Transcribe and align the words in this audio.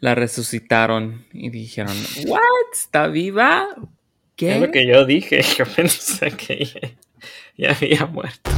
La 0.00 0.14
resucitaron 0.14 1.24
y 1.32 1.48
dijeron, 1.50 1.96
¿What? 2.26 2.40
¿Está 2.72 3.06
viva? 3.08 3.66
¿Qué? 4.36 4.54
Es 4.56 4.60
lo 4.60 4.70
que 4.70 4.86
yo 4.86 5.06
dije. 5.06 5.42
Yo 5.56 5.64
pensé 5.64 6.30
que 6.32 6.64
ya, 6.64 6.80
ya 7.56 7.70
había 7.70 8.04
muerto. 8.04 8.50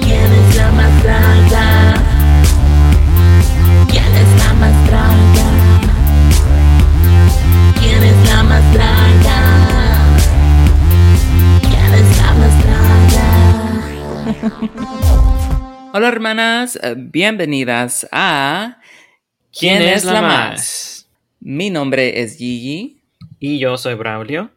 ¿Quién 0.00 0.32
es 0.32 0.56
la 0.56 0.70
más 0.70 1.02
draga? 1.02 1.94
¿Quién 3.90 4.14
es 4.14 4.38
la 4.38 4.54
más 4.54 4.86
draga? 4.86 5.48
¿Quién 7.80 8.02
es 8.04 8.28
la 8.28 8.42
más 8.44 8.72
draga? 8.72 9.38
¿Quién 11.62 11.94
es 11.94 12.18
la 12.18 12.32
más 12.34 12.54
draga? 15.02 15.22
Hola 15.98 16.08
hermanas, 16.08 16.78
eh, 16.82 16.94
bienvenidas 16.94 18.06
a 18.12 18.82
¿Quién 19.50 19.80
es 19.80 20.04
la 20.04 20.20
más? 20.20 21.08
Mi 21.40 21.70
nombre 21.70 22.20
es 22.20 22.36
Gigi. 22.36 23.00
Y 23.40 23.58
yo 23.58 23.78
soy 23.78 23.94
Braulio. 23.94 24.50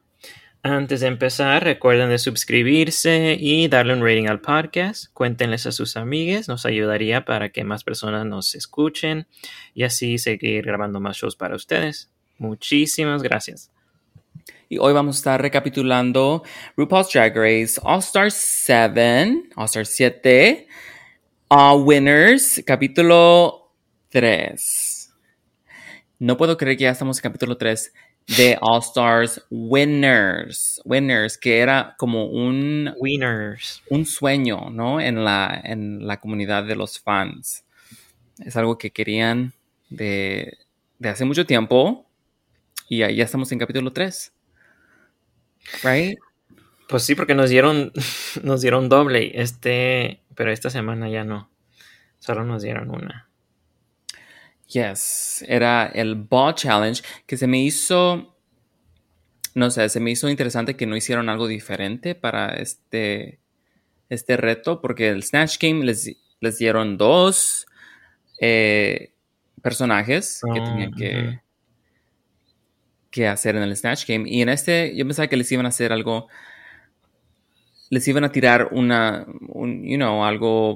Antes 0.64 1.00
de 1.00 1.08
empezar, 1.08 1.64
recuerden 1.64 2.10
de 2.10 2.18
suscribirse 2.18 3.38
y 3.40 3.70
darle 3.70 3.94
un 3.94 4.04
rating 4.04 4.28
al 4.28 4.42
podcast. 4.42 5.14
Cuéntenles 5.14 5.66
a 5.66 5.72
sus 5.72 5.96
amigas, 5.96 6.50
nos 6.50 6.66
ayudaría 6.66 7.24
para 7.24 7.48
que 7.48 7.64
más 7.64 7.86
personas 7.86 8.26
nos 8.26 8.54
escuchen 8.54 9.26
y 9.74 9.84
así 9.84 10.18
seguir 10.18 10.66
grabando 10.66 11.00
más 11.00 11.16
shows 11.16 11.38
para 11.38 11.56
ustedes. 11.56 12.10
Muchísimas 12.38 13.24
gracias. 13.24 13.72
Y 14.68 14.78
hoy 14.78 14.92
vamos 14.92 15.16
a 15.16 15.20
estar 15.20 15.42
recapitulando 15.42 16.44
RuPaul's 16.76 17.14
Drag 17.14 17.34
Race 17.34 17.80
All 17.82 18.00
Star 18.00 18.30
7, 18.30 19.52
All 19.56 19.66
Star 19.68 19.86
7, 19.86 20.68
uh, 21.50 21.76
Winners, 21.76 22.62
capítulo 22.66 23.72
3. 24.10 25.14
No 26.20 26.38
puedo 26.38 26.58
creer 26.58 26.78
que 26.78 26.84
ya 26.84 26.92
estamos 26.92 27.18
en 27.18 27.24
capítulo 27.24 27.58
3 27.58 27.94
de 28.38 28.58
All 28.62 28.82
Stars 28.82 29.42
Winners. 29.50 30.82
Winners, 30.86 31.38
que 31.38 31.60
era 31.60 31.96
como 31.98 32.26
un, 32.26 32.94
Winners. 33.00 33.82
un 33.90 34.06
sueño, 34.06 34.70
¿no? 34.70 35.02
En 35.02 35.24
la, 35.24 35.60
en 35.64 36.06
la 36.06 36.20
comunidad 36.20 36.64
de 36.66 36.76
los 36.76 37.00
fans. 37.00 37.64
Es 38.40 38.56
algo 38.56 38.78
que 38.78 38.92
querían 38.92 39.54
de, 39.90 40.58
de 41.00 41.10
hace 41.10 41.26
mucho 41.26 41.46
tiempo. 41.46 42.06
Y 42.88 43.04
ahí 43.04 43.18
ya 43.18 43.26
estamos 43.26 43.52
en 43.52 43.60
capítulo 43.60 43.92
3. 43.92 44.34
Right? 45.84 46.18
Pues 46.90 47.04
sí, 47.04 47.14
porque 47.14 47.36
nos 47.36 47.52
dieron, 47.52 47.94
nos 48.44 48.62
dieron 48.62 48.90
doble. 48.90 49.32
Este, 49.40 50.24
pero 50.36 50.52
esta 50.52 50.70
semana 50.70 51.08
ya 51.08 51.24
no. 51.24 51.50
Solo 52.18 52.44
nos 52.44 52.64
dieron 52.64 52.90
una. 52.90 53.30
Yes, 54.68 55.46
era 55.48 55.88
el 55.88 56.16
Ball 56.16 56.54
Challenge 56.54 57.02
que 57.26 57.38
se 57.38 57.48
me 57.48 57.60
hizo, 57.60 58.38
no 59.56 59.72
sé, 59.72 59.90
se 59.90 60.00
me 60.00 60.12
hizo 60.12 60.30
interesante 60.30 60.76
que 60.76 60.86
no 60.86 60.96
hicieron 60.96 61.28
algo 61.28 61.48
diferente 61.48 62.14
para 62.14 62.50
este, 62.54 63.40
este 64.10 64.38
reto, 64.38 64.80
porque 64.80 65.10
el 65.10 65.24
Snatch 65.24 65.58
Game 65.60 65.84
les, 65.86 66.16
les 66.40 66.58
dieron 66.60 66.98
dos 66.98 67.66
eh, 68.40 69.14
personajes 69.64 70.42
que 70.54 70.60
Oh, 70.60 70.64
tenían 70.64 70.92
que, 70.94 71.40
que 73.10 73.28
hacer 73.28 73.56
en 73.56 73.64
el 73.64 73.76
Snatch 73.76 74.06
Game. 74.08 74.30
Y 74.30 74.42
en 74.42 74.50
este 74.50 74.96
yo 74.96 75.06
pensaba 75.06 75.28
que 75.28 75.38
les 75.38 75.52
iban 75.52 75.66
a 75.66 75.70
hacer 75.70 75.92
algo, 75.92 76.28
les 77.90 78.08
iban 78.08 78.24
a 78.24 78.32
tirar 78.32 78.70
una, 78.72 79.26
un, 79.48 79.84
you 79.88 79.98
know, 79.98 80.24
algo 80.24 80.76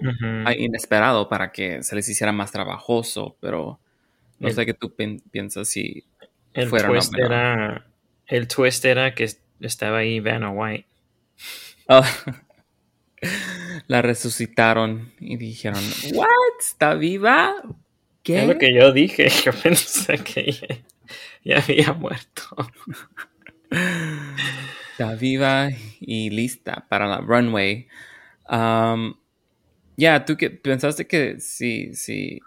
inesperado 0.58 1.30
para 1.30 1.52
que 1.52 1.84
se 1.84 1.96
les 1.96 2.08
hiciera 2.10 2.32
más 2.32 2.52
trabajoso, 2.52 3.38
pero 3.40 3.80
no 4.40 4.48
El- 4.50 4.54
sé 4.56 4.66
qué 4.66 4.74
tú 4.74 4.94
piensas 5.32 5.68
si 5.70 6.04
El 6.54 6.70
fuera 6.70 6.90
twist 6.90 7.18
era. 7.18 7.86
El 8.28 8.48
twist 8.48 8.84
era 8.86 9.14
que 9.14 9.30
estaba 9.60 10.00
ahí 10.00 10.20
Vanna 10.20 10.50
White. 10.50 10.88
Ah, 11.88 12.04
la 13.88 14.02
resucitaron 14.02 15.14
y 15.20 15.38
dijeron, 15.38 15.84
¿What? 16.14 16.28
¿Está 16.60 16.96
viva? 16.96 17.54
¿Qué? 18.24 18.42
Es 18.42 18.48
lo 18.48 18.58
que 18.58 18.74
yo 18.74 18.92
dije. 18.92 19.30
Yo 19.46 19.52
pensé 19.52 20.18
que 20.18 20.52
ya, 20.52 20.68
ya 21.44 21.58
había 21.60 21.94
muerto. 21.94 22.44
Está 24.94 25.16
viva 25.16 25.70
y 26.00 26.30
lista 26.30 26.86
para 26.88 27.08
la 27.08 27.18
runway. 27.18 27.88
Um, 28.50 29.16
ya, 29.98 30.24
¿tú 30.24 30.38
qué 30.38 30.50
pensaste 30.50 31.08
que 31.08 31.40
si, 31.40 31.94
si, 31.96 32.40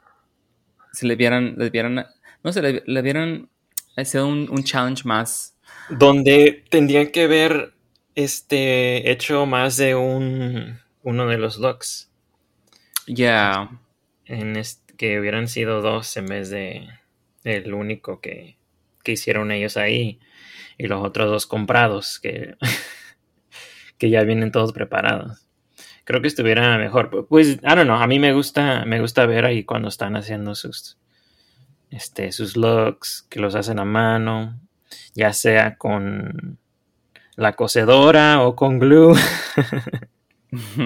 si 0.92 1.06
le 1.06 1.16
vieran, 1.16 1.56
le 1.58 1.70
vieran, 1.70 2.06
no 2.42 2.52
sé, 2.52 2.62
le, 2.62 2.82
le 2.86 3.02
vieran 3.02 3.48
hacer 3.96 4.22
un, 4.22 4.48
un 4.50 4.62
challenge 4.62 5.02
más? 5.04 5.56
Donde 5.88 6.64
tendrían 6.70 7.08
que 7.08 7.26
ver 7.26 7.74
este 8.14 9.10
hecho 9.10 9.44
más 9.46 9.76
de 9.76 9.94
un 9.94 10.78
uno 11.02 11.26
de 11.26 11.38
los 11.38 11.58
looks. 11.58 12.10
Ya, 13.06 13.70
En 14.24 14.56
este, 14.56 14.94
que 14.96 15.20
hubieran 15.20 15.48
sido 15.48 15.82
dos 15.82 16.16
en 16.16 16.26
vez 16.26 16.50
de 16.50 16.88
el 17.44 17.74
único 17.74 18.20
que, 18.20 18.56
que 19.04 19.12
hicieron 19.12 19.52
ellos 19.52 19.76
ahí. 19.76 20.18
Y 20.78 20.86
los 20.88 21.02
otros 21.04 21.30
dos 21.30 21.46
comprados 21.46 22.18
que, 22.20 22.56
que 23.98 24.10
ya 24.10 24.22
vienen 24.22 24.52
todos 24.52 24.72
preparados. 24.72 25.46
Creo 26.04 26.20
que 26.20 26.28
estuviera 26.28 26.76
mejor. 26.78 27.26
Pues, 27.28 27.48
I 27.48 27.60
don't 27.62 27.84
know, 27.84 27.96
a 27.96 28.06
mí 28.06 28.18
me 28.18 28.32
gusta, 28.32 28.84
me 28.84 29.00
gusta 29.00 29.26
ver 29.26 29.44
ahí 29.44 29.64
cuando 29.64 29.88
están 29.88 30.14
haciendo 30.16 30.54
sus, 30.54 30.98
este, 31.90 32.30
sus 32.32 32.56
looks, 32.56 33.26
que 33.28 33.40
los 33.40 33.54
hacen 33.54 33.78
a 33.80 33.84
mano, 33.84 34.60
ya 35.14 35.32
sea 35.32 35.76
con 35.76 36.58
la 37.36 37.54
cocedora 37.54 38.42
o 38.42 38.54
con 38.54 38.78
glue, 38.78 39.14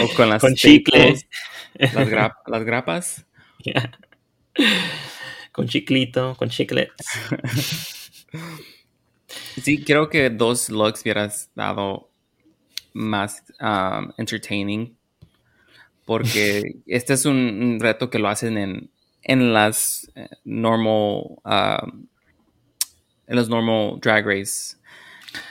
o 0.00 0.14
con 0.16 0.28
las 0.28 0.40
con 0.40 0.54
chicles, 0.54 1.26
las, 1.74 2.08
gra- 2.08 2.36
las 2.46 2.64
grapas. 2.64 3.26
Con 5.52 5.68
chiclito, 5.68 6.34
con 6.38 6.48
chiclets. 6.48 6.94
Sí, 9.62 9.82
creo 9.84 10.08
que 10.08 10.30
dos 10.30 10.68
looks 10.70 11.02
hubieras 11.02 11.50
dado 11.54 12.10
más 12.92 13.42
um, 13.60 14.12
entertaining. 14.16 14.96
Porque 16.04 16.76
este 16.86 17.14
es 17.14 17.24
un, 17.24 17.78
reto 17.80 18.10
que 18.10 18.18
lo 18.18 18.28
hacen 18.28 18.58
en, 18.58 18.90
en 19.22 19.52
las 19.52 20.10
eh, 20.14 20.28
normal. 20.44 21.38
um, 21.44 22.06
en 23.26 23.36
los 23.36 23.48
normal 23.48 23.98
drag 24.00 24.26
race. 24.26 24.76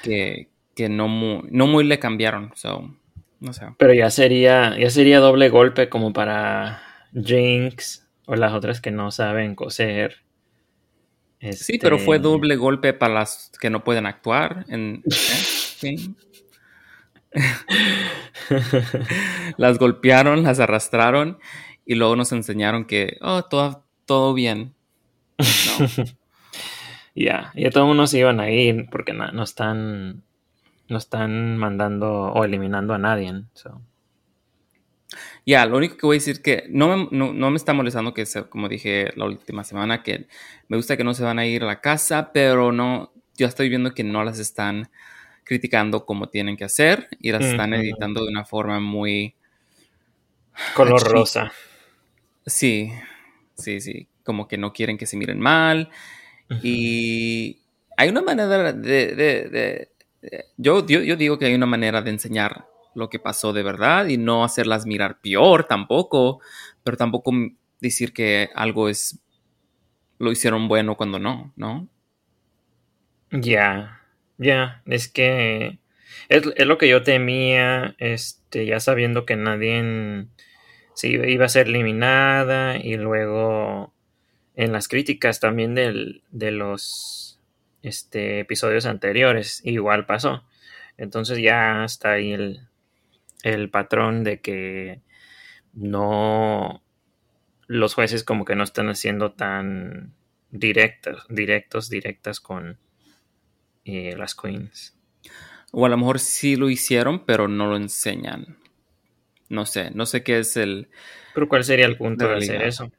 Que, 0.03 0.49
que 0.75 0.89
no, 0.89 1.07
muy, 1.07 1.41
no 1.49 1.67
muy 1.67 1.83
le 1.83 1.99
cambiaron. 1.99 2.51
So, 2.55 2.93
no 3.39 3.53
sé. 3.53 3.65
Pero 3.77 3.93
ya 3.93 4.11
sería, 4.11 4.77
ya 4.77 4.89
sería 4.89 5.19
doble 5.19 5.49
golpe 5.49 5.89
como 5.89 6.13
para 6.13 6.83
Jinx 7.13 8.07
o 8.27 8.35
las 8.35 8.53
otras 8.53 8.81
que 8.81 8.91
no 8.91 9.11
saben 9.11 9.55
coser. 9.55 10.17
Sí, 11.53 11.79
pero 11.79 11.97
fue 11.97 12.17
Este, 12.17 12.27
doble 12.27 12.55
golpe 12.55 12.93
para 12.93 13.13
las 13.13 13.51
que 13.59 13.69
no 13.69 13.83
pueden 13.83 14.05
actuar. 14.05 14.65
En, 14.69 15.03
¿eh? 15.05 15.11
Sí. 15.11 16.15
las 19.57 19.79
golpearon, 19.79 20.43
las 20.43 20.59
arrastraron 20.59 21.39
y 21.85 21.95
luego 21.95 22.15
nos 22.15 22.31
enseñaron 22.31 22.85
que, 22.85 23.17
oh, 23.21 23.43
todo, 23.43 23.85
todo 24.05 24.33
bien. 24.33 24.73
No. 25.39 25.87
Ya, 27.13 27.51
ya 27.55 27.69
todo 27.71 27.83
el 27.83 27.87
mundo 27.89 28.07
se 28.07 28.19
iban 28.19 28.39
a 28.39 28.49
ir 28.51 28.87
porque 28.89 29.11
no, 29.11 29.29
no 29.33 29.43
están, 29.43 30.23
no 30.87 30.97
están 30.97 31.57
mandando 31.57 32.09
o 32.31 32.45
eliminando 32.45 32.93
a 32.93 32.97
nadie. 32.97 33.43
so. 33.53 33.81
Ya, 35.45 35.65
lo 35.65 35.77
único 35.77 35.97
que 35.97 36.05
voy 36.05 36.15
a 36.17 36.19
decir 36.19 36.41
que 36.41 36.65
no 36.69 36.95
me, 36.95 37.07
no, 37.11 37.33
no 37.33 37.49
me 37.49 37.57
está 37.57 37.73
molestando 37.73 38.13
que, 38.13 38.25
se- 38.25 38.43
como 38.47 38.69
dije 38.69 39.11
la 39.15 39.25
última 39.25 39.63
semana, 39.63 40.03
que 40.03 40.27
me 40.67 40.77
gusta 40.77 40.97
que 40.97 41.03
no 41.03 41.13
se 41.13 41.23
van 41.23 41.39
a 41.39 41.45
ir 41.47 41.63
a 41.63 41.67
la 41.67 41.81
casa, 41.81 42.31
pero 42.33 42.71
no, 42.71 43.11
yo 43.37 43.47
estoy 43.47 43.69
viendo 43.69 43.93
que 43.93 44.03
no 44.03 44.23
las 44.23 44.37
están 44.39 44.89
criticando 45.43 46.05
como 46.05 46.29
tienen 46.29 46.57
que 46.57 46.65
hacer 46.65 47.07
y 47.19 47.31
las 47.31 47.47
están 47.47 47.73
editando 47.73 48.23
de 48.23 48.29
una 48.31 48.45
forma 48.45 48.79
muy... 48.79 49.35
Color 50.73 51.03
rosa. 51.03 51.51
Sí, 52.45 52.91
sí, 53.55 53.81
sí, 53.81 54.07
como 54.23 54.47
que 54.47 54.57
no 54.57 54.73
quieren 54.73 54.97
que 54.97 55.05
se 55.05 55.17
miren 55.17 55.39
mal. 55.39 55.89
Y 56.61 57.59
hay 57.97 58.09
una 58.09 58.21
manera 58.21 58.73
de... 58.73 59.15
de- 59.15 59.15
de- 59.15 59.49
de- 59.49 60.45
yo, 60.57 60.85
yo, 60.87 61.01
yo 61.01 61.15
digo 61.17 61.39
que 61.39 61.45
hay 61.47 61.55
una 61.55 61.65
manera 61.67 62.01
de 62.01 62.11
enseñar 62.11 62.67
lo 62.95 63.09
que 63.09 63.19
pasó 63.19 63.53
de 63.53 63.63
verdad 63.63 64.07
y 64.07 64.17
no 64.17 64.43
hacerlas 64.43 64.85
mirar 64.85 65.19
peor 65.21 65.65
tampoco, 65.65 66.41
pero 66.83 66.97
tampoco 66.97 67.31
decir 67.79 68.13
que 68.13 68.49
algo 68.55 68.89
es... 68.89 69.19
lo 70.19 70.31
hicieron 70.31 70.67
bueno 70.67 70.95
cuando 70.95 71.19
no, 71.19 71.53
¿no? 71.55 71.87
Ya, 73.31 74.01
ya, 74.37 74.81
es 74.85 75.07
que 75.07 75.79
es, 76.29 76.65
lo 76.65 76.77
que 76.77 76.89
yo 76.89 77.03
temía, 77.03 77.95
este, 77.97 78.65
ya 78.65 78.79
sabiendo 78.79 79.25
que 79.25 79.35
nadie 79.35 80.27
sí, 80.93 81.09
iba 81.09 81.45
a 81.45 81.49
ser 81.49 81.67
eliminada 81.67 82.77
y 82.77 82.97
luego 82.97 83.93
en 84.55 84.71
las 84.73 84.87
críticas 84.87 85.39
también 85.39 85.75
del, 85.75 86.23
de 86.31 86.51
los 86.51 87.39
este, 87.81 88.39
episodios 88.41 88.85
anteriores 88.85 89.61
igual 89.63 90.05
pasó. 90.05 90.43
Entonces 90.97 91.39
ya 91.39 91.83
está 91.85 92.11
ahí 92.11 92.33
el, 92.33 92.67
el 93.43 93.69
patrón 93.69 94.23
de 94.23 94.41
que 94.41 95.01
no 95.73 96.83
los 97.67 97.93
jueces 97.93 98.23
como 98.23 98.45
que 98.45 98.55
no 98.55 98.63
están 98.63 98.89
haciendo 98.89 99.31
tan 99.31 100.13
directos, 100.49 101.25
directos, 101.29 101.89
directas 101.89 102.39
con 102.39 102.77
eh, 103.85 104.15
las 104.17 104.35
queens. 104.35 104.97
O 105.71 105.85
a 105.85 105.89
lo 105.89 105.97
mejor 105.97 106.19
sí 106.19 106.57
lo 106.57 106.69
hicieron, 106.69 107.25
pero 107.25 107.47
no 107.47 107.67
lo 107.67 107.77
enseñan. 107.77 108.57
No 109.47 109.65
sé, 109.65 109.91
no 109.91 110.05
sé 110.05 110.23
qué 110.23 110.39
es 110.39 110.57
el... 110.57 110.89
Pero 111.33 111.47
¿cuál 111.47 111.63
sería 111.63 111.85
el 111.85 111.97
punto 111.97 112.25
De 112.25 112.31
de 112.31 112.37
hacer 112.37 112.61
eso? 112.63 112.91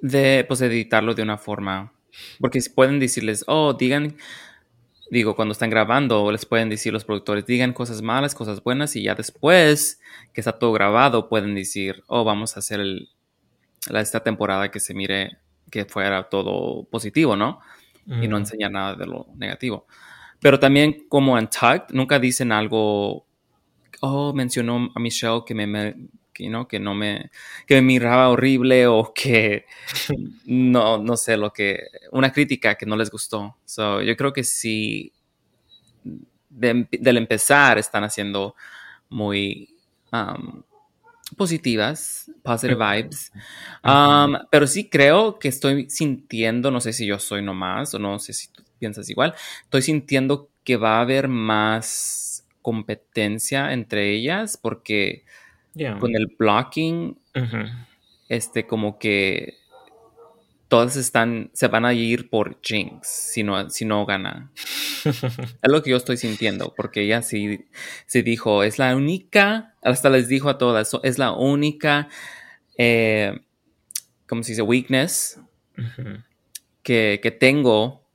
de 0.00 0.44
pues 0.46 0.60
editarlo 0.60 1.14
de 1.14 1.22
una 1.22 1.38
forma 1.38 1.92
porque 2.40 2.60
pueden 2.74 2.98
decirles 2.98 3.44
oh 3.46 3.74
digan 3.74 4.16
digo 5.10 5.34
cuando 5.34 5.52
están 5.52 5.70
grabando 5.70 6.30
les 6.30 6.44
pueden 6.44 6.68
decir 6.68 6.92
los 6.92 7.04
productores 7.04 7.46
digan 7.46 7.72
cosas 7.72 8.02
malas 8.02 8.34
cosas 8.34 8.62
buenas 8.62 8.94
y 8.96 9.02
ya 9.02 9.14
después 9.14 10.00
que 10.32 10.40
está 10.40 10.58
todo 10.58 10.72
grabado 10.72 11.28
pueden 11.28 11.54
decir 11.54 12.02
oh 12.06 12.24
vamos 12.24 12.56
a 12.56 12.60
hacer 12.60 12.80
el, 12.80 13.08
la, 13.88 14.00
esta 14.00 14.20
temporada 14.20 14.70
que 14.70 14.80
se 14.80 14.94
mire 14.94 15.38
que 15.70 15.84
fuera 15.84 16.28
todo 16.28 16.84
positivo 16.84 17.36
no 17.36 17.60
y 18.06 18.26
no 18.28 18.36
Ujú. 18.36 18.36
enseñar 18.36 18.70
nada 18.70 18.94
de 18.94 19.06
lo 19.06 19.26
negativo 19.36 19.86
pero 20.40 20.58
también 20.58 21.06
como 21.08 21.38
en 21.38 21.48
Tucked 21.48 21.94
nunca 21.94 22.18
dicen 22.18 22.52
algo 22.52 23.26
oh 24.00 24.32
mencionó 24.32 24.90
a 24.94 25.00
Michelle 25.00 25.42
que 25.46 25.54
me, 25.54 25.66
me 25.66 25.94
que, 26.38 26.48
¿no? 26.48 26.68
que 26.68 26.78
no 26.80 26.94
me 26.94 27.30
que 27.66 27.74
me 27.76 27.82
miraba 27.82 28.28
horrible 28.30 28.86
o 28.86 29.12
que 29.14 29.66
no, 30.46 30.98
no 30.98 31.16
sé, 31.16 31.36
lo 31.36 31.52
que, 31.52 31.84
una 32.12 32.32
crítica 32.32 32.76
que 32.76 32.86
no 32.86 32.96
les 32.96 33.10
gustó. 33.10 33.56
So, 33.64 34.02
yo 34.02 34.16
creo 34.16 34.32
que 34.32 34.44
sí, 34.44 35.12
de- 36.48 36.88
del 36.90 37.16
empezar 37.16 37.78
están 37.78 38.04
haciendo 38.04 38.54
muy 39.08 39.76
um, 40.12 40.62
positivas, 41.36 42.30
positive 42.42 42.76
vibes. 42.76 43.32
Um, 43.84 44.36
pero 44.50 44.66
sí 44.66 44.88
creo 44.88 45.38
que 45.38 45.48
estoy 45.48 45.90
sintiendo, 45.90 46.70
no 46.70 46.80
sé 46.80 46.92
si 46.92 47.06
yo 47.06 47.18
soy 47.18 47.42
nomás 47.42 47.94
o 47.94 47.98
no 47.98 48.18
sé 48.18 48.32
si 48.32 48.48
tú 48.52 48.62
piensas 48.78 49.10
igual, 49.10 49.34
estoy 49.64 49.82
sintiendo 49.82 50.50
que 50.64 50.76
va 50.76 50.98
a 50.98 51.02
haber 51.02 51.28
más 51.28 52.46
competencia 52.62 53.72
entre 53.72 54.12
ellas 54.14 54.58
porque 54.60 55.24
Con 55.98 56.14
el 56.16 56.26
blocking 56.38 57.18
este, 58.28 58.66
como 58.66 58.98
que 58.98 59.54
todas 60.68 60.96
están, 60.96 61.50
se 61.54 61.68
van 61.68 61.84
a 61.86 61.94
ir 61.94 62.28
por 62.28 62.60
Jinx 62.62 63.08
si 63.08 63.42
no, 63.42 63.70
si 63.70 63.84
no 63.84 64.04
gana. 64.06 64.50
Es 65.62 65.72
lo 65.72 65.82
que 65.82 65.90
yo 65.90 65.96
estoy 65.96 66.16
sintiendo, 66.16 66.74
porque 66.76 67.02
ella 67.02 67.22
sí, 67.22 67.66
sí 68.06 68.22
dijo, 68.22 68.62
es 68.62 68.78
la 68.78 68.94
única, 68.94 69.74
hasta 69.82 70.10
les 70.10 70.28
dijo 70.28 70.48
a 70.50 70.58
todas, 70.58 70.90
"So- 70.90 71.00
es 71.04 71.18
la 71.18 71.32
única, 71.32 72.08
eh, 72.76 73.40
¿cómo 74.28 74.42
se 74.42 74.52
dice? 74.52 74.62
Weakness 74.62 75.40
que, 76.82 77.20
que 77.22 77.30
tengo, 77.30 78.06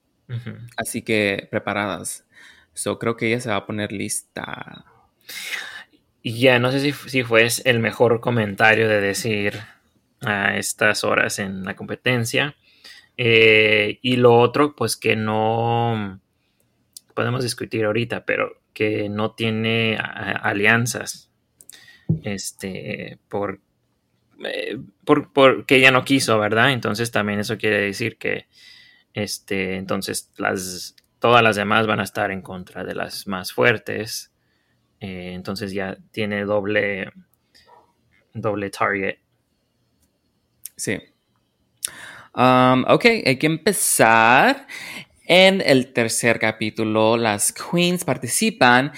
así 0.78 1.02
que 1.02 1.48
preparadas. 1.52 2.26
So, 2.74 3.00
creo 3.00 3.16
que 3.18 3.28
ella 3.28 3.40
se 3.40 3.50
va 3.50 3.58
a 3.58 3.66
poner 3.66 3.92
lista. 3.92 4.86
Y 6.24 6.40
ya, 6.40 6.58
no 6.58 6.72
sé 6.72 6.80
si, 6.80 6.92
si 6.94 7.24
fue 7.24 7.48
el 7.66 7.80
mejor 7.80 8.22
comentario 8.22 8.88
de 8.88 9.02
decir 9.02 9.60
a 10.22 10.58
estas 10.58 11.04
horas 11.04 11.38
en 11.40 11.64
la 11.64 11.76
competencia. 11.76 12.56
Eh, 13.18 14.00
y 14.02 14.16
lo 14.16 14.36
otro, 14.38 14.76
pues 14.76 14.98
que 14.98 15.16
no 15.16 16.20
podemos 17.14 17.44
discutir 17.44 17.86
ahorita, 17.86 18.26
pero 18.26 18.62
que 18.74 19.10
no 19.10 19.34
tiene 19.34 19.98
alianzas. 20.00 21.30
Este, 22.24 23.20
por, 23.30 23.62
eh, 24.44 24.78
por, 25.06 25.32
porque 25.32 25.76
ella 25.76 25.92
no 25.92 26.04
quiso, 26.04 26.40
¿verdad? 26.40 26.72
Entonces 26.72 27.12
también 27.12 27.40
eso 27.40 27.58
quiere 27.58 27.80
decir 27.80 28.18
que 28.18 28.48
este, 29.14 29.78
entonces 29.78 30.32
las, 30.38 30.96
todas 31.20 31.44
las 31.44 31.56
demás 31.56 31.88
van 31.88 32.00
a 32.00 32.04
estar 32.04 32.32
en 32.32 32.42
contra 32.42 32.84
de 32.84 32.96
las 32.96 33.28
más 33.28 33.54
fuertes. 33.54 34.33
Eh, 35.04 35.34
entonces 35.34 35.74
ya 35.74 35.98
tiene 36.12 36.46
doble, 36.46 37.12
doble 38.34 38.70
target. 38.70 39.18
Sí. 40.78 40.98
Um, 42.34 42.86
ok, 42.88 43.06
hay 43.26 43.38
que 43.38 43.48
empezar. 43.48 44.66
En 45.26 45.62
el 45.62 45.92
tercer 45.92 46.40
capítulo, 46.40 47.18
las 47.18 47.52
queens 47.54 48.06
participan 48.06 48.94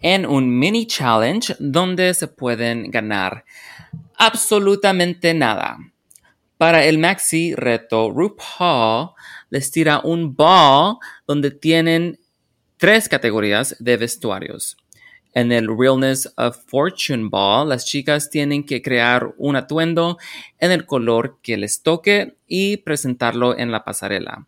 en 0.00 0.24
un 0.24 0.58
mini 0.58 0.86
challenge 0.86 1.54
donde 1.58 2.14
se 2.14 2.28
pueden 2.28 2.90
ganar 2.90 3.44
absolutamente 4.16 5.34
nada. 5.34 5.78
Para 6.56 6.84
el 6.84 6.98
maxi 6.98 7.54
reto, 7.54 8.10
RuPaul 8.10 9.10
les 9.50 9.70
tira 9.70 10.00
un 10.04 10.34
ball 10.34 10.96
donde 11.26 11.50
tienen 11.50 12.18
tres 12.78 13.08
categorías 13.08 13.76
de 13.78 13.96
vestuarios. 13.96 14.76
En 15.32 15.52
el 15.52 15.68
Realness 15.68 16.32
of 16.36 16.58
Fortune 16.66 17.28
Ball, 17.30 17.68
las 17.68 17.86
chicas 17.86 18.30
tienen 18.30 18.64
que 18.64 18.82
crear 18.82 19.32
un 19.38 19.56
atuendo 19.56 20.18
en 20.58 20.72
el 20.72 20.86
color 20.86 21.38
que 21.42 21.56
les 21.56 21.82
toque 21.82 22.36
y 22.48 22.78
presentarlo 22.78 23.56
en 23.56 23.70
la 23.70 23.84
pasarela. 23.84 24.46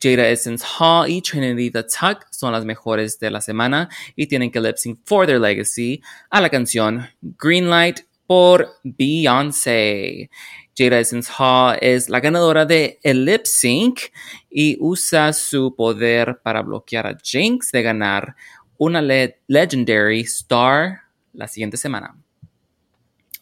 Jada 0.00 0.28
Essence 0.28 0.64
Hall 0.78 1.08
y 1.08 1.20
Trinity 1.20 1.70
the 1.70 1.82
Tuck 1.82 2.26
son 2.30 2.52
las 2.52 2.64
mejores 2.64 3.18
de 3.18 3.30
la 3.30 3.40
semana 3.40 3.88
y 4.14 4.26
tienen 4.26 4.50
que 4.50 4.60
lip 4.60 4.76
sync 4.76 5.00
for 5.04 5.26
their 5.26 5.40
legacy 5.40 6.00
a 6.30 6.40
la 6.40 6.48
canción 6.48 7.08
Greenlight 7.20 8.00
por 8.26 8.68
Beyoncé. 8.84 10.30
Jada 10.76 11.00
Essence 11.00 11.32
Hall 11.36 11.76
es 11.80 12.08
la 12.08 12.20
ganadora 12.20 12.64
de 12.64 13.00
el 13.02 13.24
lip 13.24 13.44
sync 13.44 14.00
y 14.48 14.76
usa 14.80 15.32
su 15.32 15.74
poder 15.74 16.38
para 16.42 16.62
bloquear 16.62 17.06
a 17.08 17.18
Jinx 17.20 17.72
de 17.72 17.82
ganar 17.82 18.36
una 18.78 19.02
le- 19.02 19.40
Legendary 19.46 20.20
Star 20.20 21.00
la 21.34 21.46
siguiente 21.48 21.76
semana. 21.76 22.16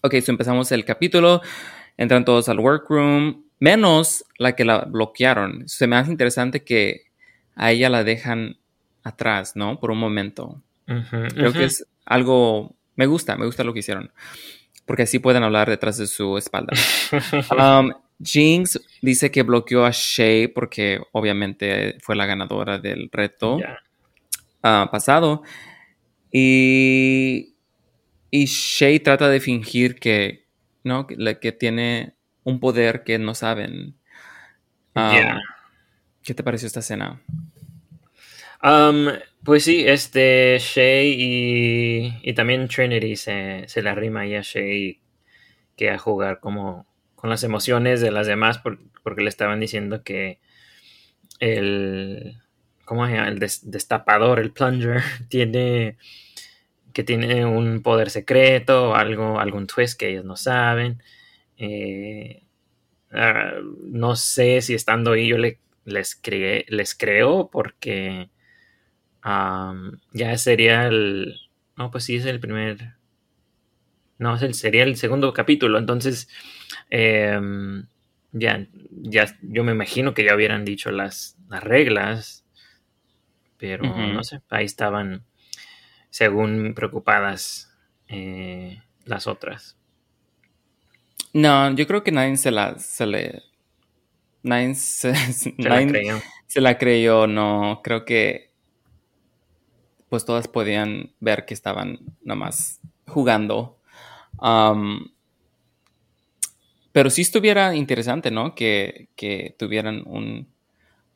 Ok, 0.03 0.15
so 0.21 0.33
empezamos 0.33 0.71
el 0.73 0.85
capítulo. 0.85 1.41
Entran 1.97 2.25
todos 2.25 2.49
al 2.49 2.61
workroom, 2.61 3.45
menos 3.59 4.25
la 4.39 4.55
que 4.55 4.65
la 4.65 4.81
bloquearon. 4.85 5.67
Se 5.69 5.87
me 5.87 5.97
hace 5.97 6.11
interesante 6.11 6.63
que 6.63 7.03
a 7.55 7.73
ella 7.73 7.89
la 7.89 8.05
dejan 8.05 8.59
atrás, 9.03 9.57
¿no? 9.57 9.81
Por 9.81 9.91
un 9.91 9.99
momento. 9.99 10.61
Creo 11.11 11.53
que 11.53 11.65
es 11.65 11.87
algo. 12.05 12.75
Me 12.97 13.07
gusta, 13.07 13.37
me 13.37 13.47
gusta 13.47 13.65
lo 13.65 13.73
que 13.73 13.81
hicieron. 13.81 14.11
Porque 14.85 15.03
así 15.03 15.19
pueden 15.19 15.43
hablar 15.43 15.69
detrás 15.69 15.97
de 15.99 16.07
su 16.07 16.37
espalda. 16.39 16.73
Um, 17.59 17.93
Jinx 18.23 18.81
dice 19.03 19.31
que 19.31 19.43
bloqueó 19.43 19.85
a 19.85 19.91
Shay 19.93 20.49
porque 20.49 21.01
obviamente 21.13 21.97
fue 22.03 22.17
la 22.17 22.25
ganadora 22.27 22.79
del 22.79 23.09
reto. 23.13 23.59
Ah, 24.63 24.89
pasado. 24.91 25.43
Y, 26.33 27.55
y 28.31 28.45
Shay 28.47 29.01
trata 29.01 29.29
de 29.29 29.41
fingir 29.41 29.97
que, 29.97 30.47
¿no? 30.85 31.07
que, 31.07 31.53
tiene 31.53 32.15
un 32.45 32.61
poder 32.61 33.05
que 33.05 33.19
no 33.19 33.35
saben. 33.35 33.95
Um, 34.95 35.13
Ya. 35.15 35.41
¿Qué 36.23 36.35
te 36.35 36.43
pareció 36.43 36.67
esta 36.67 36.81
escena? 36.81 37.23
Um, 38.63 39.07
pues 39.45 39.65
sí, 39.65 39.85
este 39.87 40.59
Shay 40.59 41.15
y, 41.19 42.19
y 42.23 42.35
también 42.35 42.67
Trinity 42.69 43.15
se, 43.15 43.65
se 43.69 43.83
le 43.83 43.91
arrima 43.91 44.21
ahí 44.21 44.35
a 44.35 44.41
Shay 44.43 45.01
que 45.77 45.91
a 45.91 45.99
jugar 45.99 46.41
como 46.41 46.87
con 47.15 47.31
las 47.31 47.45
emociones 47.45 48.01
de 48.01 48.11
las 48.11 48.27
demás 48.27 48.59
por- 48.59 48.81
porque 49.03 49.23
le 49.23 49.29
estaban 49.29 49.61
diciendo 49.61 50.03
que 50.03 50.41
el 51.39 52.43
¿cómo 52.87 53.07
llama? 53.07 53.29
el 53.29 53.41
des- 53.41 53.71
destapador, 53.71 54.41
el 54.41 54.53
plunger 54.53 55.03
tiene 55.31 55.99
que 56.93 57.05
tiene 57.05 57.45
un 57.45 57.83
poder 57.83 58.11
secreto 58.11 58.95
algo, 58.95 59.39
algún 59.41 59.67
twist 59.67 59.99
que 59.99 60.11
ellos 60.11 60.25
no 60.25 60.37
saben. 60.37 61.03
Eh, 61.59 62.45
ah, 63.13 63.55
no 63.85 64.17
sé 64.17 64.63
si 64.63 64.75
estando 64.75 65.13
ahí 65.13 65.29
yo 65.29 65.39
le- 65.39 65.61
les, 65.85 66.17
creé- 66.17 66.67
les 66.69 66.95
creo 66.97 67.51
porque 67.51 68.31
ya 70.13 70.37
sería 70.39 70.87
el. 70.87 71.35
No, 71.77 71.91
pues 71.91 72.05
sí, 72.05 72.17
es 72.17 72.27
el 72.27 72.41
primer. 72.41 72.95
No, 74.19 74.35
es 74.37 74.43
el, 74.43 74.55
sería 74.55 74.85
el 74.85 74.97
segundo 74.97 75.33
capítulo. 75.33 75.79
Entonces, 75.79 76.29
em, 76.91 77.87
ya, 78.33 78.67
ya, 78.91 79.27
yo 79.43 79.65
me 79.65 79.73
imagino 79.73 80.15
que 80.15 80.25
ya 80.25 80.35
hubieran 80.35 80.65
dicho 80.65 80.91
las, 80.91 81.37
las 81.51 81.63
reglas. 81.65 82.46
Pero 83.67 84.13
no 84.13 84.23
sé, 84.23 84.41
ahí 84.51 84.65
estaban, 84.65 85.25
según 86.11 86.75
preocupadas 86.75 87.73
eh, 88.09 88.81
las 89.05 89.27
otras. 89.27 89.77
No, 91.33 91.75
yo 91.75 91.87
creo 91.87 92.05
que 92.05 92.13
nadie 92.13 92.37
se 92.37 92.51
la, 92.51 92.79
se 92.79 93.07
le, 93.07 93.43
nadie 94.43 94.75
se, 94.75 95.15
Se 95.33 95.55
la 95.69 95.81
nadie 95.81 95.89
creyó. 95.89 96.23
se 96.47 96.61
la 96.61 96.79
creyó, 96.79 97.27
no, 97.27 97.81
creo 97.83 98.05
que 98.05 98.53
pues 100.09 100.25
todas 100.25 100.49
podían 100.49 101.13
ver 101.21 101.45
que 101.45 101.55
estaban 101.55 101.99
nomás 102.23 102.81
jugando. 103.09 103.81
Pero 106.93 107.11
sí 107.11 107.23
estuviera 107.23 107.75
interesante, 107.75 108.31
¿no? 108.31 108.55
Que, 108.55 109.11
que 109.17 109.55
tuvieran 109.59 110.03
un 110.07 110.49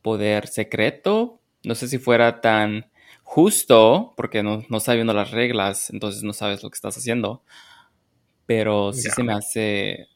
poder 0.03 0.47
secreto. 0.47 1.40
No 1.63 1.75
sé 1.75 1.87
si 1.87 1.97
fuera 1.97 2.41
tan 2.41 2.89
justo, 3.23 4.13
porque 4.17 4.43
no, 4.43 4.63
no 4.69 4.79
sabiendo 4.79 5.13
las 5.13 5.31
reglas, 5.31 5.89
entonces 5.89 6.23
no 6.23 6.33
sabes 6.33 6.63
lo 6.63 6.69
que 6.69 6.75
estás 6.75 6.97
haciendo. 6.97 7.43
Pero 8.45 8.91
sí 8.93 9.09
se 9.09 9.23
me 9.23 9.33
hace. 9.33 10.07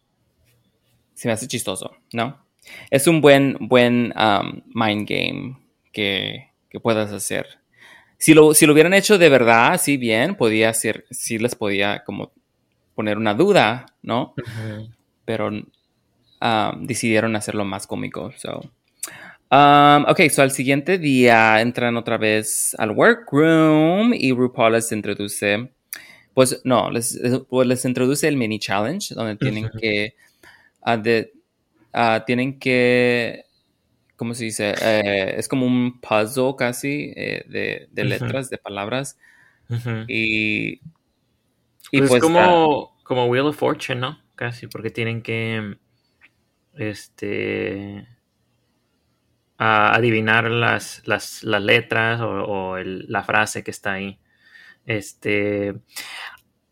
Se 1.14 1.28
me 1.28 1.34
hace 1.34 1.48
chistoso, 1.48 1.96
¿no? 2.12 2.46
Es 2.90 3.08
un 3.08 3.22
buen, 3.22 3.58
buen 3.60 4.14
um, 4.18 4.62
mind 4.74 5.08
game 5.08 5.58
que, 5.94 6.52
que 6.70 6.80
puedas 6.80 7.12
hacer. 7.14 7.48
Si 8.18 8.34
lo, 8.34 8.54
si 8.54 8.66
lo 8.66 8.74
hubieran 8.74 8.94
hecho 8.94 9.18
de 9.18 9.30
verdad, 9.30 9.74
así 9.74 9.98
bien, 9.98 10.36
podía 10.36 10.74
ser, 10.74 11.06
sí 11.12 11.38
les 11.38 11.56
podía 11.56 12.04
como 12.04 12.34
poner 12.96 13.18
una 13.18 13.34
duda, 13.34 13.86
¿no? 14.02 14.34
Pero 15.26 15.48
um, 15.50 15.64
decidieron 16.86 17.36
hacerlo 17.36 17.66
más 17.66 17.88
cómico. 17.88 18.32
So. 18.38 18.62
Um, 19.52 20.06
ok, 20.10 20.22
so 20.32 20.42
al 20.42 20.52
siguiente 20.52 20.98
día 20.98 21.62
entran 21.62 21.96
otra 21.98 22.18
vez 22.18 22.76
al 22.80 22.92
workroom 22.92 24.14
y 24.14 24.32
RuPaul 24.32 24.74
les 24.74 24.92
introduce, 24.92 25.72
pues 26.34 26.62
no, 26.66 26.90
les, 26.90 27.20
pues 27.48 27.68
les 27.68 27.86
introduce 27.86 28.28
el 28.28 28.38
mini 28.38 28.60
challenge 28.60 29.14
donde 29.14 29.36
tienen 29.38 29.70
que, 29.80 30.16
ah, 30.82 30.98
de- 30.98 31.32
ah, 31.94 32.24
tienen 32.26 32.58
que, 32.60 33.46
¿cómo 34.16 34.34
se 34.34 34.46
dice? 34.46 34.74
Eh, 34.82 35.36
es 35.38 35.48
como 35.48 35.66
un 35.68 36.02
puzzle 36.02 36.56
casi 36.58 37.14
eh, 37.16 37.46
de, 37.48 37.88
letras, 38.04 38.50
de 38.50 38.58
palabras. 38.58 39.18
Y, 40.08 40.82
y 41.92 42.00
Pues, 42.00 42.10
pues, 42.10 42.24
ah, 42.24 42.26
como, 42.26 42.98
como 43.04 43.26
Wheel 43.28 43.46
of 43.46 43.58
Fortune, 43.58 44.00
¿no? 44.02 44.20
Casi, 44.36 44.68
porque 44.68 44.90
tienen 44.90 45.22
que 45.22 45.78
este 46.78 48.08
a- 49.58 49.96
adivinar 49.96 50.50
las, 50.52 51.02
las, 51.08 51.44
las 51.44 51.62
letras 51.64 52.22
o, 52.22 52.78
la 52.84 53.24
frase 53.24 53.64
que 53.64 53.72
está 53.72 53.94
ahí. 53.94 54.20
Este. 54.86 55.76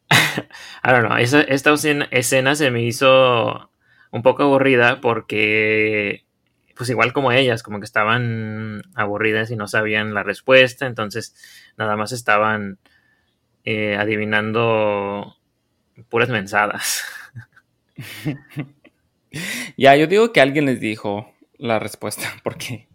I 0.84 0.92
don't 0.92 1.06
know. 1.08 1.18
Esa, 1.18 1.42
esta 1.42 1.74
escena, 1.74 2.08
escena 2.12 2.56
se 2.56 2.72
me 2.72 2.84
hizo 2.84 3.70
un 4.12 4.22
poco 4.22 4.44
aburrida 4.44 5.02
porque, 5.02 6.26
pues 6.76 6.90
igual 6.90 7.14
como 7.14 7.32
ellas, 7.32 7.64
como 7.64 7.80
que 7.80 7.86
estaban 7.86 8.84
aburridas 8.96 9.52
y 9.52 9.56
no 9.56 9.68
sabían 9.68 10.14
la 10.14 10.24
respuesta, 10.24 10.86
entonces 10.86 11.36
nada 11.78 11.96
más 11.96 12.12
estaban 12.12 12.80
eh, 13.66 13.98
adivinando 13.98 15.38
puras 16.10 16.30
mensadas. 16.30 17.04
Ya, 19.78 19.96
yo 19.96 20.08
digo 20.08 20.32
que 20.34 20.42
alguien 20.42 20.66
les 20.66 20.80
dijo 20.80 21.33
la 21.64 21.80
respuesta, 21.80 22.28
porque 22.44 22.88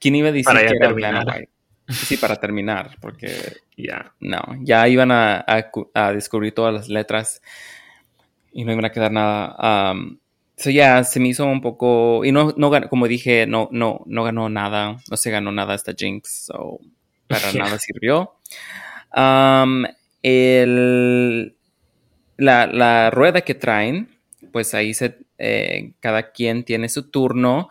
¿quién 0.00 0.14
iba 0.16 0.28
a 0.28 0.32
decir 0.32 0.46
Para 0.46 0.60
que 0.60 0.66
era 0.74 0.88
terminar. 0.88 1.14
Vanna 1.14 1.34
White? 1.36 1.50
Sí, 1.88 2.16
para 2.16 2.36
terminar, 2.36 2.96
porque 3.00 3.30
Ya. 3.76 4.12
no, 4.20 4.40
ya 4.62 4.88
iban 4.88 5.10
a, 5.12 5.44
a 5.46 5.70
cu- 5.70 5.90
a 5.94 6.12
descubrir 6.12 6.52
todas 6.54 6.72
las 6.74 6.88
letras 6.88 7.42
y 8.52 8.64
no 8.64 8.72
iban 8.72 8.86
a 8.86 8.90
quedar 8.90 9.12
nada. 9.12 9.92
Um, 9.92 10.18
so 10.56 10.70
ya, 10.70 11.04
se 11.04 11.20
me 11.20 11.28
hizo 11.28 11.44
un 11.46 11.60
poco, 11.60 12.24
y 12.24 12.32
no, 12.32 12.54
no 12.56 12.70
como 12.88 13.06
dije, 13.06 13.46
no, 13.46 13.68
no, 13.70 14.00
no 14.06 14.24
ganó 14.24 14.48
nada, 14.48 14.96
no 15.10 15.16
se 15.16 15.30
ganó 15.30 15.52
nada 15.52 15.74
esta 15.74 15.92
Jinx, 15.96 16.46
so 16.46 16.80
para 17.28 17.50
Yeah. 17.52 17.64
nada 17.64 17.78
sirvió. 17.78 18.34
Um, 19.14 19.84
el, 20.22 21.54
la, 22.38 22.66
la 22.66 23.10
rueda 23.10 23.42
que 23.42 23.54
traen, 23.54 24.08
pues 24.52 24.74
ahí 24.74 24.94
se, 24.94 25.18
eh, 25.38 25.92
cada 26.00 26.32
quien 26.32 26.64
tiene 26.64 26.88
su 26.88 27.10
turno 27.10 27.68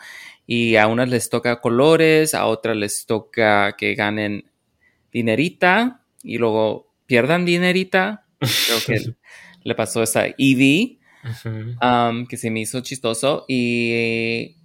y 0.47 0.75
a 0.75 0.87
unas 0.87 1.09
les 1.09 1.29
toca 1.29 1.59
colores, 1.61 2.33
a 2.33 2.45
otras 2.45 2.77
les 2.77 3.05
toca 3.05 3.75
que 3.77 3.95
ganen 3.95 4.51
dinerita 5.11 6.03
y 6.23 6.37
luego 6.37 6.93
pierdan 7.05 7.45
dinerita. 7.45 8.25
Creo 8.39 8.79
que 8.85 9.13
le 9.63 9.75
pasó 9.75 10.03
esa 10.03 10.21
a 10.21 10.27
Evie, 10.37 10.99
um, 11.81 12.27
que 12.27 12.37
se 12.37 12.51
me 12.51 12.61
hizo 12.61 12.81
chistoso 12.81 13.45
y, 13.47 14.55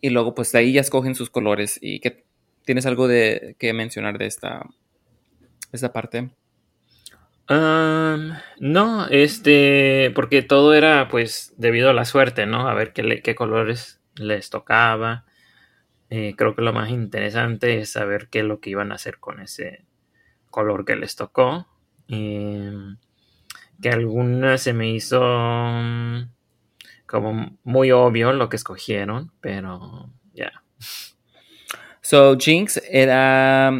y 0.00 0.10
luego 0.10 0.34
pues 0.34 0.52
de 0.52 0.60
ahí 0.60 0.72
ya 0.72 0.80
escogen 0.80 1.14
sus 1.14 1.30
colores 1.30 1.78
y 1.80 2.00
que 2.00 2.24
tienes 2.64 2.86
algo 2.86 3.08
de 3.08 3.56
que 3.58 3.72
mencionar 3.72 4.18
de 4.18 4.26
esta, 4.26 4.66
esta 5.72 5.92
parte. 5.92 6.30
Um, 7.48 8.32
no, 8.58 9.06
este, 9.08 10.10
porque 10.14 10.42
todo 10.42 10.74
era 10.74 11.08
pues 11.08 11.54
debido 11.56 11.90
a 11.90 11.92
la 11.92 12.04
suerte, 12.04 12.44
¿no? 12.44 12.68
A 12.68 12.74
ver 12.74 12.92
qué, 12.92 13.22
qué 13.22 13.34
colores 13.36 14.00
les 14.16 14.50
tocaba. 14.50 15.24
Eh, 16.10 16.34
creo 16.36 16.54
que 16.54 16.62
lo 16.62 16.72
más 16.72 16.90
interesante 16.90 17.78
es 17.78 17.90
saber 17.90 18.28
qué 18.28 18.40
es 18.40 18.44
lo 18.44 18.60
que 18.60 18.70
iban 18.70 18.92
a 18.92 18.96
hacer 18.96 19.18
con 19.18 19.40
ese 19.40 19.84
color 20.50 20.84
que 20.84 20.96
les 20.96 21.16
tocó. 21.16 21.66
Em, 22.08 22.96
que 23.80 23.90
alguna 23.90 24.58
se 24.58 24.72
me 24.72 24.90
hizo 24.90 25.20
mm, 25.20 26.28
como 27.06 27.58
muy 27.64 27.90
obvio 27.90 28.32
lo 28.32 28.48
que 28.48 28.56
escogieron, 28.56 29.32
pero 29.40 30.10
ya. 30.32 30.62
So, 32.00 32.36
Jinx 32.38 32.80
era. 32.90 33.72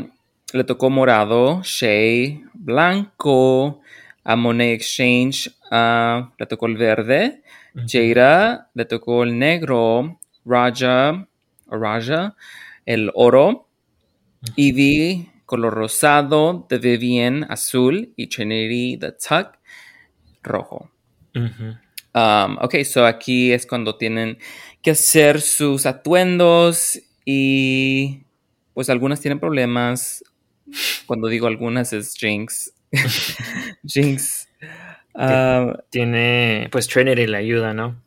Le 0.53 0.65
tocó 0.65 0.91
morado, 0.91 1.61
Shay 1.65 2.45
blanco, 2.55 3.81
a 4.27 4.37
Monet 4.37 4.75
Exchange 4.75 5.51
ah, 5.71 6.33
le 6.39 6.47
tocó 6.47 6.67
el 6.67 6.77
verde, 6.77 7.43
Jada 7.87 8.71
le 8.75 8.85
tocó 8.85 9.23
el 9.23 9.39
negro, 9.39 10.19
Raja, 10.47 11.29
o 11.67 11.77
Raja 11.77 12.37
el 12.87 13.11
oro, 13.15 13.69
Evie 14.57 15.29
color 15.45 15.75
rosado, 15.75 16.67
The 16.69 16.79
Vivian 16.79 17.45
azul 17.51 18.13
y 18.17 18.29
Trinity 18.29 18.97
the 18.99 19.13
Tuck 19.13 19.59
rojo. 20.43 20.91
Ujú. 21.35 21.77
Um, 22.15 22.57
ok, 22.63 22.83
so 22.85 23.05
aquí 23.05 23.53
es 23.53 23.67
cuando 23.67 23.97
tienen 23.97 24.39
que 24.83 24.93
hacer 24.93 25.41
sus 25.41 25.85
atuendos 25.85 26.99
y 27.25 28.23
pues 28.73 28.89
algunas 28.89 29.21
tienen 29.21 29.39
problemas. 29.39 30.25
Cuando 31.07 31.29
digo 31.29 31.47
algunas 31.47 31.93
es 31.93 32.15
Jinx. 32.15 32.73
Jinx. 33.87 34.49
Uh, 35.15 35.79
Tiene, 35.91 36.69
pues 36.71 36.89
Trinity 36.89 37.27
le 37.27 37.39
ayuda, 37.39 37.73
¿no? 37.73 38.03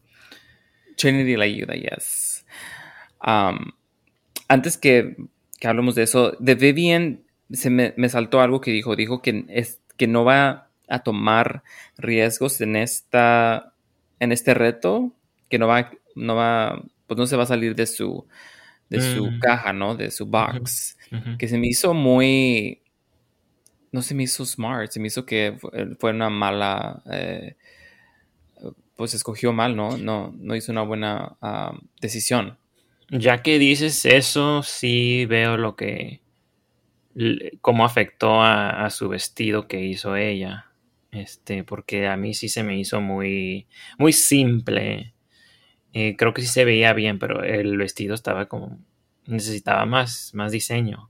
Trinity 1.00 1.36
la 1.38 1.46
ayuda, 1.46 1.74
yes. 1.75 2.46
Um, 3.25 3.72
antes 4.48 4.77
que, 4.77 5.15
que 5.60 5.68
hablemos 5.68 5.96
de 5.96 6.03
eso, 6.03 6.34
de 6.39 6.56
Vivian 6.56 7.22
se 7.51 7.70
me, 7.70 7.94
me 7.98 8.10
saltó 8.10 8.41
algo 8.41 8.62
que 8.62 8.72
dijo. 8.72 8.96
Dijo 8.96 9.22
que, 9.22 9.46
es, 9.50 9.79
que 9.98 10.08
no 10.08 10.24
va 10.25 10.70
a 10.88 11.00
tomar 11.03 11.63
riesgos 11.98 12.60
en 12.62 12.75
esta 12.75 13.74
en 14.20 14.32
este 14.32 14.53
reto, 14.53 15.13
que 15.50 15.58
no 15.60 15.68
va, 15.68 15.91
no 16.15 16.36
va, 16.36 16.84
pues 17.08 17.18
no 17.18 17.25
se 17.25 17.38
va 17.38 17.44
a 17.44 17.48
salir 17.48 17.74
de 17.75 17.86
su 17.88 18.25
de 18.89 19.00
su 19.01 19.27
Mm. 19.32 19.39
caja, 19.39 19.72
¿no? 19.72 19.96
De 19.96 20.10
su 20.12 20.25
box. 20.25 20.98
Que 21.38 21.48
se 21.48 21.58
me 21.58 21.68
hizo 21.68 21.94
muy. 21.94 22.82
No 23.91 24.01
se 24.01 24.13
me 24.15 24.24
hizo 24.24 24.46
smart. 24.46 24.91
Se 24.91 25.00
me 25.00 25.08
hizo 25.08 25.25
que 25.25 25.56
fue, 25.60 25.96
fue 25.96 26.12
una 26.12 26.29
mala. 26.29 27.01
eh, 27.12 27.56
pues 29.00 29.13
escogió 29.13 29.53
mal, 29.53 29.77
¿no? 29.77 29.98
No, 29.98 30.36
no 30.38 30.58
hizo 30.58 30.74
una 30.74 30.82
buena 30.82 31.38
ah, 31.41 31.72
decisión. 32.01 32.58
Ya 33.10 33.41
que 33.41 33.58
dices 33.58 34.03
eso, 34.03 34.62
sí 34.62 35.25
veo 35.25 35.56
lo 35.56 35.77
que. 35.77 36.20
cómo 37.62 37.86
afectó 37.86 38.41
a, 38.41 38.84
a 38.86 38.89
su 38.89 39.08
vestido 39.08 39.70
que 39.70 39.82
hizo 39.86 40.18
ella. 40.18 40.65
Este, 41.12 41.63
porque 41.63 42.08
a 42.08 42.18
mí 42.18 42.34
sí 42.34 42.50
se 42.50 42.62
me 42.62 42.77
hizo 42.77 43.00
muy. 43.00 43.68
muy 43.98 44.12
simple. 44.12 45.13
Eh, 45.94 46.18
creo 46.18 46.34
que 46.34 46.41
sí 46.41 46.50
se 46.50 46.65
veía 46.65 46.91
bien, 46.91 47.20
pero 47.20 47.41
el 47.41 47.77
vestido 47.77 48.13
estaba 48.13 48.48
como. 48.48 48.79
necesitaba 49.27 49.86
más, 49.86 50.32
más 50.34 50.51
diseño. 50.51 51.10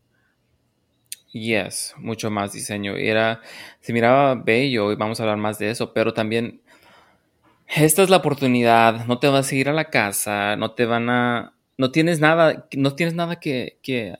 Yes, 1.32 1.96
mucho 1.98 2.30
más 2.30 2.54
diseño. 2.54 2.96
Era, 2.98 3.42
se 3.80 3.94
miraba 3.94 4.36
bello 4.36 4.92
y 4.92 4.96
vamos 4.96 5.20
a 5.20 5.24
hablar 5.24 5.38
más 5.38 5.58
de 5.58 5.72
eso, 5.72 5.92
pero 5.92 6.14
también 6.14 6.62
esta 7.76 8.04
es 8.04 8.10
la 8.10 8.18
oportunidad. 8.18 9.06
No 9.06 9.20
te 9.20 9.28
vas 9.28 9.52
a 9.52 9.56
ir 9.56 9.70
a 9.70 9.74
la 9.74 9.90
casa, 9.90 10.56
no 10.56 10.72
te 10.72 10.86
van 10.86 11.10
a, 11.10 11.54
no 11.78 11.92
tienes 11.92 12.20
nada, 12.20 12.68
no 12.76 12.96
tienes 12.96 13.16
nada 13.16 13.40
que, 13.40 13.80
que, 13.82 14.18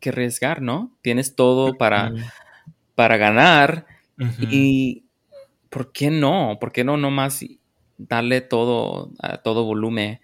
que 0.00 0.08
arriesgar, 0.10 0.62
¿no? 0.62 0.96
Tienes 1.02 1.34
todo 1.34 1.76
para, 1.76 2.12
para 2.94 3.16
ganar 3.16 3.86
y 4.50 5.04
¿por 5.68 5.92
qué 5.92 6.10
no? 6.10 6.58
¿Por 6.60 6.72
qué 6.72 6.84
no 6.84 6.96
nomás 6.96 7.44
darle 7.98 8.40
todo, 8.40 9.10
a 9.20 9.38
todo 9.38 9.64
volumen, 9.64 10.20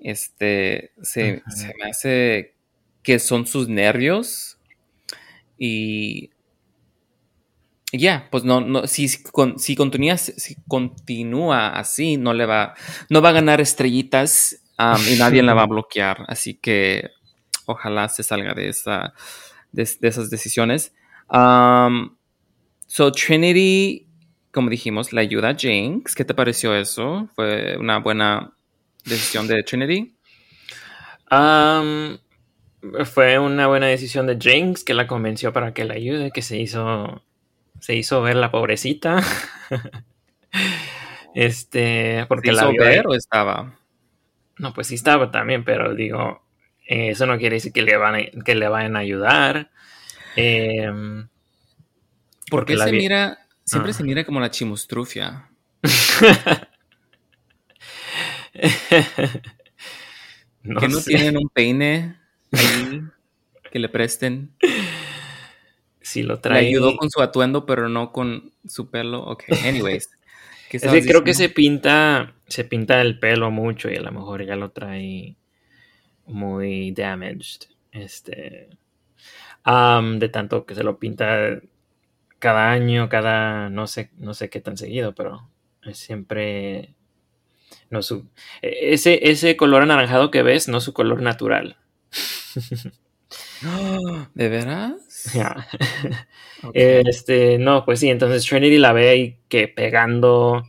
este, 0.00 0.92
se, 1.02 1.42
se 1.48 1.72
me 1.78 1.90
hace 1.90 2.54
que 3.02 3.18
son 3.18 3.46
sus 3.46 3.68
nervios 3.68 4.58
y 5.58 6.30
ya, 7.98 8.28
pues 8.30 8.44
no, 8.44 8.60
no, 8.60 8.86
si, 8.86 9.22
con- 9.24 9.58
si 9.58 9.76
continúa, 9.76 10.16
si 10.16 10.56
continúa 10.68 11.68
así, 11.68 12.16
no 12.16 12.32
le 12.34 12.46
va, 12.46 12.74
no 13.10 13.22
va 13.22 13.30
a 13.30 13.32
ganar 13.32 13.60
estrellitas 13.60 14.60
um, 14.78 15.00
y 15.12 15.16
nadie 15.16 15.42
la 15.42 15.54
va 15.54 15.62
a 15.62 15.66
bloquear. 15.68 16.24
Así 16.28 16.54
que 16.54 17.10
ojalá 17.66 18.08
se 18.08 18.22
salga 18.22 18.54
de, 18.54 18.68
esa, 18.68 19.14
de, 19.72 19.88
de 20.00 20.08
esas 20.08 20.30
decisiones. 20.30 20.94
Um, 21.30 22.16
so 22.86 23.10
Trinity, 23.12 24.06
como 24.52 24.70
dijimos, 24.70 25.12
le 25.12 25.20
ayuda 25.20 25.50
a 25.50 25.54
Jinx. 25.54 26.14
¿Qué 26.14 26.24
te 26.24 26.34
pareció 26.34 26.74
eso? 26.74 27.28
¿Fue 27.34 27.76
una 27.78 27.98
buena 27.98 28.52
decisión 29.04 29.46
de 29.46 29.62
Trinity? 29.62 30.14
Fue 33.06 33.38
una 33.38 33.66
buena 33.66 33.86
decisión 33.86 34.26
de 34.26 34.36
Jinx 34.38 34.84
que 34.84 34.94
la 34.94 35.06
convenció 35.06 35.52
para 35.52 35.72
que 35.72 35.84
la 35.84 35.94
ayude, 35.94 36.30
que 36.30 36.42
se 36.42 36.58
hizo, 36.58 37.22
se 37.84 37.94
hizo 37.94 38.22
ver 38.22 38.36
la 38.36 38.50
pobrecita. 38.50 39.22
este, 41.34 42.24
porque 42.28 42.48
¿Se 42.48 42.54
la 42.54 42.62
hizo 42.62 42.70
ahí. 42.70 42.76
ver 42.78 43.06
o 43.06 43.14
estaba? 43.14 43.78
No, 44.58 44.72
pues 44.72 44.86
sí 44.86 44.94
estaba 44.94 45.30
también, 45.30 45.64
pero 45.64 45.94
digo, 45.94 46.42
eh, 46.86 47.10
eso 47.10 47.26
no 47.26 47.36
quiere 47.38 47.56
decir 47.56 47.72
que 47.72 47.82
le 47.82 47.96
van 47.98 48.14
a, 48.14 48.42
que 48.44 48.54
le 48.54 48.68
vayan 48.68 48.96
a 48.96 49.00
ayudar. 49.00 49.70
Em, 50.36 51.28
¿Por 52.50 52.64
qué 52.64 52.76
la 52.76 52.86
se 52.86 52.90
vi- 52.92 52.98
mira, 52.98 53.46
siempre 53.64 53.90
Ah. 53.90 53.94
se 53.94 54.04
mira 54.04 54.24
como 54.24 54.40
la 54.40 54.50
chimustrufia? 54.50 55.50
no 60.62 60.80
que 60.80 60.88
no 60.88 60.98
sé. 61.00 61.10
tienen 61.10 61.36
un 61.36 61.48
peine 61.48 62.16
ahí 62.52 63.02
que 63.70 63.78
le 63.78 63.88
presten. 63.88 64.54
Si 66.04 66.22
lo 66.22 66.34
Le 66.34 66.40
trae. 66.40 66.68
ayudó 66.68 66.96
con 66.96 67.10
su 67.10 67.22
atuendo, 67.22 67.66
pero 67.66 67.88
no 67.88 68.12
con 68.12 68.52
su 68.66 68.90
pelo. 68.90 69.22
Ok, 69.24 69.44
anyways. 69.66 70.10
¿qué 70.68 70.78
Es 70.78 70.84
estabas 70.84 71.02
que 71.02 71.06
creo 71.06 71.24
que 71.24 71.34
se 71.34 71.48
pinta, 71.48 72.34
se 72.46 72.64
pinta 72.64 73.00
el 73.00 73.18
pelo 73.18 73.50
mucho 73.50 73.90
y 73.90 73.96
a 73.96 74.02
lo 74.02 74.12
mejor 74.12 74.44
ya 74.46 74.56
lo 74.56 74.70
trae 74.72 75.36
muy 76.26 76.92
damaged. 76.92 77.68
Este. 77.92 78.70
am, 79.64 80.18
de 80.20 80.28
tanto 80.30 80.66
que 80.66 80.74
se 80.76 80.84
lo 80.84 80.98
pinta 80.98 81.60
cada 82.40 82.72
año, 82.72 83.08
cada. 83.08 83.70
no 83.70 83.86
sé, 83.86 84.10
no 84.18 84.34
sé 84.34 84.50
qué 84.50 84.60
tan 84.60 84.76
seguido, 84.78 85.14
pero 85.14 85.48
es 85.84 85.98
siempre. 85.98 86.94
No 87.90 88.02
su, 88.02 88.26
e- 88.62 88.94
ese, 88.94 89.30
ese 89.30 89.56
color 89.56 89.82
anaranjado 89.82 90.30
que 90.30 90.42
ves 90.42 90.68
no 90.68 90.78
es 90.78 90.84
su 90.84 90.92
color 90.94 91.22
natural. 91.22 91.76
¿De 94.34 94.48
veras? 94.48 95.03
Ok. 96.62 96.76
Este, 96.76 97.58
no, 97.58 97.84
pues 97.84 98.00
sí, 98.00 98.08
entonces 98.10 98.44
Trinity 98.46 98.78
la 98.78 98.92
ve 98.92 99.08
ahí 99.10 99.38
que 99.48 99.68
pegando 99.68 100.64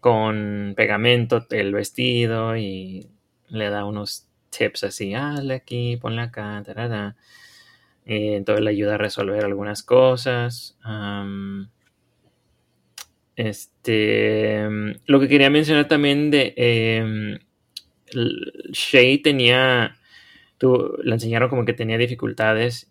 con 0.00 0.74
pegamento 0.76 1.46
el 1.50 1.74
vestido 1.74 2.56
y 2.56 3.08
le 3.48 3.70
da 3.70 3.84
unos 3.86 4.28
tips 4.50 4.84
así, 4.84 5.14
hazle 5.14 5.54
aquí, 5.54 5.96
ponle 5.98 6.22
acá, 6.22 6.62
tarara. 6.64 7.16
Y 8.06 8.34
entonces 8.34 8.64
le 8.64 8.70
ayuda 8.70 8.96
a 8.96 8.98
resolver 8.98 9.44
algunas 9.44 9.82
cosas. 9.82 10.78
Este, 13.36 14.68
lo 15.06 15.18
que 15.20 15.28
quería 15.28 15.48
mencionar 15.50 15.88
también 15.88 16.30
de 16.30 16.52
em, 16.56 17.38
Shay 18.72 19.18
tenía, 19.18 19.96
tu- 20.58 20.98
le 21.02 21.14
enseñaron 21.14 21.48
como 21.50 21.64
que 21.64 21.72
tenía 21.74 21.98
dificultades 21.98 22.89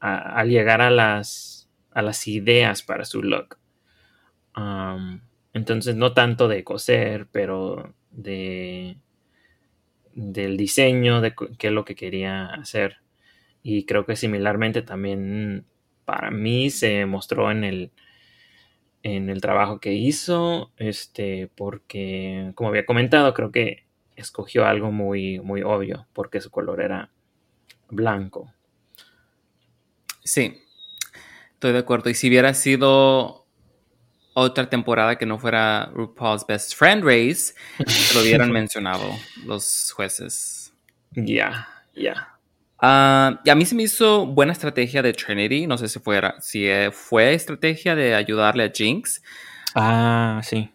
al 0.00 0.48
llegar 0.48 0.80
a 0.80 0.90
las, 0.90 1.70
a 1.92 2.02
las 2.02 2.26
ideas 2.26 2.82
para 2.82 3.04
su 3.04 3.22
look. 3.22 3.58
Entonces, 5.52 5.96
no 5.96 6.12
tanto 6.14 6.48
de 6.48 6.64
coser, 6.64 7.28
pero 7.30 7.94
de 8.10 8.96
del 10.14 10.56
diseño, 10.56 11.20
de 11.20 11.34
qué 11.58 11.68
es 11.68 11.72
lo 11.72 11.84
que 11.84 11.94
quería 11.94 12.46
hacer. 12.46 12.98
Y 13.62 13.84
creo 13.84 14.06
que 14.06 14.16
similarmente 14.16 14.82
también 14.82 15.66
para 16.04 16.30
mí 16.30 16.70
se 16.70 17.06
mostró 17.06 17.50
en 17.50 17.64
el, 17.64 17.92
en 19.02 19.30
el 19.30 19.40
trabajo 19.40 19.80
que 19.80 19.92
hizo, 19.92 20.72
este, 20.76 21.50
porque, 21.54 22.52
como 22.54 22.70
había 22.70 22.86
comentado, 22.86 23.34
creo 23.34 23.52
que 23.52 23.84
escogió 24.16 24.66
algo 24.66 24.92
muy, 24.92 25.40
muy 25.40 25.62
obvio, 25.62 26.06
porque 26.12 26.40
su 26.40 26.50
color 26.50 26.82
era 26.82 27.10
blanco. 27.88 28.52
Sí, 30.24 30.62
estoy 31.54 31.72
de 31.72 31.78
acuerdo. 31.78 32.10
Y 32.10 32.14
si 32.14 32.28
hubiera 32.28 32.54
sido 32.54 33.46
otra 34.34 34.70
temporada 34.70 35.16
que 35.18 35.26
no 35.26 35.38
fuera 35.38 35.90
RuPaul's 35.92 36.46
Best 36.46 36.74
Friend 36.74 37.02
Race, 37.04 37.54
lo 38.14 38.22
hubieran 38.22 38.50
mencionado 38.52 39.04
los 39.46 39.92
jueces. 39.92 40.72
Ya, 41.12 41.68
ya. 41.94 42.28
Ah, 42.78 43.40
y 43.44 43.50
a 43.50 43.54
mí 43.54 43.66
se 43.66 43.74
me 43.74 43.82
hizo 43.82 44.26
buena 44.26 44.52
estrategia 44.52 45.02
de 45.02 45.12
Trinity. 45.12 45.66
No 45.66 45.76
sé 45.76 45.88
si 45.88 45.98
fuera, 45.98 46.36
si 46.40 46.66
eh, 46.66 46.90
fue 46.92 47.34
estrategia 47.34 47.94
de 47.94 48.14
ayudarle 48.14 48.64
a 48.64 48.70
Jinx, 48.74 49.22
Ah, 49.74 50.40
sí. 50.42 50.70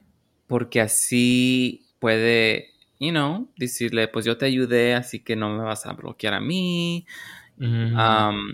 porque 0.48 0.82
así 0.82 1.86
puede, 2.00 2.70
you 3.00 3.10
know, 3.12 3.50
decirle, 3.58 4.08
pues 4.08 4.26
yo 4.26 4.38
te 4.38 4.46
ayudé, 4.46 4.94
así 4.94 5.20
que 5.24 5.36
no 5.36 5.50
me 5.50 5.64
vas 5.64 5.86
a 5.86 5.94
bloquear 5.94 6.34
a 6.36 6.40
mí. 6.40 7.06
Mm, 7.58 7.96
Um, 7.98 8.54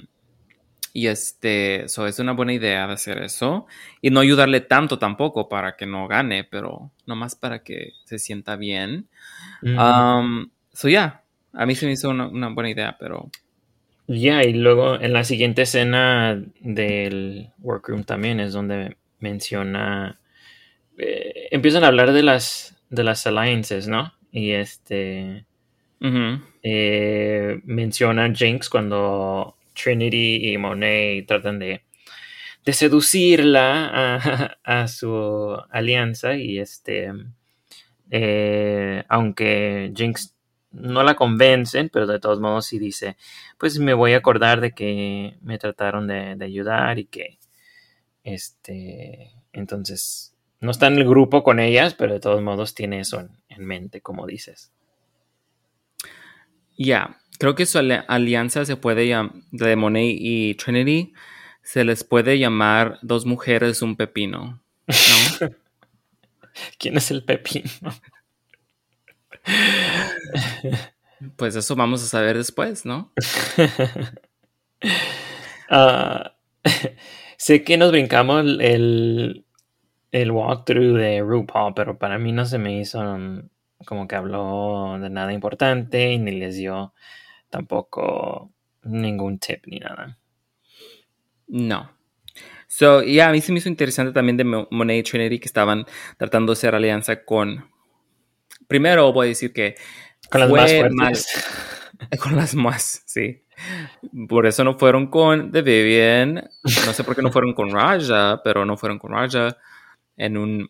y 0.94 1.08
este, 1.08 1.86
eso 1.86 2.08
es 2.08 2.20
una 2.20 2.34
buena 2.34 2.54
idea 2.54 2.88
de 2.88 2.94
hacer 2.94 3.20
eso. 3.24 3.68
Y 4.02 4.10
no 4.12 4.20
ayudarle 4.22 4.62
tanto 4.62 5.00
tampoco 5.00 5.50
para 5.50 5.76
que 5.78 5.86
no 5.86 6.08
gane, 6.08 6.44
pero 6.46 6.92
nomás 7.06 7.36
para 7.36 7.64
que 7.64 7.94
se 8.06 8.20
sienta 8.20 8.56
bien. 8.58 9.10
mm. 9.62 10.12
Um, 10.20 10.52
so 10.74 10.90
yeah, 10.90 11.24
a 11.54 11.66
mí 11.66 11.76
se 11.76 11.86
me 11.88 11.94
hizo 11.94 12.10
una, 12.10 12.28
una 12.28 12.50
buena 12.50 12.70
idea, 12.72 12.98
pero 13.00 13.32
Ya, 14.08 14.44
y 14.44 14.54
luego 14.54 15.00
en 15.00 15.14
la 15.14 15.24
siguiente 15.24 15.62
escena 15.64 16.42
del 16.60 17.50
workroom 17.60 18.04
también 18.04 18.40
es 18.40 18.54
donde 18.54 18.98
menciona. 19.20 20.20
eh, 20.98 21.50
empiezan 21.52 21.84
a 21.84 21.88
hablar 21.90 22.14
de 22.14 22.24
las 22.24 22.78
de 22.90 23.04
las 23.06 23.28
alliances, 23.28 23.88
¿no? 23.88 24.14
Y 24.32 24.52
este 24.54 25.46
ujú, 26.02 26.42
eh, 26.64 27.60
menciona 27.66 28.34
Jinx 28.34 28.70
cuando 28.70 29.56
Trinity 29.74 30.52
y 30.54 30.58
Monet 30.58 31.28
tratan 31.28 31.60
de, 31.60 31.84
de 32.66 32.74
seducirla 32.74 33.88
a, 34.66 34.82
a 34.84 34.88
su 34.88 35.58
alianza 35.72 36.36
y 36.36 36.60
este 36.60 37.12
eh, 38.12 39.04
aunque 39.08 39.92
Jinx 39.96 40.36
no 40.72 41.04
la 41.04 41.16
convencen, 41.16 41.90
pero 41.90 42.08
de 42.08 42.20
todos 42.20 42.40
modos 42.40 42.66
sí 42.66 42.78
dice, 42.80 43.18
pues 43.58 43.80
me 43.80 43.94
voy 43.94 44.14
a 44.14 44.18
acordar 44.18 44.62
de 44.62 44.72
que 44.74 45.38
me 45.42 45.58
trataron 45.58 46.08
de, 46.08 46.36
de 46.36 46.46
ayudar 46.46 47.00
y 47.00 47.06
que 47.06 47.40
este 48.24 49.32
entonces 49.54 50.36
no 50.60 50.72
está 50.72 50.88
en 50.88 50.98
el 50.98 51.08
grupo 51.08 51.44
con 51.44 51.60
ellas, 51.60 51.96
pero 51.96 52.14
de 52.14 52.20
todos 52.20 52.42
modos 52.42 52.76
tiene 52.76 53.00
eso 53.00 53.20
en, 53.20 53.32
en 53.50 53.66
mente, 53.66 54.02
como 54.02 54.28
dices. 54.28 54.72
ya. 56.78 57.21
Creo 57.42 57.56
que 57.56 57.66
su 57.66 57.80
ali- 57.80 58.04
alianza 58.08 58.66
se 58.66 58.76
puede 58.76 59.08
llamar, 59.08 59.34
de 59.50 59.76
Monet 59.76 60.16
y 60.20 60.54
Trinity, 60.54 61.12
se 61.64 61.84
les 61.84 62.04
puede 62.04 62.38
llamar 62.38 63.00
dos 63.02 63.26
mujeres, 63.26 63.82
un 63.82 63.96
pepino. 63.96 64.62
¿no? 64.86 65.50
¿Quién 66.78 66.98
es 66.98 67.10
el 67.10 67.24
pepino? 67.24 67.72
pues 71.36 71.56
eso 71.56 71.76
vamos 71.76 72.04
a 72.04 72.06
saber 72.06 72.38
después, 72.38 72.86
¿no? 72.86 73.12
Ah, 75.74 76.36
sé 77.38 77.64
que 77.64 77.78
nos 77.78 77.92
brincamos 77.92 78.42
el, 78.60 79.46
el 80.12 80.32
walkthrough 80.32 80.98
de 80.98 81.22
RuPaul, 81.22 81.74
pero 81.74 81.98
para 81.98 82.20
mí 82.20 82.34
no 82.34 82.46
se 82.46 82.60
me 82.60 82.78
hizo 82.78 83.00
um, 83.00 83.48
como 83.86 84.08
que 84.08 84.16
habló 84.16 85.00
de 85.00 85.10
nada 85.10 85.34
importante 85.34 86.12
y 86.12 86.20
ni 86.20 86.34
les 86.34 86.58
dio 86.58 86.94
tampoco 87.52 88.52
ningún 88.84 89.38
tip 89.38 89.68
ni 89.68 89.78
nada. 89.78 90.18
No. 91.48 91.92
So, 92.68 93.04
yeah, 93.04 93.30
a 93.30 93.32
mí 93.32 93.42
se 93.42 93.52
me 93.52 93.60
hizo 93.60 93.70
interesante 93.70 94.14
también 94.14 94.38
de 94.38 94.46
Mo- 94.46 94.68
Monet 94.72 95.06
y 95.06 95.12
Trinity 95.12 95.40
que 95.40 95.46
estaban 95.46 95.86
tratando 96.18 96.54
de 96.54 96.58
hacer 96.58 96.74
alianza 96.74 97.24
con. 97.24 97.70
Primero 98.68 99.12
voy 99.12 99.28
a 99.28 99.30
decir 99.30 99.52
que. 99.54 99.76
Con 100.30 100.42
las 100.42 100.50
más 100.50 100.74
fuertes. 100.74 101.46
con 102.22 102.36
las 102.38 102.56
más, 102.56 103.04
sí. 103.06 103.44
Por 104.30 104.48
eso 104.48 104.64
no 104.64 104.80
fueron 104.80 105.08
con 105.08 105.52
The 105.52 105.62
Vivian. 105.62 106.36
No 106.36 106.94
sé 106.94 107.04
por 107.04 107.16
qué 107.16 107.22
no 107.22 107.32
fueron 107.32 107.54
con 107.54 107.70
Raja, 107.70 108.42
pero 108.44 108.66
no 108.66 108.78
fueron 108.78 108.98
con 108.98 109.12
Raja 109.12 109.58
en 110.16 110.38
un, 110.38 110.70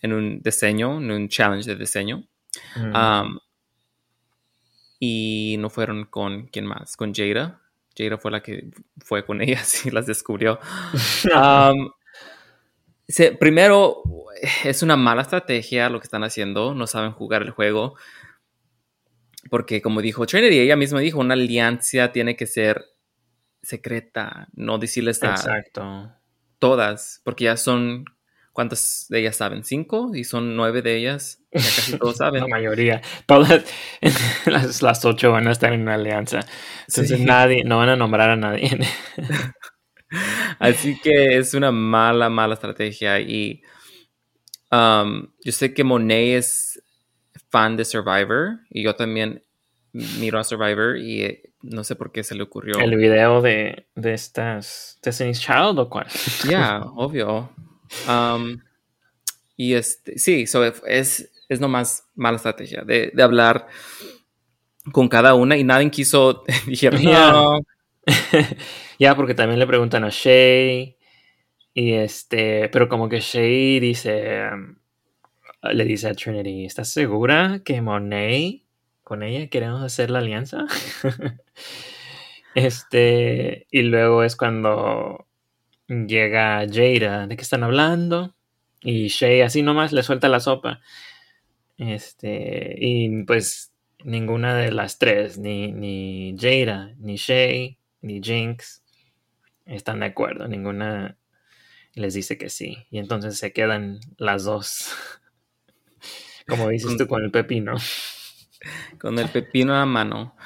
en 0.00 0.12
un 0.12 0.40
diseño, 0.40 0.98
en 0.98 1.10
un 1.10 1.28
challenge 1.28 1.68
de 1.68 1.76
diseño. 1.76 2.24
Mm. 2.76 2.94
Um, 2.94 3.38
y 5.04 5.56
no 5.58 5.70
fueron 5.70 6.04
con 6.06 6.46
quién 6.48 6.64
más, 6.66 6.96
con 6.96 7.12
Jada. 7.14 7.60
Jada 7.96 8.18
fue 8.18 8.30
la 8.30 8.42
que 8.42 8.70
fue 9.04 9.24
con 9.24 9.40
ellas 9.42 9.84
y 9.86 9.90
las 9.90 10.06
descubrió. 10.06 10.58
Um, 11.34 11.90
se- 13.06 13.32
primero, 13.32 14.02
es 14.64 14.82
una 14.82 14.96
mala 14.96 15.22
estrategia 15.22 15.90
lo 15.90 16.00
que 16.00 16.04
están 16.04 16.24
haciendo. 16.24 16.74
No 16.74 16.86
saben 16.86 17.12
jugar 17.12 17.42
el 17.42 17.50
juego. 17.50 17.96
Porque, 19.50 19.82
como 19.82 20.00
dijo 20.00 20.26
Trinity, 20.26 20.58
ella 20.58 20.76
misma 20.76 21.00
dijo: 21.00 21.18
una 21.20 21.34
alianza 21.34 22.12
tiene 22.12 22.34
que 22.36 22.46
ser 22.46 22.84
secreta, 23.62 24.48
no 24.54 24.78
decirles 24.78 25.22
a 25.22 25.30
Exacto. 25.30 26.12
todas, 26.58 27.20
porque 27.24 27.44
ya 27.44 27.56
son. 27.56 28.04
¿Cuántas 28.54 29.04
de 29.10 29.18
ellas 29.18 29.36
saben? 29.36 29.64
¿Cinco? 29.64 30.14
Y 30.14 30.24
son 30.24 30.56
nueve 30.56 30.80
de 30.80 30.96
ellas. 30.96 31.40
Ya 31.52 31.60
casi 31.60 31.98
todos 31.98 32.16
saben. 32.16 32.40
La 32.42 32.48
mayoría. 32.48 33.02
Todas 33.26 33.64
las, 34.46 34.80
las 34.80 35.04
ocho 35.04 35.32
van 35.32 35.46
a 35.48 35.52
estar 35.52 35.72
en 35.74 35.82
una 35.82 35.94
alianza. 35.94 36.40
Entonces 36.88 37.18
Sí. 37.18 37.24
nadie, 37.24 37.64
no 37.64 37.78
van 37.78 37.90
a 37.90 37.96
nombrar 37.96 38.30
a 38.30 38.36
nadie. 38.36 38.78
Así 40.58 40.98
que 41.00 41.36
es 41.36 41.54
una 41.54 41.72
mala, 41.72 42.30
mala 42.30 42.54
estrategia. 42.54 43.20
Y 43.20 43.62
um, 44.70 45.26
yo 45.44 45.52
sé 45.52 45.74
que 45.74 45.84
Monet 45.84 46.38
es 46.38 46.82
fan 47.50 47.76
de 47.76 47.84
Survivor 47.84 48.60
y 48.70 48.84
yo 48.84 48.94
también 48.94 49.42
miro 49.92 50.38
a 50.38 50.44
Survivor 50.44 50.96
y 50.98 51.22
eh, 51.24 51.42
no 51.62 51.82
sé 51.84 51.96
por 51.96 52.12
qué 52.12 52.22
se 52.22 52.34
le 52.34 52.42
ocurrió. 52.44 52.78
El 52.78 52.96
video 52.96 53.42
de, 53.42 53.88
de 53.94 54.14
estas 54.14 54.98
Destiny's 55.02 55.40
Child 55.40 55.78
o 55.78 55.88
cuál? 55.88 56.06
Ya, 56.48 56.82
obvio. 56.94 57.50
Y 59.56 59.74
este, 59.74 60.18
sí, 60.18 60.46
so 60.46 60.64
es, 60.64 61.30
es 61.48 61.60
nomás 61.60 62.08
mala 62.14 62.36
estrategia 62.36 62.82
de, 62.82 63.12
hablar 63.22 63.66
con 64.92 65.08
cada 65.08 65.34
una 65.34 65.56
y 65.56 65.64
nadie 65.64 65.90
quiso, 65.90 66.44
dijeron, 66.66 67.02
Ya. 68.98 69.14
porque 69.16 69.34
también 69.34 69.58
le 69.58 69.66
preguntan 69.66 70.04
a 70.04 70.10
Shay. 70.10 70.96
Y 71.72 71.92
este, 71.92 72.68
pero 72.68 72.88
como 72.88 73.08
que 73.08 73.20
Shay 73.20 73.80
dice, 73.80 74.48
le 75.62 75.84
dice 75.84 76.08
a 76.08 76.14
Trinity, 76.14 76.66
¿estás 76.66 76.92
segura 76.92 77.62
que 77.64 77.80
Monet 77.80 78.62
con 79.02 79.22
ella 79.22 79.48
queremos 79.48 79.82
hacer 79.82 80.10
la 80.10 80.20
alianza? 80.20 80.66
este, 82.54 83.66
y 83.70 83.82
luego 83.82 84.22
es 84.22 84.36
cuando 84.36 85.26
llega 85.88 86.66
Jada, 86.70 87.26
¿de 87.26 87.36
qué 87.36 87.42
están 87.42 87.64
hablando? 87.64 88.34
Y 88.80 89.08
Shay 89.08 89.40
así 89.40 89.62
nomás 89.62 89.92
le 89.92 90.02
suelta 90.02 90.28
la 90.28 90.40
sopa. 90.40 90.80
Este, 91.76 92.76
y 92.78 93.24
pues 93.24 93.72
ninguna 94.04 94.54
de 94.54 94.72
las 94.72 94.98
tres, 94.98 95.38
ni, 95.38 95.72
ni 95.72 96.36
Jada, 96.38 96.94
ni 96.98 97.16
Shay, 97.16 97.78
ni 98.02 98.20
Jinx, 98.22 98.82
están 99.66 100.00
de 100.00 100.06
acuerdo. 100.06 100.46
Ninguna 100.48 101.16
les 101.94 102.14
dice 102.14 102.36
que 102.38 102.50
sí. 102.50 102.86
Y 102.90 102.98
entonces 102.98 103.38
se 103.38 103.52
quedan 103.52 104.00
las 104.18 104.44
dos. 104.44 104.94
Como 106.46 106.68
dices 106.68 106.96
tú 106.96 107.06
con 107.06 107.24
el 107.24 107.30
pepino. 107.30 107.74
con 109.00 109.18
el 109.18 109.28
pepino 109.28 109.72
la 109.72 109.86
mano. 109.86 110.36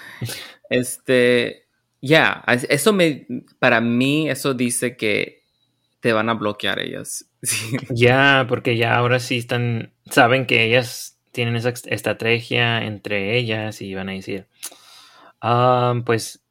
Este, 0.71 1.68
ya, 2.01 2.43
es- 2.47 2.67
eso 2.71 2.93
me, 2.93 3.27
para 3.59 3.81
mí, 3.81 4.29
eso 4.31 4.55
dice 4.55 4.97
que 4.97 5.43
te 6.01 6.13
van 6.13 6.29
a 6.29 6.35
bloquear 6.35 6.81
ellas. 6.81 7.27
Ya, 7.91 8.47
porque 8.49 8.77
ya 8.77 8.97
ahora 8.97 9.21
sí 9.21 9.39
están, 9.39 9.93
saben 10.11 10.47
que 10.47 10.65
ellas 10.65 11.19
tienen 11.33 11.57
esa 11.57 11.71
estrategia 11.71 12.85
entre 12.85 13.39
ellas 13.39 13.81
y 13.83 13.95
van 13.95 14.09
a 14.11 14.13
decir, 14.13 14.47
"Ah, 15.43 15.95
pues 16.07 16.43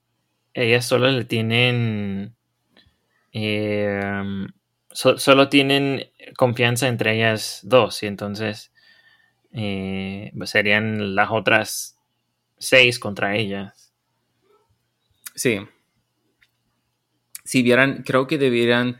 ellas 0.55 0.85
solo 0.85 1.09
le 1.11 1.25
tienen, 1.25 2.35
so- 4.91 5.17
solo 5.17 5.49
tienen 5.49 6.09
confianza 6.37 6.87
entre 6.87 7.15
ellas 7.15 7.59
dos 7.63 8.01
y 8.03 8.07
entonces 8.07 8.71
eh, 9.53 10.31
serían 10.45 11.15
las 11.15 11.29
otras 11.31 11.97
seis 12.57 12.99
contra 12.99 13.35
ellas. 13.35 13.86
Sí. 15.37 15.59
Si 17.45 17.61
vieran, 17.61 18.03
creo 18.03 18.27
que 18.27 18.37
debieran, 18.37 18.97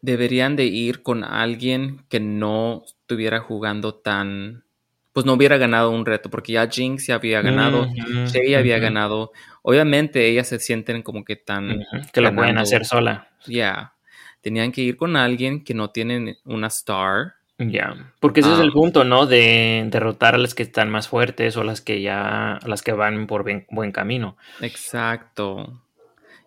deberían 0.00 0.56
de 0.56 0.64
ir 0.64 1.02
con 1.02 1.22
alguien 1.22 2.04
que 2.08 2.18
no 2.18 2.82
estuviera 2.84 3.40
jugando 3.40 3.94
tan, 3.94 4.64
pues 5.12 5.26
no 5.26 5.34
hubiera 5.34 5.58
ganado 5.58 5.90
un 5.90 6.06
reto, 6.06 6.30
porque 6.30 6.54
ya 6.54 6.68
Jinx 6.68 7.06
ya 7.06 7.16
había 7.16 7.42
ganado, 7.42 7.82
Ujú, 7.82 8.26
Shay 8.26 8.54
había 8.54 8.78
ganado. 8.78 9.32
Obviamente 9.62 10.26
ellas 10.26 10.48
se 10.48 10.58
sienten 10.58 11.02
como 11.02 11.24
que 11.24 11.36
tan, 11.36 11.84
que 12.12 12.20
lo 12.22 12.34
pueden 12.34 12.56
hacer 12.58 12.86
sola. 12.86 13.28
ya, 13.46 13.94
tenían 14.40 14.72
que 14.72 14.80
ir 14.80 14.96
con 14.96 15.14
alguien 15.14 15.62
que 15.62 15.74
no 15.74 15.90
tienen 15.90 16.38
una 16.44 16.68
star. 16.68 17.34
Ya, 17.58 18.12
porque 18.20 18.40
ese 18.40 18.52
es 18.52 18.58
Ah. 18.60 18.62
el 18.62 18.70
punto, 18.72 19.02
¿no? 19.02 19.26
De 19.26 19.84
derrotar 19.90 20.36
a 20.36 20.38
las 20.38 20.54
que 20.54 20.62
están 20.62 20.90
más 20.90 21.08
fuertes 21.08 21.56
o 21.56 21.64
las 21.64 21.80
que 21.80 22.00
ya, 22.00 22.60
las 22.64 22.82
que 22.82 22.92
van 22.92 23.26
por 23.26 23.42
bien- 23.44 23.66
buen 23.70 23.90
camino. 23.90 24.36
Exacto. 24.60 25.82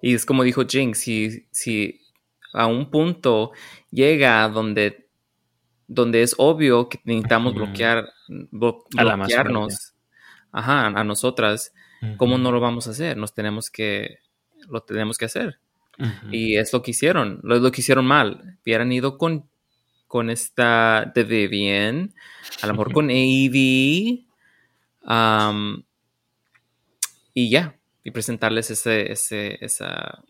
Y 0.02 0.13
es 0.15 0.26
como 0.26 0.43
dijo 0.43 0.63
Jinx, 0.65 1.00
si, 1.00 1.45
si 1.52 2.00
a 2.54 2.65
un 2.67 2.89
punto 2.89 3.52
llega 3.91 4.47
donde, 4.47 5.08
donde 5.88 6.21
es 6.24 6.34
obvio 6.38 6.88
que 6.88 7.02
necesitamos 7.04 7.54
bloquear, 7.56 8.10
blo- 8.30 8.86
A 8.97 9.04
la 9.04 9.17
más 9.17 9.28
bloquearnos, 9.28 9.93
ajá, 10.54 10.88
a 10.88 11.04
nosotras, 11.04 11.74
¿cómo 12.17 12.38
no 12.38 12.52
lo 12.54 12.60
vamos 12.62 12.88
a 12.88 12.91
hacer? 12.91 13.17
Nos 13.17 13.34
tenemos 13.34 13.69
que, 13.69 14.19
lo 14.69 14.82
tenemos 14.82 15.17
que 15.17 15.26
hacer. 15.26 15.60
Y 16.32 16.56
es 16.56 16.71
lo 16.74 16.82
que 16.82 16.91
hicieron, 16.91 17.41
lo, 17.43 17.60
lo 17.60 17.71
que 17.71 17.82
hicieron 17.82 18.06
mal. 18.08 18.58
Hubieran 18.65 18.91
ido 18.91 19.17
con, 19.19 19.50
con 20.12 20.30
esta 20.30 21.10
de 21.15 21.24
Vivian, 21.24 22.13
a 22.62 22.67
lo 22.67 22.74
mejor 22.74 22.91
con 22.93 23.10
Avi, 23.10 24.28
y 27.34 27.50
ya, 27.50 27.80
y 28.04 28.12
presentarles 28.12 28.71
ese, 28.71 29.10
ese, 29.10 29.58
esa 29.63 30.21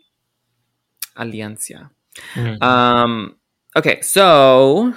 alianza. 1.16 1.92
Um, 2.62 3.36
ok, 3.74 4.04
so, 4.04 4.94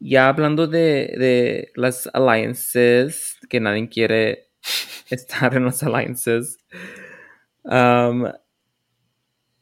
ya 0.00 0.28
hablando 0.28 0.66
de, 0.66 1.14
de 1.16 1.72
las 1.76 2.10
alliances, 2.12 3.38
que 3.48 3.58
nadie 3.58 3.88
quiere 3.88 4.50
estar 5.08 5.54
en 5.54 5.64
las 5.64 5.82
alliances, 5.82 6.58
um, 7.64 8.26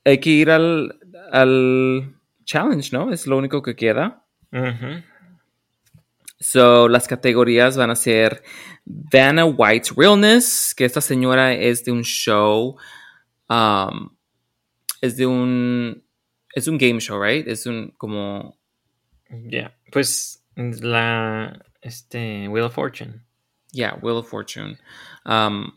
hay 0.05 0.19
que 0.19 0.31
ir 0.31 0.51
al, 0.51 0.99
al 1.31 2.14
challenge, 2.45 2.91
¿no? 2.93 3.13
Es 3.13 3.27
lo 3.27 3.37
único 3.39 3.63
que 3.63 3.75
queda. 3.77 4.25
So, 6.41 6.89
las 6.89 7.09
categorías 7.09 7.77
van 7.77 7.91
a 7.91 7.97
ser 7.97 8.43
Vanna 8.85 9.45
White's 9.47 9.95
Realness, 9.97 10.75
que 10.77 10.85
esta 10.85 11.01
señora 11.01 11.55
es 11.55 11.85
de 11.85 11.93
un 11.93 12.03
show, 12.03 12.77
um, 13.49 14.11
es 15.01 15.17
de 15.17 15.27
un, 15.27 16.05
es 16.55 16.69
un 16.69 16.77
game 16.79 17.01
show, 17.01 17.21
right? 17.23 17.47
Es 17.49 17.67
un, 17.67 17.93
como, 17.97 18.59
Ya, 19.31 19.75
pues 19.91 20.45
la, 20.57 21.59
este, 21.81 22.49
Wheel 22.49 22.67
of 22.67 22.75
Fortune. 22.75 23.23
yeah, 23.73 23.95
Wheel 24.03 24.19
of 24.19 24.29
Fortune. 24.29 24.79
Um, 25.25 25.73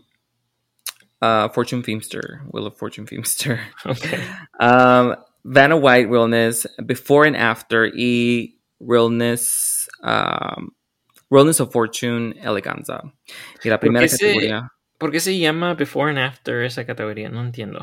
uh, 1.21 1.47
Fortune 1.49 1.81
Feimster, 1.83 2.41
Wheel 2.51 2.67
of 2.67 2.77
Fortune 2.77 3.05
Feimster. 3.07 3.59
Ok. 3.85 4.05
Um, 4.59 5.15
Vanna 5.43 5.75
White 5.75 6.09
Realness, 6.09 6.67
Before 6.83 7.27
and 7.27 7.35
After, 7.37 7.91
y 7.95 8.59
Realness, 8.79 9.87
um, 10.03 10.69
Realness 11.29 11.59
of 11.61 11.71
Fortune 11.71 12.35
Eleganza. 12.41 13.01
Y 13.63 13.69
la 13.69 13.79
primera 13.79 14.05
qué 14.05 14.09
se- 14.09 14.25
categoría. 14.25 14.71
¿Por 14.97 15.11
qué 15.11 15.19
se 15.19 15.37
llama 15.37 15.75
Before 15.75 16.09
and 16.09 16.19
After 16.19 16.63
esa 16.63 16.85
categoría? 16.85 17.29
No 17.29 17.41
entiendo. 17.41 17.79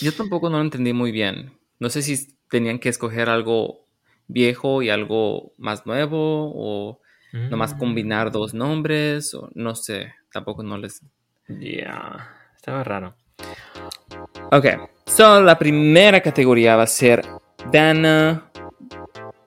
Yo 0.00 0.12
tampoco 0.12 0.48
no 0.50 0.58
lo 0.58 0.62
entendí 0.64 0.92
muy 0.92 1.10
bien. 1.12 1.58
No 1.78 1.90
sé 1.90 2.02
si 2.02 2.36
tenían 2.50 2.78
que 2.78 2.88
escoger 2.88 3.28
algo 3.28 3.86
viejo 4.28 4.82
y 4.82 4.90
algo 4.90 5.54
más 5.58 5.86
nuevo 5.86 6.52
o 6.54 7.00
nomás 7.32 7.74
Mm, 7.74 7.78
combinar 7.78 8.30
dos 8.30 8.54
nombres 8.54 9.34
o 9.34 9.48
no 9.54 9.74
sé. 9.74 10.14
Tampoco 10.32 10.62
no 10.62 10.78
les... 10.78 11.00
Ya, 11.48 12.28
estaba 12.54 12.84
raro. 12.84 13.16
Ok, 14.52 14.66
so 15.14 15.42
la 15.42 15.58
primera 15.58 16.20
categoría 16.20 16.76
va 16.76 16.84
a 16.84 16.86
ser 16.86 17.24
Dana. 17.70 18.50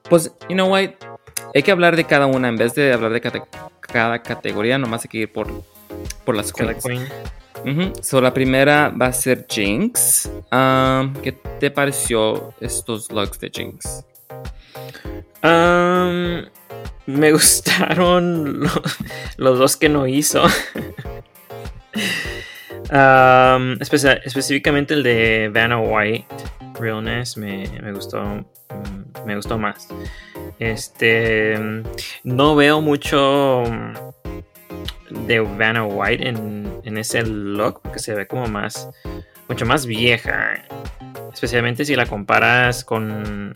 Pues, 0.08 0.32
you 0.48 0.54
know 0.54 0.68
what? 0.70 0.90
Hay 1.54 1.62
que 1.62 1.70
hablar 1.72 1.96
de 1.96 2.04
cada 2.04 2.26
una 2.26 2.48
en 2.48 2.56
vez 2.56 2.74
de 2.74 2.92
hablar 2.92 3.12
de 3.12 3.20
cate- 3.20 3.42
cada 3.80 4.22
categoría, 4.22 4.76
nomás 4.78 5.04
hay 5.04 5.08
que 5.08 5.18
ir 5.18 5.32
por, 5.32 5.48
por 6.24 6.36
las 6.36 6.52
queens. 6.52 6.84
queen. 6.84 7.92
So 8.02 8.20
la 8.20 8.34
primera 8.34 8.90
va 8.90 9.06
a 9.06 9.12
ser 9.12 9.46
Jinx. 9.48 10.28
Um, 10.52 11.14
¿Qué 11.22 11.32
te 11.32 11.70
pareció 11.70 12.52
estos 12.60 13.10
looks 13.10 13.38
de 13.40 13.50
Jinx? 13.54 14.04
Um, 15.42 16.44
me 17.06 17.32
gustaron 17.32 18.60
lo- 18.60 18.82
los 19.38 19.58
dos 19.58 19.76
que 19.76 19.88
no 19.88 20.06
hizo. 20.06 20.42
Espe- 22.90 24.20
específicamente 24.24 24.94
el 24.94 25.02
de 25.02 25.50
Vanna 25.52 25.78
White, 25.78 26.26
Realness, 26.78 27.36
me, 27.36 27.68
me 27.82 27.92
gustó. 27.92 28.22
mm, 28.24 28.44
Me 29.26 29.36
gustó 29.36 29.58
más. 29.58 29.88
Este. 30.58 31.58
No 32.24 32.54
veo 32.56 32.80
mucho 32.80 33.62
mm, 33.66 35.26
de 35.26 35.40
Vanna 35.40 35.84
White 35.84 36.28
en, 36.28 36.80
en 36.84 36.98
ese 36.98 37.22
look, 37.24 37.80
porque 37.82 37.98
se 37.98 38.14
ve 38.14 38.26
como 38.26 38.46
más. 38.46 38.88
Mucho 39.48 39.66
más 39.66 39.86
vieja. 39.86 40.62
Especialmente 41.32 41.84
si 41.84 41.96
la 41.96 42.06
comparas 42.06 42.84
con 42.84 43.52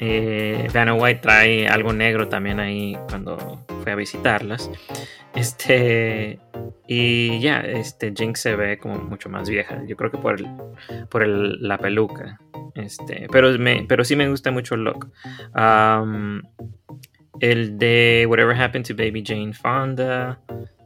eh, 0.00 0.68
Vanna 0.72 0.94
White 0.94 1.20
trae 1.20 1.68
algo 1.68 1.92
negro 1.92 2.28
también 2.28 2.60
ahí 2.60 2.96
cuando 3.08 3.66
fue 3.78 3.92
a 3.92 3.96
visitarlas. 3.96 4.70
Este. 5.34 6.38
Y 6.86 7.38
ya, 7.40 7.60
este 7.60 8.12
Jinx 8.16 8.40
se 8.40 8.56
ve 8.56 8.78
como 8.78 8.96
mucho 8.96 9.28
más 9.28 9.48
vieja. 9.48 9.82
Yo 9.86 9.96
creo 9.96 10.10
que 10.10 10.18
por, 10.18 10.40
el- 10.40 10.48
por 11.10 11.22
el- 11.22 11.58
la 11.66 11.78
peluca. 11.78 12.40
Este. 12.74 13.26
Pero, 13.30 13.58
me, 13.58 13.84
pero 13.88 14.04
sí 14.04 14.16
me 14.16 14.28
gusta 14.28 14.50
mucho 14.50 14.74
el 14.74 14.84
look. 14.84 15.10
El 17.40 17.78
de 17.78 18.26
Whatever 18.28 18.60
Happened 18.60 18.86
to 18.86 18.94
Baby 18.96 19.22
Jane 19.24 19.52
Fonda. 19.52 20.38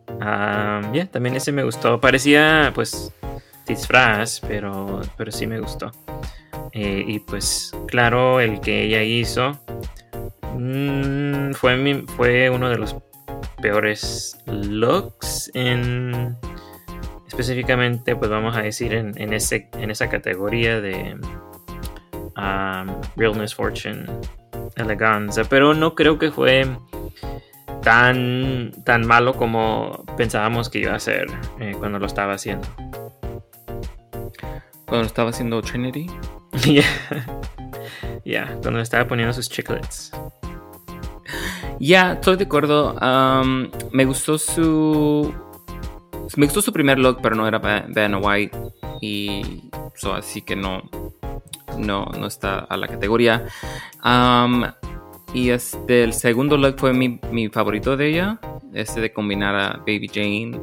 Um, 0.09 0.92
yeah, 0.92 1.07
también 1.11 1.35
ese 1.37 1.52
me 1.52 1.62
gustó. 1.64 2.00
Parecía 2.00 2.70
pues 2.74 3.12
disfraz, 3.66 4.40
pero, 4.40 5.00
pero 5.16 5.33
sí 5.33 5.46
me 5.46 5.59
gustó. 5.61 5.90
Eh, 6.72 7.05
y 7.07 7.18
pues 7.20 7.72
claro, 7.88 8.40
el 8.40 8.61
que 8.61 8.83
ella 8.85 9.02
hizo 9.02 9.59
fue, 11.55 11.77
mi- 11.77 12.05
fue 12.17 12.51
uno 12.51 12.69
de 12.71 12.77
los 12.79 12.97
peores 13.61 14.38
looks 14.47 15.51
en 15.55 16.37
específicamente 17.29 18.15
pues 18.17 18.31
vamos 18.31 18.57
a 18.57 18.62
decir 18.62 18.93
en, 18.95 19.12
en 19.21 19.33
ese, 19.33 19.69
en 19.79 19.91
esa 19.91 20.09
categoría 20.09 20.81
de 20.81 21.17
um, 22.37 23.01
realness 23.17 23.55
fortune 23.55 24.05
eleganza 24.77 25.45
pero 25.45 25.75
no 25.75 25.95
creo 25.95 26.19
que 26.19 26.31
fue 26.31 26.67
tan 27.83 28.73
tan 28.85 29.07
malo 29.07 29.35
como 29.35 30.05
pensábamos 30.17 30.69
que 30.69 30.81
iba 30.81 30.95
a 30.95 30.99
ser 30.99 31.27
eh, 31.61 31.75
cuando 31.79 31.99
lo 31.99 32.07
estaba 32.07 32.35
haciendo 32.35 32.67
Cuando 34.87 35.07
estaba 35.07 35.31
haciendo 35.31 35.62
Trinity. 35.62 36.07
Ya, 36.67 36.85
Ya, 38.27 38.45
cuando 38.61 38.73
le 38.73 38.83
estaba 38.83 39.07
poniendo 39.09 39.33
sus 39.33 39.49
chiclets. 39.49 40.12
Ya, 41.85 42.12
estoy 42.12 42.37
de 42.37 42.45
acuerdo. 42.45 42.95
Me 43.90 44.05
gustó 44.05 44.38
su. 44.38 45.35
Me 46.37 46.47
gustó 46.47 46.62
su 46.62 46.73
primer 46.73 46.97
look, 47.01 47.18
pero 47.21 47.35
no 47.35 47.49
era 47.49 47.59
Vanna 47.59 48.18
White. 48.18 48.57
Y. 49.01 49.68
so, 49.97 50.14
así 50.14 50.42
que 50.42 50.55
no. 50.55 50.88
No, 51.77 52.05
no 52.05 52.29
está 52.29 52.61
a 52.61 52.77
la 52.77 52.87
categoría. 52.87 53.49
Y 55.35 55.51
este, 55.51 56.05
el 56.05 56.12
segundo 56.12 56.57
look 56.57 56.79
fue 56.79 56.92
mi, 56.92 57.18
mi 57.33 57.49
favorito 57.49 57.97
de 57.97 58.11
ella. 58.11 58.40
Este 58.73 59.01
de 59.01 59.12
combinar 59.12 59.57
a 59.57 59.79
Baby 59.79 60.07
Jane 60.07 60.61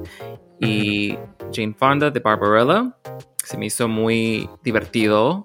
y 0.62 1.18
Jane 1.54 1.76
Fonda 1.78 2.12
de 2.12 2.22
Barbarella. 2.22 2.96
Se 3.36 3.58
me 3.58 3.66
hizo 3.66 3.90
muy 3.90 4.50
divertido 4.64 5.44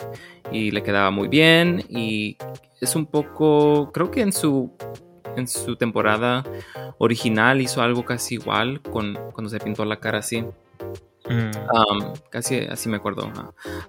y 0.52 0.70
le 0.70 0.84
quedaba 0.84 1.10
muy 1.10 1.26
bien. 1.26 1.82
Y 1.88 2.36
es 2.80 2.94
un 2.94 3.06
poco. 3.06 3.90
Creo 3.92 4.12
que 4.12 4.20
en 4.20 4.32
su 4.32 4.72
en 5.36 5.48
su 5.48 5.76
temporada 5.76 6.44
original 6.98 7.60
hizo 7.60 7.82
algo 7.82 8.04
casi 8.04 8.34
igual 8.34 8.80
con, 8.80 9.18
cuando 9.32 9.48
se 9.50 9.58
pintó 9.60 9.84
la 9.84 9.96
cara 9.96 10.18
así. 10.18 10.44
Mm. 11.26 11.50
Um, 11.56 12.12
casi 12.28 12.58
así 12.58 12.88
me 12.90 12.98
acuerdo. 12.98 13.32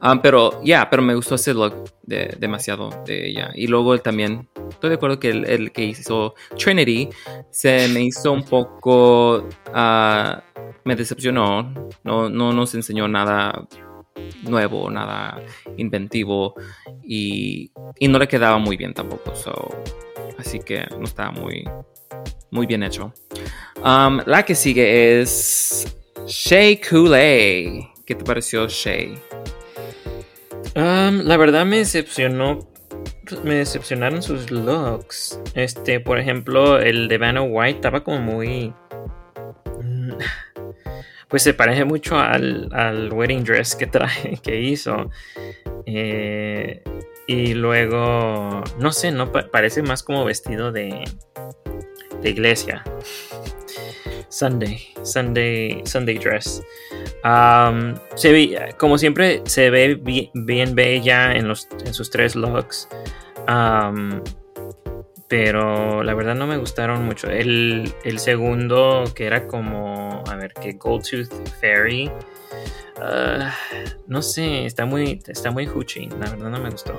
Um, 0.01 0.19
pero 0.21 0.63
ya, 0.63 0.89
pero 0.89 1.01
me 1.01 1.13
gustó 1.15 1.35
ese 1.35 1.53
look 1.53 1.73
de- 2.03 2.35
demasiado 2.39 3.03
de 3.05 3.27
ella. 3.27 3.51
Y 3.53 3.67
luego 3.67 3.93
él 3.93 4.01
también, 4.01 4.47
estoy 4.69 4.89
de 4.89 4.95
acuerdo 4.95 5.19
que 5.19 5.31
el, 5.31 5.45
el 5.45 5.71
que 5.73 5.83
hizo 5.83 6.35
Trinity 6.57 7.09
se 7.49 7.89
me 7.89 8.03
hizo 8.03 8.31
un 8.31 8.43
poco, 8.43 9.49
ah, 9.73 10.41
me 10.85 10.95
decepcionó. 10.95 11.73
No, 12.03 12.29
no 12.29 12.53
nos 12.53 12.73
enseñó 12.73 13.07
nada 13.09 13.67
nuevo, 14.43 14.89
nada 14.89 15.41
inventivo 15.75 16.55
y, 17.03 17.69
y 17.99 18.07
no 18.07 18.17
le 18.17 18.29
quedaba 18.29 18.57
muy 18.59 18.77
bien 18.77 18.93
tampoco. 18.93 19.35
so, 19.35 19.75
así 20.45 20.59
que 20.59 20.85
no 20.97 21.03
estaba 21.03 21.31
muy, 21.31 21.67
muy 22.51 22.65
bien 22.65 22.83
hecho. 22.83 23.13
Um, 23.83 24.21
la 24.25 24.43
que 24.43 24.55
sigue 24.55 25.21
es 25.21 25.97
Shea 26.27 26.79
Coulee. 26.87 27.89
¿Qué 28.05 28.15
te 28.15 28.23
pareció 28.23 28.67
Shea? 28.67 29.09
Um, 30.75 31.21
la 31.23 31.37
verdad 31.37 31.65
me 31.65 31.77
decepcionó. 31.77 32.67
Me 33.43 33.55
decepcionaron 33.55 34.21
sus 34.21 34.51
looks. 34.51 35.39
Este, 35.55 35.99
por 35.99 36.19
ejemplo, 36.19 36.79
el 36.79 37.07
de 37.07 37.17
Vanna 37.17 37.41
White 37.41 37.77
estaba 37.77 38.03
como 38.03 38.19
muy. 38.19 38.73
mm, 39.81 40.11
Pues 41.27 41.41
se 41.41 41.53
parece 41.55 41.85
mucho 41.85 42.19
al, 42.19 42.69
al 42.71 43.11
wedding 43.11 43.43
dress 43.43 43.75
que 43.75 43.89
que 44.43 44.59
hizo. 44.61 45.09
Eh, 45.87 46.83
y 47.27 47.53
luego, 47.53 48.63
no 48.79 48.91
sé, 48.91 49.11
no 49.11 49.31
pa- 49.31 49.47
parece 49.51 49.81
más 49.81 50.03
como 50.03 50.25
vestido 50.25 50.71
de, 50.71 51.03
de 52.21 52.29
iglesia. 52.29 52.83
Sunday, 54.29 54.79
Sunday, 55.03 55.81
Sunday 55.85 56.17
dress. 56.17 56.61
Se 58.15 58.31
ve, 58.31 58.75
como 58.77 58.97
siempre, 58.97 59.41
se 59.45 59.69
ve 59.69 59.95
bi- 59.95 60.29
bien, 60.33 60.75
bella 60.75 61.33
en, 61.35 61.47
los, 61.47 61.67
en 61.85 61.93
sus 61.93 62.09
tres 62.09 62.35
looks. 62.35 62.87
Pero 65.37 66.01
la 66.01 66.13
verdad 66.13 66.33
no 66.33 66.47
me 66.47 66.55
gustaron 66.55 67.03
mucho. 67.03 67.29
El, 67.29 67.93
el 68.05 68.19
segundo, 68.19 69.03
que 69.13 69.25
era 69.25 69.47
como, 69.47 70.23
a 70.29 70.35
ver, 70.37 70.53
que 70.53 70.71
Gold 70.71 71.03
Tooth 71.03 71.49
Fairy. 71.59 72.09
ah, 73.01 73.53
no 74.07 74.21
sé, 74.21 74.65
está 74.65 74.85
muy, 74.85 75.21
está 75.27 75.51
muy 75.51 75.65
hoochie. 75.65 76.07
La 76.21 76.29
verdad 76.29 76.49
no 76.49 76.59
me 76.61 76.69
gustó. 76.69 76.97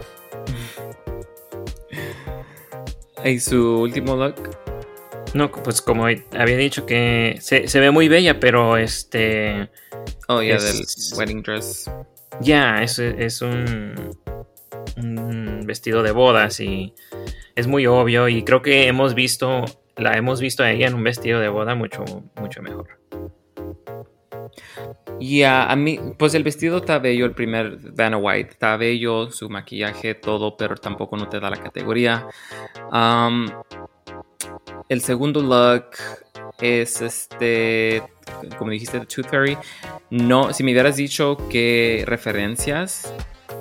¿Y 3.25 3.41
su 3.41 3.81
último 3.81 4.17
look? 4.17 4.51
No, 5.33 5.51
pues 5.51 5.81
como 5.81 6.05
había 6.05 6.57
dicho 6.59 6.85
que 6.85 7.39
se, 7.41 7.69
se 7.69 7.81
ve 7.81 7.91
muy 7.91 8.09
bella, 8.09 8.39
pero 8.39 8.77
este. 8.77 9.71
Oh, 10.29 10.43
ya, 10.43 10.59
del 10.59 10.85
wedding 11.17 11.43
dress. 11.43 11.91
Ya, 12.43 12.83
es, 12.83 12.99
es 12.99 13.41
un, 13.41 14.15
un 14.99 15.63
vestido 15.65 16.03
de 16.03 16.11
bodas 16.11 16.61
y 16.61 16.93
es 17.57 17.67
muy 17.67 17.87
obvio 17.87 18.29
y 18.29 18.45
creo 18.45 18.63
que 18.63 18.87
hemos 18.87 19.15
visto, 19.15 19.65
la 19.97 20.17
hemos 20.17 20.41
visto 20.41 20.63
a 20.63 20.71
ella 20.71 20.87
en 20.87 20.95
un 20.95 21.03
vestido 21.03 21.41
de 21.41 21.49
boda 21.49 21.75
mucho, 21.75 22.05
mucho 22.41 22.63
mejor. 22.63 23.01
Ya, 25.19 25.71
a 25.71 25.77
mí, 25.77 25.99
pues 26.19 26.35
el 26.35 26.45
vestido 26.45 26.79
está 26.79 26.99
bello, 26.99 27.25
el 27.25 27.33
primer 27.33 27.79
Vanna 27.93 28.19
White, 28.19 28.51
está 28.51 28.77
bello, 28.77 29.31
su 29.31 29.49
maquillaje, 29.49 30.15
todo, 30.15 30.57
pero 30.57 30.77
tampoco 30.77 31.17
no 31.17 31.29
te 31.29 31.41
da 31.41 31.49
la 31.49 31.57
categoría. 31.57 32.27
Um, 32.93 33.49
el 34.89 35.01
segundo 35.01 35.41
look 35.41 35.87
es 36.61 37.01
este, 37.01 38.03
como 38.59 38.71
dijiste, 38.71 39.01
The 39.01 39.07
Tooth 39.07 39.29
Fairy. 39.31 39.57
No, 40.11 40.53
si 40.53 40.63
me 40.63 40.73
hubieras 40.73 40.97
dicho 40.97 41.39
qué 41.51 42.05
referencias, 42.07 43.13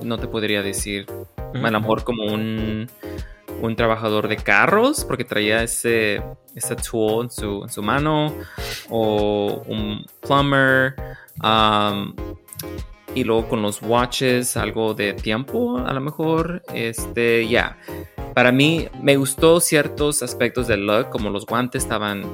no 0.04 0.18
te 0.18 0.28
podría 0.28 0.62
decir. 0.62 1.06
A 1.38 1.72
lo 1.72 1.80
mejor 1.80 2.04
como 2.04 2.26
un, 2.26 2.90
un 3.62 3.76
trabajador 3.76 4.28
de 4.28 4.38
carros, 4.38 5.06
porque 5.06 5.24
traía 5.24 5.64
ese, 5.64 6.22
ese 6.56 6.76
tool 6.76 7.26
en 7.26 7.32
su, 7.32 7.64
en 7.64 7.70
su 7.70 7.82
mano, 7.82 8.34
o 8.90 9.64
un 9.68 10.06
plumber, 10.22 10.96
um, 11.44 12.14
y 13.14 13.24
luego 13.24 13.48
con 13.48 13.62
los 13.62 13.82
watches, 13.82 14.58
algo 14.58 14.94
de 14.94 15.14
tiempo, 15.14 15.78
a 15.78 15.94
lo 15.94 16.02
mejor, 16.02 16.64
este, 16.74 17.48
ya. 17.48 17.78
Para 18.34 18.52
mí 18.52 18.88
me 19.02 19.16
gustó 19.16 19.60
ciertos 19.62 20.22
aspectos 20.22 20.68
del 20.68 20.86
look, 20.86 21.10
como 21.10 21.30
los 21.30 21.46
guantes 21.46 21.84
estaban, 21.84 22.26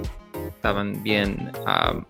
estaban 0.48 1.04
bien, 1.04 1.52
um, 1.66 2.04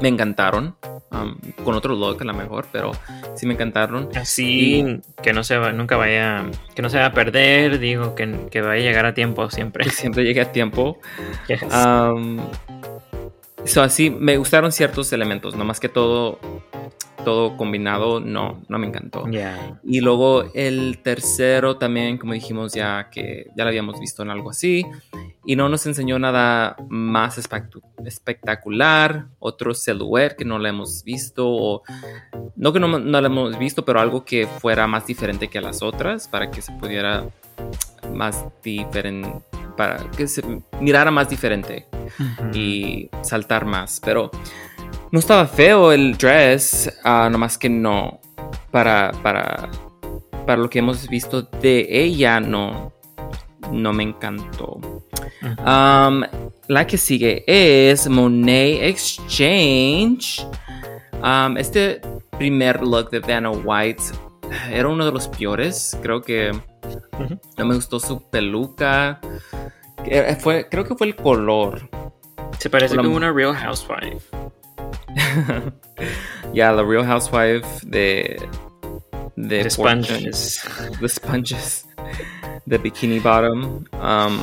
me 0.00 0.08
encantaron. 0.08 0.76
um, 1.12 1.36
con 1.64 1.74
otro 1.74 1.94
look 1.94 2.22
a 2.22 2.24
lo 2.24 2.34
mejor, 2.34 2.66
pero 2.72 2.92
sí 3.34 3.46
me 3.46 3.54
encantaron. 3.54 4.08
Así 4.14 5.00
que 5.22 5.32
no 5.32 5.42
se 5.44 5.56
va, 5.58 5.72
nunca 5.72 5.96
vaya, 5.96 6.44
que 6.74 6.82
no 6.82 6.88
se 6.88 6.98
va 6.98 7.06
a 7.06 7.12
perder, 7.12 7.78
digo, 7.78 8.14
que, 8.14 8.46
que 8.50 8.60
vaya 8.60 8.82
a 8.82 8.84
llegar 8.84 9.06
a 9.06 9.14
tiempo 9.14 9.50
siempre. 9.50 9.84
que 9.84 9.90
siempre 9.90 10.24
llegué 10.24 10.42
a 10.42 10.52
tiempo. 10.52 10.98
Yes. 11.48 11.62
Um, 11.62 12.38
so, 13.64 13.82
así 13.82 14.10
me 14.10 14.36
gustaron 14.36 14.72
ciertos 14.72 15.12
elementos, 15.12 15.56
no 15.56 15.64
más 15.64 15.80
que 15.80 15.88
todo 15.88 16.38
todo 17.24 17.56
combinado, 17.56 18.20
no, 18.20 18.62
no 18.68 18.78
me 18.78 18.86
encantó. 18.86 19.24
Y 19.84 20.00
luego 20.00 20.44
el 20.54 20.98
tercero 21.02 21.76
también, 21.76 22.18
como 22.18 22.32
dijimos 22.32 22.72
ya 22.72 23.08
que 23.10 23.50
ya 23.56 23.64
lo 23.64 23.68
habíamos 23.68 24.00
visto 24.00 24.22
en 24.22 24.30
algo 24.30 24.50
así, 24.50 24.86
y 25.44 25.56
no 25.56 25.68
nos 25.68 25.86
enseñó 25.86 26.18
nada 26.18 26.76
más 26.88 27.38
espectacular, 28.04 29.26
otro 29.38 29.74
silhouette 29.74 30.36
que 30.36 30.44
no 30.44 30.58
lo 30.58 30.68
hemos 30.68 31.04
visto, 31.04 31.48
o 31.48 31.82
no 32.56 32.72
que 32.72 32.80
no, 32.80 32.98
no 32.98 33.20
lo 33.20 33.26
hemos 33.26 33.58
visto, 33.58 33.84
pero 33.84 34.00
algo 34.00 34.24
que 34.24 34.46
fuera 34.46 34.86
más 34.86 35.06
diferente 35.06 35.48
que 35.48 35.60
las 35.60 35.82
otras, 35.82 36.28
para 36.28 36.50
que 36.50 36.62
se 36.62 36.72
pudiera 36.72 37.26
más 38.14 38.44
diferente, 38.62 39.32
para 39.80 40.10
que 40.10 40.28
se 40.28 40.42
mirara 40.78 41.10
más 41.10 41.30
diferente 41.30 41.86
y 42.52 43.08
saltar 43.22 43.64
más. 43.64 43.98
Pero 44.04 44.30
no 45.10 45.18
estaba 45.18 45.46
feo 45.46 45.90
el 45.90 46.18
dress, 46.18 46.92
ah, 47.02 47.30
nomás 47.32 47.56
que 47.56 47.70
no. 47.70 48.20
Para, 48.70 49.10
para, 49.22 49.70
para 50.44 50.60
lo 50.60 50.68
que 50.68 50.80
hemos 50.80 51.08
visto 51.08 51.40
de 51.62 51.86
ella, 51.88 52.40
no, 52.40 52.92
no 53.72 53.94
me 53.94 54.02
encantó. 54.02 54.78
Um, 55.64 56.24
la 56.68 56.86
que 56.86 56.98
sigue 56.98 57.42
es 57.46 58.06
Monet 58.06 58.82
Exchange. 58.82 60.46
Um, 61.22 61.56
este 61.56 62.02
primer 62.36 62.82
look 62.82 63.08
de 63.08 63.20
Vanna 63.20 63.50
White 63.50 64.02
era 64.70 64.88
uno 64.88 65.04
de 65.04 65.12
los 65.12 65.28
peores. 65.28 65.96
Creo 66.02 66.22
que 66.22 66.52
no 67.56 67.64
me 67.64 67.74
gustó 67.74 68.00
su 68.00 68.22
peluca. 68.28 69.20
Eh, 70.04 70.36
Fue, 70.40 70.68
creo 70.68 70.84
que 70.84 70.94
fue 70.94 71.08
el 71.08 71.16
color. 71.16 71.88
Se 72.58 72.68
parece 72.70 72.96
como 72.96 73.14
una 73.14 73.32
Real 73.32 73.54
Housewife. 73.54 74.26
Ya, 76.52 76.72
la 76.72 76.82
Real 76.82 77.04
Housewife 77.06 77.66
de. 77.86 78.36
De, 79.36 79.62
De 79.62 79.70
Fortune. 79.70 80.02
sponges. 80.32 80.64
The 81.00 81.08
Sponges. 81.08 81.86
De 82.66 82.78
Bikini 82.78 83.20
Bottom. 83.20 83.84
Um, 83.92 84.40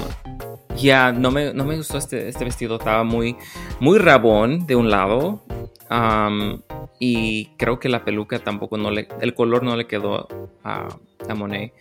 ya, 0.78 1.12
no, 1.12 1.32
me, 1.32 1.54
no 1.54 1.66
me 1.66 1.76
gustó 1.78 1.98
este, 1.98 2.30
este 2.30 2.46
vestido. 2.46 2.78
Estaba 2.78 3.04
muy, 3.04 3.36
muy 3.80 3.98
rabón 3.98 4.66
de 4.66 4.76
un 4.76 4.90
lado. 4.90 5.44
Um, 5.90 6.62
y 7.00 7.48
creo 7.58 7.80
que 7.80 7.90
la 7.90 8.04
peluca 8.04 8.40
tampoco 8.40 8.78
no 8.78 8.92
le. 8.92 9.08
El 9.22 9.34
color 9.34 9.64
no 9.64 9.76
le 9.76 9.88
quedó 9.88 10.28
a, 10.64 10.88
a 11.28 11.36
Monet. 11.36 11.74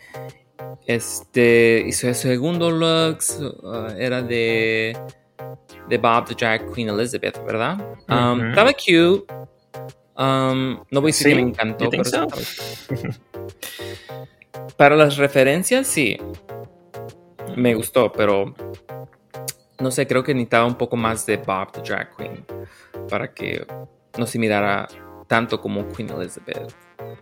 Este. 0.87 1.85
Y 1.87 1.93
su 1.93 2.13
segundo 2.15 2.71
look 2.71 3.19
uh, 3.63 3.93
era 3.99 4.23
de. 4.23 4.97
De 5.89 5.99
Bob 5.99 6.27
the 6.27 6.35
Drag 6.35 6.73
Queen 6.73 6.89
Elizabeth, 6.89 7.45
¿verdad? 7.45 7.79
Um. 8.09 8.49
Estaba 8.49 8.73
cute. 8.73 9.25
Um, 10.19 10.79
no 10.91 11.01
voy 11.03 11.11
a 11.11 11.13
decir 11.13 11.27
Sí, 11.27 11.29
que 11.31 11.35
me 11.35 11.51
encantó, 11.51 11.91
pero 11.91 12.05
so? 12.05 12.27
Para 14.77 14.97
las 14.97 15.17
referencias, 15.17 15.87
sí. 15.87 16.17
Me 17.55 17.75
gustó, 17.75 18.11
pero 18.13 18.55
no 19.79 19.91
sé, 19.91 20.07
creo 20.07 20.23
que 20.23 20.35
necesitaba 20.35 20.67
un 20.67 20.77
poco 20.77 20.97
más 20.97 21.27
de 21.27 21.37
Bob 21.37 21.73
the 21.73 21.81
Drag 21.83 22.17
Queen 22.17 22.45
para 23.09 23.33
que 23.33 23.67
no 24.19 24.27
se 24.27 24.39
mirara 24.39 24.89
tanto 25.27 25.61
como 25.61 25.89
Queen 25.89 26.11
Elizabeth. 26.11 26.75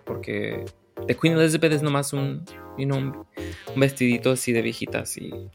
Porque 0.05 0.64
de 1.07 1.17
Queen 1.17 1.37
Elizabeth 1.37 1.73
es 1.73 1.83
nomás 1.83 2.12
un, 2.12 2.45
you 2.79 2.87
know, 2.87 2.99
un, 2.99 3.27
vestidito 3.81 4.33
así 4.33 4.53
de 4.53 4.62
viejita, 4.62 5.01
así. 5.01 5.31
No 5.31 5.49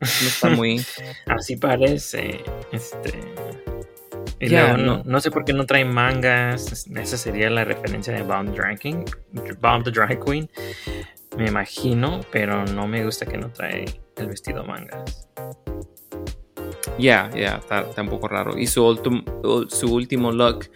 está 0.00 0.50
muy. 0.50 0.84
Así 1.26 1.56
parece. 1.56 2.42
Este. 2.72 3.20
Y 4.38 4.48
luego 4.48 4.76
no, 4.76 5.02
no. 5.04 5.20
sé 5.20 5.30
por 5.30 5.44
qué 5.44 5.52
no 5.52 5.66
trae 5.66 5.84
mangas. 5.84 6.86
Esa 6.94 7.16
sería 7.16 7.48
la 7.50 7.64
referencia 7.64 8.12
de 8.12 8.22
Bomb 8.22 8.54
Drag 8.54 8.78
Queen. 8.78 9.04
Bomb 9.60 9.84
the 9.84 9.90
Drag 9.90 10.22
Queen. 10.22 10.48
Me 11.36 11.48
imagino, 11.48 12.20
pero 12.30 12.64
no 12.66 12.86
me 12.86 13.04
gusta 13.04 13.26
que 13.26 13.38
no 13.38 13.50
trae 13.50 13.84
el 14.16 14.26
vestido 14.26 14.64
mangas. 14.64 15.28
Ya, 16.98 17.30
ya, 17.34 17.56
está, 17.56 17.80
está 17.80 18.02
un 18.02 18.08
poco 18.08 18.28
raro. 18.28 18.56
Y 18.56 18.66
su, 18.66 18.82
ultim- 18.84 19.24
su 19.68 19.92
último 19.92 20.30
look, 20.30 20.66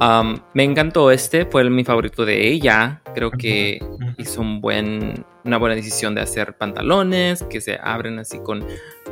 um, 0.00 0.36
me 0.54 0.64
encantó 0.64 1.10
este, 1.10 1.46
fue 1.46 1.68
mi 1.70 1.84
favorito 1.84 2.24
de 2.24 2.48
ella. 2.48 3.02
Creo 3.14 3.30
que 3.30 3.80
hizo 4.18 4.40
un 4.42 4.60
buen, 4.60 5.24
una 5.44 5.56
buena 5.58 5.74
decisión 5.74 6.14
de 6.14 6.20
hacer 6.20 6.56
pantalones 6.58 7.42
que 7.44 7.60
se 7.60 7.78
abren 7.82 8.18
así 8.18 8.38
con 8.40 8.60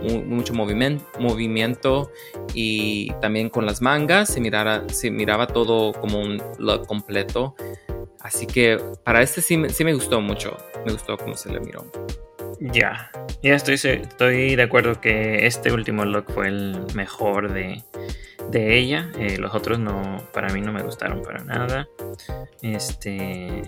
mu- 0.02 0.22
mucho 0.24 0.52
movimen- 0.52 1.00
movimiento 1.18 2.10
y 2.54 3.10
también 3.22 3.48
con 3.48 3.64
las 3.64 3.80
mangas 3.80 4.28
se, 4.28 4.40
mirara, 4.40 4.84
se 4.88 5.10
miraba 5.10 5.46
todo 5.46 5.92
como 5.92 6.20
un 6.20 6.42
look 6.58 6.86
completo. 6.86 7.54
Así 8.20 8.46
que 8.46 8.78
para 9.04 9.22
este 9.22 9.40
sí, 9.40 9.62
sí 9.70 9.84
me 9.84 9.94
gustó 9.94 10.20
mucho, 10.20 10.56
me 10.84 10.92
gustó 10.92 11.16
cómo 11.16 11.34
se 11.36 11.50
le 11.52 11.60
miró. 11.60 11.86
Ya, 12.58 13.10
ya 13.42 13.54
estoy, 13.54 13.74
estoy 13.74 14.56
de 14.56 14.62
acuerdo 14.62 15.00
que 15.00 15.46
este 15.46 15.72
último 15.72 16.04
look 16.04 16.32
fue 16.32 16.48
el 16.48 16.78
mejor 16.94 17.52
de, 17.52 17.82
de 18.50 18.78
ella. 18.78 19.10
Eh, 19.18 19.36
los 19.38 19.54
otros 19.54 19.78
no, 19.78 20.22
para 20.32 20.48
mí 20.52 20.60
no 20.62 20.72
me 20.72 20.82
gustaron 20.82 21.22
para 21.22 21.44
nada. 21.44 21.86
Este, 22.62 23.62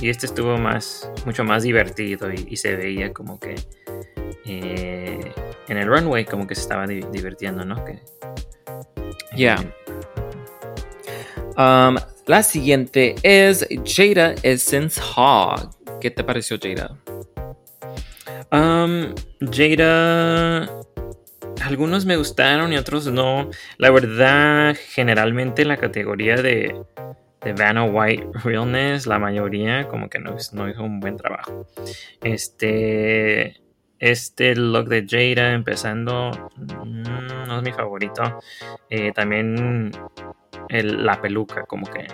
y 0.00 0.08
este 0.10 0.26
estuvo 0.26 0.58
más, 0.58 1.10
mucho 1.24 1.42
más 1.44 1.62
divertido 1.62 2.30
y, 2.32 2.46
y 2.50 2.56
se 2.56 2.76
veía 2.76 3.12
como 3.12 3.40
que 3.40 3.54
eh, 4.44 5.32
en 5.68 5.76
el 5.78 5.86
runway 5.88 6.26
como 6.26 6.46
que 6.46 6.54
se 6.54 6.60
estaba 6.60 6.86
di- 6.86 7.04
divirtiendo, 7.10 7.64
¿no? 7.64 7.82
Que, 7.84 8.00
Ya. 9.36 9.56
Um, 11.56 11.96
la 12.26 12.42
siguiente 12.42 13.14
es 13.22 13.66
Jada 13.84 14.34
Essence 14.42 15.00
Hog. 15.16 15.70
¿Qué 16.00 16.10
te 16.10 16.24
pareció 16.24 16.58
Jada? 16.60 16.98
Jada. 19.50 20.68
Algunos 21.64 22.04
me 22.04 22.16
gustaron 22.16 22.72
y 22.72 22.76
otros 22.76 23.06
no. 23.06 23.50
La 23.78 23.90
verdad, 23.90 24.76
generalmente 24.88 25.64
la 25.64 25.76
categoría 25.76 26.36
de, 26.36 26.74
de 27.42 27.52
Vanna 27.52 27.84
White 27.84 28.28
Realness, 28.44 29.06
la 29.06 29.18
mayoría 29.18 29.88
como 29.88 30.08
que 30.08 30.18
no, 30.18 30.36
no 30.52 30.68
hizo 30.68 30.82
un 30.82 31.00
buen 31.00 31.16
trabajo. 31.16 31.66
Este. 32.22 33.60
Este 34.00 34.54
look 34.56 34.88
de 34.88 35.06
Jada 35.08 35.52
empezando 35.54 36.30
mm, 36.56 37.46
no 37.46 37.56
es 37.58 37.62
mi 37.62 37.72
favorito. 37.72 38.22
Eh, 38.90 39.12
también 39.12 39.92
el- 40.68 41.06
la 41.06 41.20
peluca, 41.22 41.64
como 41.64 41.86
que. 41.86 42.06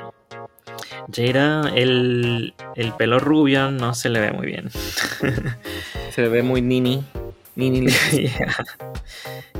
Jada, 1.13 1.71
el, 1.75 2.55
el 2.77 2.93
pelo 2.95 3.19
rubio 3.19 3.71
no 3.71 3.95
se 3.95 4.09
le 4.09 4.21
ve 4.21 4.33
muy 4.33 4.47
bien. 4.47 4.71
Se 6.11 6.29
ve 6.29 6.43
muy 6.43 6.63
nini. 6.63 7.05
Nini. 7.57 7.87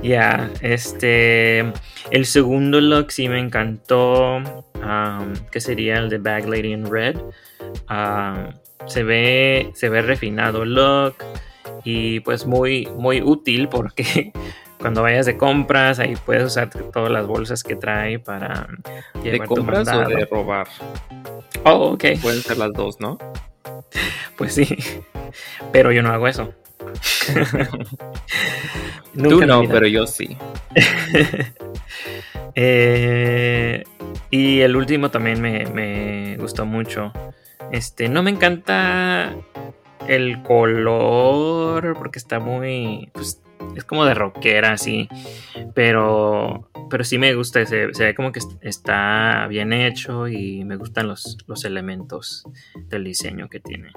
Ya, 0.03 0.49
ya, 0.49 0.51
este, 0.63 1.61
el 2.11 2.25
segundo 2.25 2.81
look 2.81 3.13
sí 3.13 3.29
me 3.29 3.39
encantó, 3.39 4.37
um, 4.37 5.35
que 5.51 5.61
sería 5.61 5.99
el 5.99 6.09
de 6.09 6.19
Bag 6.19 6.49
Lady 6.49 6.73
in 6.73 6.91
Red. 6.91 7.17
Se 8.87 9.03
ve, 9.03 9.71
se 9.75 9.89
ve 9.91 10.03
refinado 10.03 10.63
el 10.63 10.75
look 10.75 11.17
y 11.85 12.21
pues 12.21 12.47
muy, 12.47 12.89
muy 12.97 13.21
útil 13.21 13.69
porque 13.69 14.33
cuando 14.81 15.03
vayas 15.03 15.27
de 15.27 15.37
compras 15.37 15.99
ahí 15.99 16.17
puedes 16.25 16.45
usar 16.45 16.71
todas 16.71 17.11
las 17.11 17.27
bolsas 17.27 17.63
que 17.63 17.77
trae 17.77 18.19
para 18.19 18.69
¿De 19.23 19.31
llevar 19.31 19.49
tu 19.49 19.55
compras 19.55 19.87
o 19.89 19.93
mandado. 19.93 20.17
de 20.17 20.25
robar? 20.25 20.67
Oh, 21.65 21.93
ok, 21.93 22.05
Pueden 22.23 22.41
ser 22.41 22.57
las 22.59 22.73
dos, 22.73 22.99
¿no? 23.01 23.19
pues 24.37 24.55
sí, 24.55 24.77
pero 25.73 25.93
yo 25.93 26.03
no 26.03 26.11
hago 26.11 26.27
eso. 26.29 26.55
Tú 29.15 29.45
no, 29.45 29.63
pero 29.69 29.87
yo 29.87 30.07
sí. 30.07 30.37
Eh, 32.57 33.85
y 34.31 34.61
el 34.61 34.75
último 34.75 35.13
también 35.13 35.41
me, 35.41 35.67
me 35.67 36.37
gustó 36.37 36.67
mucho. 36.67 37.13
Este, 37.71 38.09
no 38.09 38.25
me 38.25 38.31
encanta 38.33 39.33
el 40.09 40.43
color 40.43 41.97
porque 41.97 42.19
está 42.19 42.41
muy, 42.41 43.09
pues, 43.13 43.41
es 43.77 43.85
como 43.85 44.05
de 44.05 44.15
rockera 44.15 44.73
así, 44.73 45.09
pero, 45.75 46.71
pero 46.89 47.05
sí 47.05 47.19
me 47.19 47.35
gusta, 47.35 47.65
se, 47.67 47.93
se 47.95 48.05
ve 48.05 48.15
como 48.15 48.33
que 48.33 48.41
está 48.63 49.47
bien 49.49 49.73
hecho 49.73 50.29
y 50.29 50.65
me 50.65 50.77
gustan 50.77 51.09
los, 51.09 51.39
los 51.47 51.65
elementos 51.65 52.45
del 52.89 53.05
diseño 53.05 53.49
que 53.49 53.61
tiene. 53.61 53.93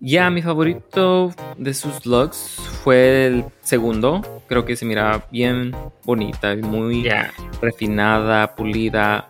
Ya, 0.00 0.30
mi 0.30 0.42
favorito 0.42 1.34
de 1.56 1.74
sus 1.74 2.06
looks 2.06 2.60
fue 2.82 3.26
el 3.26 3.44
segundo. 3.62 4.22
Creo 4.48 4.64
que 4.64 4.76
se 4.76 4.84
mira 4.84 5.26
bien 5.30 5.74
bonita 6.04 6.54
muy 6.56 7.08
refinada, 7.60 8.54
pulida. 8.54 9.28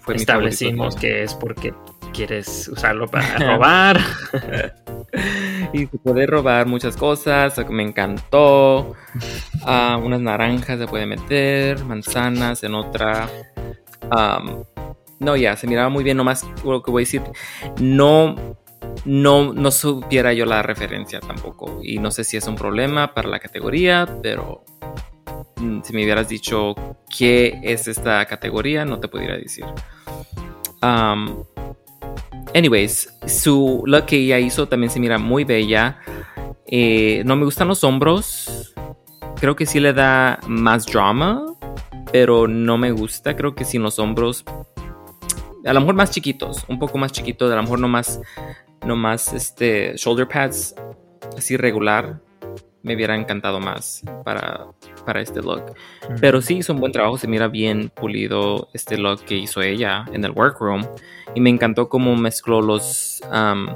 Fue 0.00 0.14
mi 0.14 0.20
establecimos 0.20 0.94
favorito. 0.94 1.00
que 1.00 1.22
es 1.22 1.34
porque 1.34 1.74
quieres 2.12 2.68
usarlo 2.68 3.08
para 3.08 3.38
robar. 3.54 4.00
Se 5.72 5.98
puede 6.02 6.26
robar 6.26 6.66
muchas 6.66 6.96
cosas, 6.96 7.58
me 7.70 7.82
encantó. 7.82 8.94
Ah, 9.64 9.98
unas 10.02 10.20
naranjas 10.20 10.78
se 10.78 10.86
puede 10.86 11.06
meter, 11.06 11.82
manzanas 11.84 12.62
en 12.62 12.74
otra. 12.74 13.28
No, 15.18 15.36
ya, 15.36 15.56
se 15.56 15.66
miraba 15.66 15.88
muy 15.88 16.02
bien, 16.02 16.16
nomás 16.16 16.44
lo 16.64 16.82
que 16.82 16.90
voy 16.90 17.02
a 17.02 17.04
decir, 17.04 17.22
no, 17.80 18.56
no, 19.04 19.52
no 19.52 19.70
supiera 19.70 20.32
yo 20.32 20.44
la 20.44 20.62
referencia 20.62 21.20
tampoco. 21.20 21.80
Y 21.82 21.98
no 21.98 22.10
sé 22.10 22.24
si 22.24 22.36
es 22.36 22.46
un 22.46 22.56
problema 22.56 23.14
para 23.14 23.28
la 23.28 23.38
categoría, 23.38 24.18
pero 24.20 24.64
mm, 25.56 25.82
si 25.82 25.92
me 25.92 26.02
hubieras 26.02 26.28
dicho 26.28 26.74
qué 27.16 27.60
es 27.62 27.86
esta 27.88 28.26
categoría, 28.26 28.84
no 28.84 28.98
te 28.98 29.08
pudiera 29.08 29.36
decir. 29.36 29.64
Um, 30.82 31.44
anyways, 32.54 33.12
su 33.26 33.82
look 33.86 34.06
que 34.06 34.16
ella 34.16 34.38
hizo 34.38 34.68
también 34.68 34.90
se 34.90 35.00
mira 35.00 35.18
muy 35.18 35.44
bella. 35.44 35.98
Eh, 36.66 37.22
no 37.24 37.36
me 37.36 37.44
gustan 37.44 37.68
los 37.68 37.84
hombros. 37.84 38.74
Creo 39.40 39.56
que 39.56 39.66
sí 39.66 39.80
le 39.80 39.92
da 39.92 40.40
más 40.46 40.86
drama, 40.86 41.44
pero 42.12 42.46
no 42.46 42.78
me 42.78 42.92
gusta. 42.92 43.36
Creo 43.36 43.54
que 43.54 43.64
sin 43.64 43.82
los 43.82 43.98
hombros, 43.98 44.44
a 45.64 45.72
lo 45.72 45.80
mejor 45.80 45.94
más 45.94 46.10
chiquitos, 46.10 46.64
un 46.68 46.78
poco 46.78 46.98
más 46.98 47.12
chiquitos, 47.12 47.50
a 47.50 47.56
lo 47.56 47.62
mejor 47.62 47.80
no 47.80 47.88
más, 47.88 48.20
no 48.86 48.96
más 48.96 49.32
este, 49.32 49.94
shoulder 49.96 50.28
pads 50.28 50.74
así 51.36 51.56
regular. 51.56 52.20
Me 52.82 52.94
hubiera 52.94 53.14
encantado 53.14 53.60
más 53.60 54.02
para, 54.24 54.66
para 55.06 55.20
este 55.20 55.40
look. 55.40 55.74
Pero 56.20 56.42
sí 56.42 56.56
hizo 56.58 56.72
un 56.72 56.80
buen 56.80 56.92
trabajo, 56.92 57.16
se 57.16 57.28
mira 57.28 57.48
bien 57.48 57.90
pulido 57.90 58.68
este 58.72 58.98
look 58.98 59.24
que 59.24 59.36
hizo 59.36 59.62
ella 59.62 60.04
en 60.12 60.24
el 60.24 60.32
workroom. 60.32 60.82
Y 61.34 61.40
me 61.40 61.50
encantó 61.50 61.88
cómo 61.88 62.16
mezcló 62.16 62.60
los 62.60 63.22
um, 63.32 63.66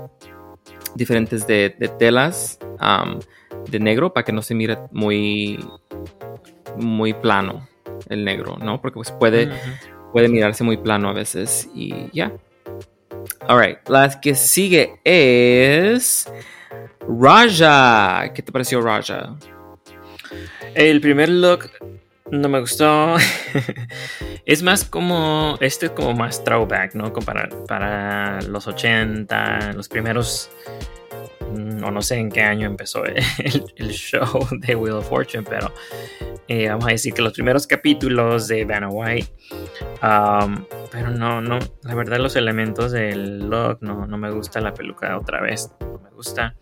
diferentes 0.94 1.46
de, 1.46 1.74
de 1.78 1.88
telas 1.88 2.58
um, 2.80 3.20
de 3.68 3.80
negro 3.80 4.12
para 4.12 4.24
que 4.24 4.32
no 4.32 4.42
se 4.42 4.54
mire 4.54 4.78
muy, 4.90 5.58
muy 6.76 7.12
plano 7.14 7.66
el 8.08 8.24
negro, 8.24 8.56
¿no? 8.58 8.80
Porque 8.80 8.96
pues 8.96 9.10
puede, 9.10 9.50
puede 10.12 10.28
mirarse 10.28 10.64
muy 10.64 10.76
plano 10.76 11.08
a 11.08 11.12
veces 11.12 11.68
y 11.74 12.10
ya. 12.12 12.32
Alright, 13.48 13.88
la 13.88 14.20
que 14.20 14.34
sigue 14.34 15.00
es 15.04 16.30
Raja. 17.08 18.32
¿Qué 18.34 18.42
te 18.42 18.52
pareció 18.52 18.80
Raja? 18.80 19.36
El 20.74 21.00
primer 21.00 21.28
look 21.28 21.70
no 22.30 22.48
me 22.48 22.60
gustó. 22.60 23.16
es 24.46 24.62
más 24.62 24.84
como. 24.84 25.56
Este 25.60 25.86
es 25.86 25.92
como 25.92 26.12
más 26.14 26.42
throwback, 26.44 26.94
¿no? 26.94 27.12
Como 27.12 27.26
para, 27.26 28.40
los 28.42 28.66
80, 28.66 29.72
los 29.74 29.88
primeros. 29.88 30.50
mm, 31.52 31.84
O 31.84 31.90
no 31.90 32.02
sé 32.02 32.16
en 32.16 32.30
qué 32.30 32.42
año 32.42 32.66
empezó 32.66 33.04
el, 33.06 33.22
el 33.76 33.90
show 33.90 34.46
de 34.50 34.74
Wheel 34.74 34.96
of 34.96 35.08
Fortune, 35.08 35.44
pero 35.48 35.72
eh, 36.48 36.68
vamos 36.68 36.86
a 36.86 36.90
decir 36.90 37.12
que 37.12 37.22
los 37.22 37.32
primeros 37.32 37.66
capítulos 37.66 38.46
de 38.48 38.64
Vanna 38.64 38.88
White. 38.88 39.28
um, 40.02 40.64
pero 40.92 41.10
no, 41.10 41.40
no, 41.40 41.58
la 41.82 41.94
verdad, 41.94 42.18
los 42.18 42.36
elementos 42.36 42.92
del 42.92 43.48
look 43.50 43.78
no, 43.80 44.06
no 44.06 44.16
me 44.16 44.30
gusta 44.30 44.60
la 44.60 44.72
peluca 44.72 45.18
otra 45.18 45.40
vez. 45.40 45.70
Gusta. 46.16 46.54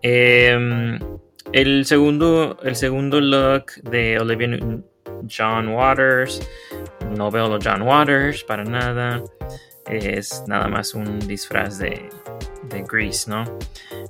Em, 0.00 0.98
el 1.52 1.84
segundo, 1.84 2.58
el 2.62 2.74
segundo 2.76 3.20
look 3.20 3.72
de 3.82 4.18
Olivia 4.18 4.58
John 5.28 5.68
Waters. 5.68 6.40
No 7.16 7.30
veo 7.30 7.48
los 7.48 7.64
John 7.64 7.82
Waters 7.82 8.42
para 8.44 8.64
nada. 8.64 9.22
Es 9.86 10.44
nada 10.48 10.66
más 10.68 10.94
un 10.94 11.18
disfraz 11.20 11.78
de, 11.78 12.08
de 12.70 12.82
Grease, 12.90 13.30
¿no? 13.30 13.44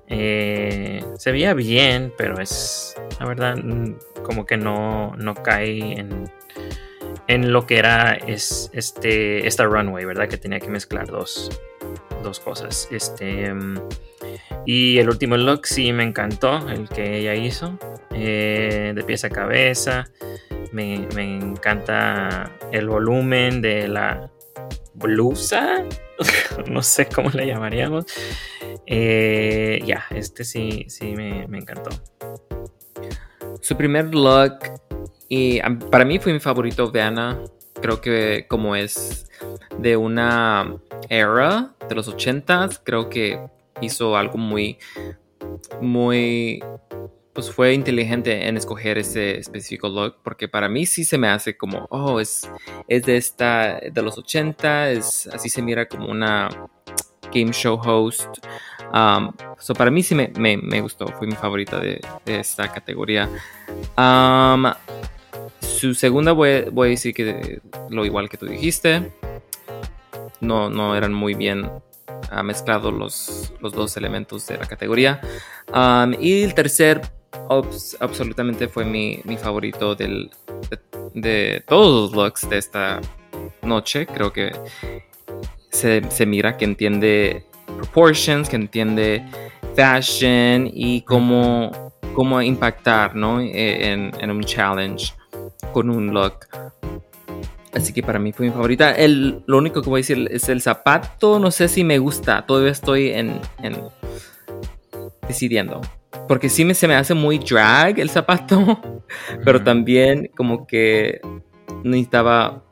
Eh, 0.07 1.05
se 1.19 1.33
veía 1.33 1.53
bien, 1.53 2.13
pero 2.17 2.41
es, 2.41 2.95
la 3.19 3.27
verdad, 3.27 3.57
mm, 3.57 3.97
como 4.23 4.47
que 4.47 4.57
no, 4.57 5.15
no 5.17 5.35
cae 5.35 5.99
en, 5.99 6.31
en 7.27 7.53
lo 7.53 7.67
que 7.67 7.79
era 7.79 8.13
es, 8.15 8.71
este, 8.73 9.47
esta 9.47 9.65
runway, 9.65 10.05
¿verdad? 10.05 10.29
Que 10.29 10.39
tenía 10.39 10.61
que 10.61 10.69
mezclar 10.69 11.09
dos, 11.09 11.51
dos 12.23 12.41
cosas. 12.41 12.89
Este, 12.91 13.53
mm, 13.53 13.81
y 14.65 14.99
el 14.99 15.09
último 15.09 15.37
look 15.37 15.67
sí 15.67 15.93
me 15.93 16.05
encantó, 16.05 16.69
el 16.69 16.89
que 16.89 17.19
ella 17.19 17.35
hizo, 17.35 17.79
eh, 18.13 18.93
de 18.95 19.05
pies 19.05 19.25
a 19.25 19.31
cabeza. 19.31 20.09
Me, 20.73 21.07
me 21.15 21.39
encanta 21.39 22.51
el 22.73 22.89
volumen 22.89 23.63
de 23.63 23.89
la 23.89 24.31
blusa, 24.95 25.85
no 26.67 26.83
sé 26.83 27.07
cómo 27.07 27.31
la 27.31 27.45
llamaríamos. 27.45 28.07
Eh, 28.87 29.81
ya, 29.85 30.05
este 30.11 30.45
sí, 30.45 30.85
sí 30.89 31.15
me, 31.15 31.47
me 31.49 31.59
encantó. 31.59 31.91
Su 33.61 33.77
primer 33.77 34.15
look, 34.15 34.59
y 35.29 35.61
para 35.91 36.05
mí 36.05 36.19
fue 36.19 36.33
mi 36.33 36.41
favorito 36.41 36.91
de 36.91 37.03
Anna. 37.03 37.39
Creo 37.81 38.01
que 38.01 38.47
como 38.49 38.75
es 38.75 39.29
de 39.79 39.97
una 39.97 40.77
era 41.09 41.75
de 41.89 41.95
los 41.95 42.09
80s, 42.09 42.81
creo 42.83 43.09
que 43.09 43.41
hizo 43.81 44.17
algo 44.17 44.39
muy, 44.39 44.79
muy, 45.81 46.63
pues 47.33 47.51
fue 47.51 47.75
inteligente 47.75 48.49
en 48.49 48.57
escoger 48.57 48.99
ese 48.99 49.39
específico 49.39 49.89
look, 49.89 50.17
porque 50.23 50.49
para 50.49 50.69
mí 50.69 50.87
sí 50.87 51.05
se 51.05 51.19
me 51.19 51.29
hace 51.29 51.57
como, 51.57 51.87
oh, 51.91 52.21
es, 52.21 52.49
es 52.89 53.05
de 53.05 53.17
esta, 53.17 53.79
de 53.81 54.03
los 54.03 54.17
80, 54.19 54.91
es, 54.91 55.27
así 55.29 55.49
se 55.49 55.63
mira 55.63 55.87
como 55.87 56.09
una 56.11 56.49
game 57.33 57.53
show 57.53 57.79
host. 57.83 58.39
Um, 58.93 59.33
so 59.59 59.75
para 59.75 59.91
mí 59.91 60.03
sí 60.03 60.15
me, 60.15 60.29
me- 60.39 60.57
me 60.57 60.81
gustó, 60.81 61.09
fue 61.09 61.27
mi 61.27 61.35
favorita 61.35 61.79
de, 61.79 62.01
esta 62.25 62.73
categoría. 62.73 63.29
Um, 63.99 64.65
su 65.61 65.95
segunda 65.95 66.33
voy, 66.33 66.63
voy 66.73 66.89
a 66.89 66.91
decir 66.93 67.13
que 67.13 67.61
lo 67.91 68.05
igual 68.07 68.29
que 68.29 68.37
tú 68.39 68.47
dijiste. 68.47 69.13
No, 70.41 70.71
no 70.71 70.95
eran 70.95 71.13
muy 71.13 71.35
bien 71.35 71.69
ah, 72.31 72.43
mezclados 72.43 72.93
los, 72.93 73.53
los 73.61 73.73
dos 73.73 73.97
elementos 73.97 74.47
de 74.47 74.59
la 74.59 74.67
categoría. 74.67 75.21
Um, 75.73 76.15
y 76.21 76.43
el 76.43 76.55
tercer 76.55 77.03
absolutamente 78.01 78.69
fue 78.69 78.85
mi, 78.85 79.21
mi 79.25 79.37
favorito 79.37 79.95
del, 79.95 80.31
de, 81.15 81.63
todos 81.67 82.13
los 82.13 82.25
looks 82.25 82.49
de 82.49 82.59
esta 82.59 83.01
noche. 83.63 84.07
Creo 84.07 84.33
que 84.33 84.53
se, 85.71 86.03
se 86.11 86.27
mira 86.27 86.57
que 86.57 86.65
entiende 86.65 87.45
proportions, 87.79 88.49
que 88.49 88.57
entiende 88.57 89.25
fashion 89.75 90.71
y 90.73 91.03
cómo, 91.03 91.93
cómo 92.15 92.41
impactar 92.41 93.15
¿no? 93.15 93.41
En, 93.41 94.13
en 94.19 94.31
un 94.31 94.43
challenge 94.43 95.13
con 95.73 95.91
un 95.91 96.13
look. 96.13 96.47
Así 97.77 97.93
que 97.93 98.03
para 98.03 98.19
mí 98.19 98.33
fue 98.33 98.47
mi 98.47 98.53
favorita. 98.53 98.93
El, 98.93 99.43
lo 99.47 99.59
único 99.59 99.83
que 99.83 99.91
voy 99.91 99.99
a 99.99 100.01
decir 100.01 100.29
es 100.31 100.49
el 100.49 100.63
zapato. 100.63 101.39
No 101.39 101.51
sé 101.51 101.69
si 101.69 101.85
me 101.85 101.99
gusta. 101.99 102.47
Todavía 102.47 102.73
estoy 102.73 103.11
en, 103.11 103.39
en 103.63 103.77
decidiendo. 105.29 105.83
Porque 106.27 106.49
sí 106.49 106.65
me, 106.65 106.73
se 106.73 106.89
me 106.89 106.95
hace 106.95 107.13
muy 107.13 107.39
drag 107.39 108.01
el 108.01 108.09
zapato. 108.09 108.81
Pero 109.45 109.63
también 109.63 110.31
como 110.35 110.67
que 110.67 111.21
necesitaba 111.85 112.65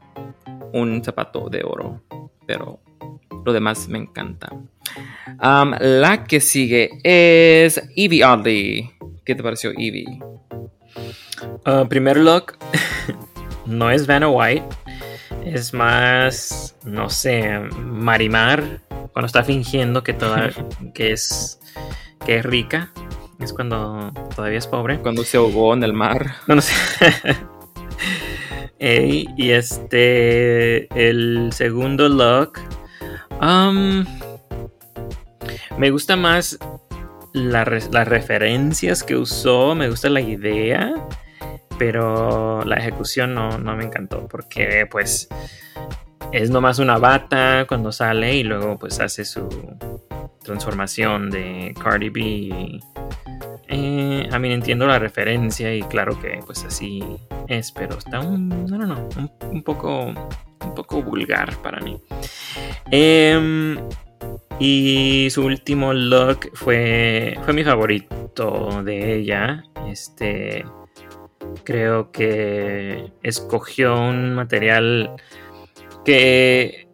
un 0.73 1.05
zapato 1.05 1.51
de 1.51 1.63
oro. 1.63 2.03
Pero 2.47 2.81
lo 3.45 3.53
demás 3.53 3.87
me 3.89 3.99
encanta. 3.99 4.55
Um, 5.43 5.75
la 5.81 6.25
que 6.25 6.41
sigue 6.41 6.99
es 7.03 7.83
Evie 7.95 8.25
Oddly. 8.25 8.91
¿Qué 9.23 9.35
te 9.35 9.43
pareció 9.43 9.71
Evie? 9.73 10.19
Uh, 11.67 11.87
primer 11.89 12.17
look 12.17 12.57
no 13.67 13.91
es 13.91 14.07
Vanna 14.07 14.29
White, 14.29 14.69
es 15.45 15.75
más, 15.75 16.77
no 16.85 17.11
sé, 17.11 17.59
Marimar 17.59 18.81
cuando 19.13 19.27
está 19.27 19.45
fingiendo 19.45 20.03
que 20.03 20.13
toda, 20.13 20.51
que 20.95 21.13
es 21.13 21.61
que 22.27 22.39
es 22.39 22.45
rica, 22.45 22.91
es 23.39 23.53
cuando 23.53 24.13
todavía 24.35 24.59
es 24.59 24.67
pobre. 24.67 24.99
Cuando 24.99 25.25
se 25.25 25.37
ahogó 25.37 25.75
en 25.75 25.85
el 25.85 25.93
mar. 25.93 26.37
No, 26.47 26.57
no 26.57 26.63
sé. 26.63 26.75
Ey, 28.79 29.27
y 29.37 29.51
este, 29.51 30.89
el 30.95 31.51
segundo 31.53 32.09
look, 32.09 32.59
um, 33.41 34.05
me 35.79 35.91
gusta 35.91 36.17
más 36.17 36.59
la 37.33 37.65
las 37.65 38.09
referencias 38.09 39.03
que 39.03 39.17
usó, 39.17 39.75
me 39.75 39.89
gusta 39.89 40.09
la 40.09 40.21
idea, 40.21 40.93
pero 41.79 42.65
la 42.65 42.77
ejecución 42.77 43.35
no, 43.35 43.59
no 43.59 43.77
me 43.77 43.85
encantó 43.85 44.27
porque 44.29 44.87
pues 44.91 45.29
es 46.33 46.51
nomás 46.51 46.79
una 46.79 46.99
bata 46.99 47.65
cuando 47.69 47.93
sale 47.93 48.35
y 48.35 48.43
luego 48.43 48.79
pues 48.79 49.01
hace 49.01 49.25
su 49.25 49.49
transformación 50.43 51.31
de 51.31 51.75
Cardi 51.83 52.11
B. 52.11 52.81
eh, 53.69 54.29
a 54.31 54.39
mí 54.39 54.53
entiendo 54.53 54.87
la 54.87 54.99
referencia 54.99 55.75
y 55.75 55.83
claro 55.83 56.21
que 56.21 56.41
pues 56.45 56.65
así 56.65 57.03
es, 57.49 57.73
pero 57.73 57.99
está 57.99 58.21
un, 58.21 58.49
no, 58.49 58.79
no, 58.79 58.87
no, 58.87 59.09
un, 59.17 59.31
un 59.51 59.63
poco, 59.63 60.07
un 60.07 60.75
poco 60.75 61.03
vulgar 61.03 61.57
para 61.63 61.81
mí. 61.81 62.01
Em, 62.91 63.79
y 64.59 65.29
su 65.31 65.45
último 65.45 65.93
look 65.93 66.51
fue, 66.55 67.37
fue 67.45 67.53
mi 67.53 67.65
favorito 67.65 68.83
de 68.85 69.17
ella. 69.17 69.65
Este, 69.89 70.65
creo 71.65 72.11
que 72.13 73.13
escogió 73.23 73.99
un 73.99 74.35
material 74.35 75.11
que 76.05 76.89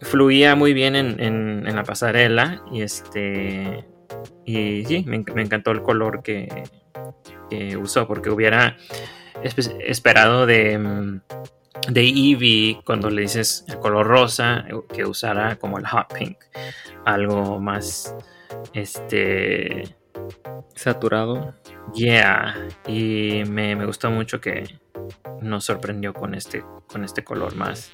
fluía 0.00 0.54
muy 0.54 0.72
bien 0.74 0.94
en, 0.96 1.20
en- 1.20 1.74
la 1.76 1.82
pasarela 1.84 2.62
y 2.72 2.82
este 2.82 3.84
y 4.44 4.84
sí, 4.86 5.04
me, 5.06 5.18
enc- 5.18 5.32
me 5.34 5.42
encantó 5.42 5.70
el 5.70 5.82
color 5.82 6.22
que, 6.22 6.48
que 7.50 7.76
usó 7.76 8.06
porque 8.08 8.30
hubiera 8.30 8.76
espe- 9.44 9.76
esperado 9.86 10.46
de, 10.46 10.78
mm, 10.78 11.20
de 11.90 12.00
Eevee 12.02 12.80
cuando 12.84 13.10
le 13.10 13.22
dices 13.22 13.64
el 13.68 13.78
color 13.78 14.06
rosa 14.06 14.64
que 14.92 15.04
usara 15.04 15.56
como 15.56 15.78
el 15.78 15.86
hot 15.86 16.12
pink, 16.18 16.38
algo 17.04 17.60
más 17.60 18.14
este 18.72 19.94
Saturado. 20.74 21.54
Yeah, 21.94 22.68
y 22.86 23.42
me, 23.48 23.74
me 23.76 23.86
gustó 23.86 24.10
mucho 24.10 24.40
que 24.40 24.78
nos 25.40 25.64
sorprendió 25.64 26.12
con 26.12 26.34
este, 26.34 26.64
con 26.86 27.04
este 27.04 27.24
color 27.24 27.54
más 27.54 27.90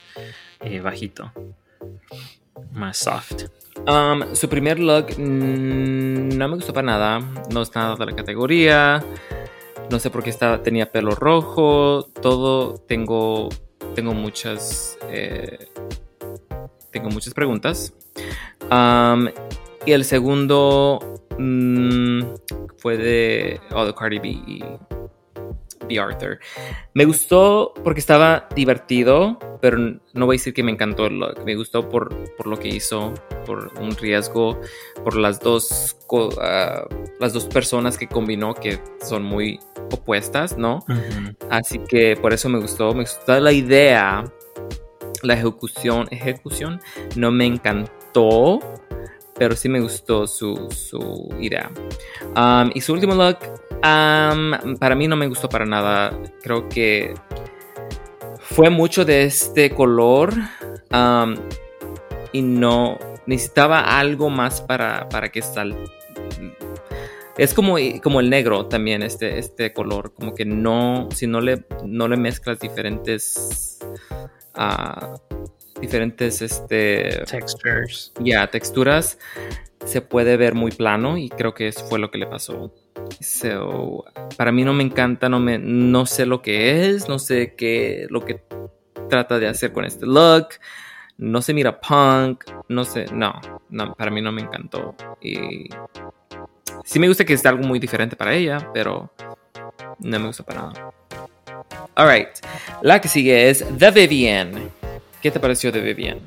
eh, 0.60 0.80
bajito, 0.80 1.32
más 2.72 2.98
soft. 2.98 3.44
Um, 3.86 4.34
su 4.34 4.48
primer 4.48 4.78
look 4.78 5.18
mm, 5.18 6.36
no 6.36 6.48
me 6.48 6.54
gustó 6.56 6.72
para 6.72 6.86
nada. 6.86 7.20
No 7.50 7.62
es 7.62 7.74
nada 7.74 7.96
de 7.96 8.06
la 8.06 8.16
categoría. 8.16 9.04
No 9.90 9.98
sé 9.98 10.10
por 10.10 10.22
qué 10.22 10.30
estaba, 10.30 10.62
tenía 10.62 10.90
pelo 10.90 11.14
rojo. 11.14 12.04
Todo 12.20 12.74
tengo, 12.78 13.48
tengo 13.94 14.14
muchas, 14.14 14.98
eh, 15.10 15.68
tengo 16.90 17.10
muchas 17.10 17.34
preguntas. 17.34 17.92
Um, 18.70 19.28
y 19.84 19.92
el 19.92 20.04
segundo 20.04 21.23
mm, 21.38 22.22
fue 22.78 22.96
de, 22.96 23.60
oh, 23.72 23.84
de 23.84 23.94
Cardi 23.94 24.18
B 24.18 24.28
y 24.28 24.62
B. 25.88 25.98
Arthur. 25.98 26.38
Me 26.94 27.04
gustó 27.04 27.74
porque 27.82 28.00
estaba 28.00 28.48
divertido, 28.54 29.38
pero 29.60 29.78
no 29.78 30.26
voy 30.26 30.36
a 30.36 30.38
decir 30.38 30.54
que 30.54 30.62
me 30.62 30.72
encantó 30.72 31.06
el 31.06 31.18
look. 31.18 31.44
Me 31.44 31.54
gustó 31.54 31.88
por, 31.88 32.14
por 32.36 32.46
lo 32.46 32.58
que 32.58 32.68
hizo, 32.68 33.14
por 33.46 33.72
un 33.80 33.96
riesgo, 33.96 34.60
por 35.02 35.16
las 35.16 35.40
dos, 35.40 35.96
ah, 36.40 36.86
las 37.20 37.32
dos 37.32 37.46
personas 37.46 37.98
que 37.98 38.08
combinó 38.08 38.54
que 38.54 38.80
son 39.02 39.22
muy 39.22 39.60
opuestas, 39.90 40.56
¿no? 40.56 40.84
Así 41.50 41.78
que 41.78 42.16
por 42.16 42.32
eso 42.32 42.48
me 42.48 42.58
gustó. 42.58 42.94
Me 42.94 43.02
gustó 43.02 43.38
la 43.40 43.52
idea. 43.52 44.24
La 45.22 45.34
ejecución, 45.34 46.06
ejecución 46.10 46.80
no 47.16 47.30
me 47.30 47.46
encantó, 47.46 48.58
pero 49.36 49.56
sí 49.56 49.68
me 49.68 49.80
gustó 49.80 50.26
su, 50.26 50.68
su 50.70 51.28
idea. 51.40 51.70
Um, 52.36 52.70
y 52.74 52.80
su 52.80 52.92
último 52.92 53.14
look, 53.14 53.38
um, 53.82 54.76
para 54.76 54.94
mí 54.94 55.08
no 55.08 55.16
me 55.16 55.26
gustó 55.26 55.48
para 55.48 55.66
nada. 55.66 56.16
Creo 56.42 56.68
que 56.68 57.14
fue 58.38 58.70
mucho 58.70 59.04
de 59.04 59.24
este 59.24 59.70
color 59.70 60.32
um, 60.92 61.34
y 62.32 62.42
no 62.42 62.98
necesitaba 63.26 63.98
algo 63.98 64.30
más 64.30 64.60
para, 64.60 65.08
para 65.08 65.30
que 65.30 65.42
sal. 65.42 65.76
Es 67.36 67.52
como, 67.52 67.76
como 68.02 68.20
el 68.20 68.30
negro 68.30 68.66
también, 68.66 69.02
este, 69.02 69.38
este 69.38 69.72
color. 69.72 70.14
Como 70.14 70.34
que 70.34 70.44
no, 70.44 71.08
si 71.12 71.26
no 71.26 71.40
le, 71.40 71.64
no 71.84 72.06
le 72.06 72.16
mezclas 72.16 72.60
diferentes, 72.60 73.80
ah, 74.54 75.14
diferentes, 75.86 76.42
este, 76.42 77.24
Textures. 77.26 78.12
ya, 78.20 78.46
texturas, 78.50 79.18
se 79.84 80.00
puede 80.00 80.36
ver 80.36 80.54
muy 80.54 80.70
plano 80.70 81.18
y 81.18 81.28
creo 81.28 81.54
que 81.54 81.68
eso 81.68 81.84
fue 81.86 81.98
lo 81.98 82.10
que 82.10 82.18
le 82.18 82.26
pasó. 82.26 82.72
So, 83.20 84.04
para 84.36 84.50
mí 84.52 84.64
no 84.64 84.72
me 84.72 84.82
encanta, 84.82 85.28
no, 85.28 85.40
me, 85.40 85.58
no 85.58 86.06
sé 86.06 86.26
lo 86.26 86.40
que 86.42 86.88
es, 86.88 87.08
no 87.08 87.18
sé 87.18 87.54
qué, 87.54 88.06
lo 88.08 88.24
que 88.24 88.42
trata 89.08 89.38
de 89.38 89.48
hacer 89.48 89.72
con 89.72 89.84
este 89.84 90.06
look, 90.06 90.48
no 91.18 91.42
se 91.42 91.54
mira 91.54 91.80
punk, 91.80 92.44
no 92.68 92.84
sé, 92.84 93.06
no, 93.12 93.40
no, 93.68 93.94
para 93.94 94.10
mí 94.10 94.20
no 94.22 94.32
me 94.32 94.42
encantó. 94.42 94.94
Y 95.20 95.68
sí 96.84 96.98
me 96.98 97.08
gusta 97.08 97.24
que 97.24 97.36
sea 97.36 97.50
algo 97.50 97.64
muy 97.64 97.78
diferente 97.78 98.16
para 98.16 98.34
ella, 98.34 98.70
pero 98.72 99.12
no 99.98 100.18
me 100.18 100.26
gusta 100.26 100.44
para 100.44 100.62
nada. 100.62 100.92
Alright, 101.94 102.28
la 102.82 103.00
que 103.00 103.08
sigue 103.08 103.50
es 103.50 103.64
The 103.78 103.90
Vivienne. 103.90 104.83
¿Qué 105.24 105.30
te 105.30 105.40
pareció 105.40 105.72
The 105.72 105.80
Vivienne? 105.80 106.20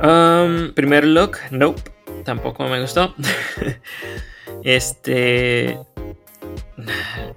Um, 0.00 0.72
primer 0.72 1.04
look, 1.04 1.38
nope, 1.50 1.82
tampoco 2.24 2.68
me 2.68 2.80
gustó. 2.80 3.12
este. 4.62 5.76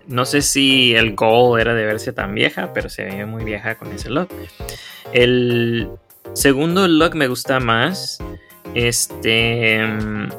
No 0.05 0.23
sé 0.23 0.43
si 0.43 0.93
el 0.93 1.15
goal 1.15 1.59
era 1.59 1.73
de 1.73 1.83
verse 1.83 2.13
tan 2.13 2.35
vieja, 2.35 2.73
pero 2.73 2.89
se 2.89 3.05
veía 3.05 3.25
muy 3.25 3.43
vieja 3.43 3.73
con 3.73 3.91
ese 3.91 4.11
look. 4.11 4.29
El 5.11 5.89
segundo 6.33 6.87
look 6.87 7.15
me 7.15 7.25
gusta 7.25 7.59
más. 7.59 8.19
Este. 8.75 9.83
mm, 9.83 10.29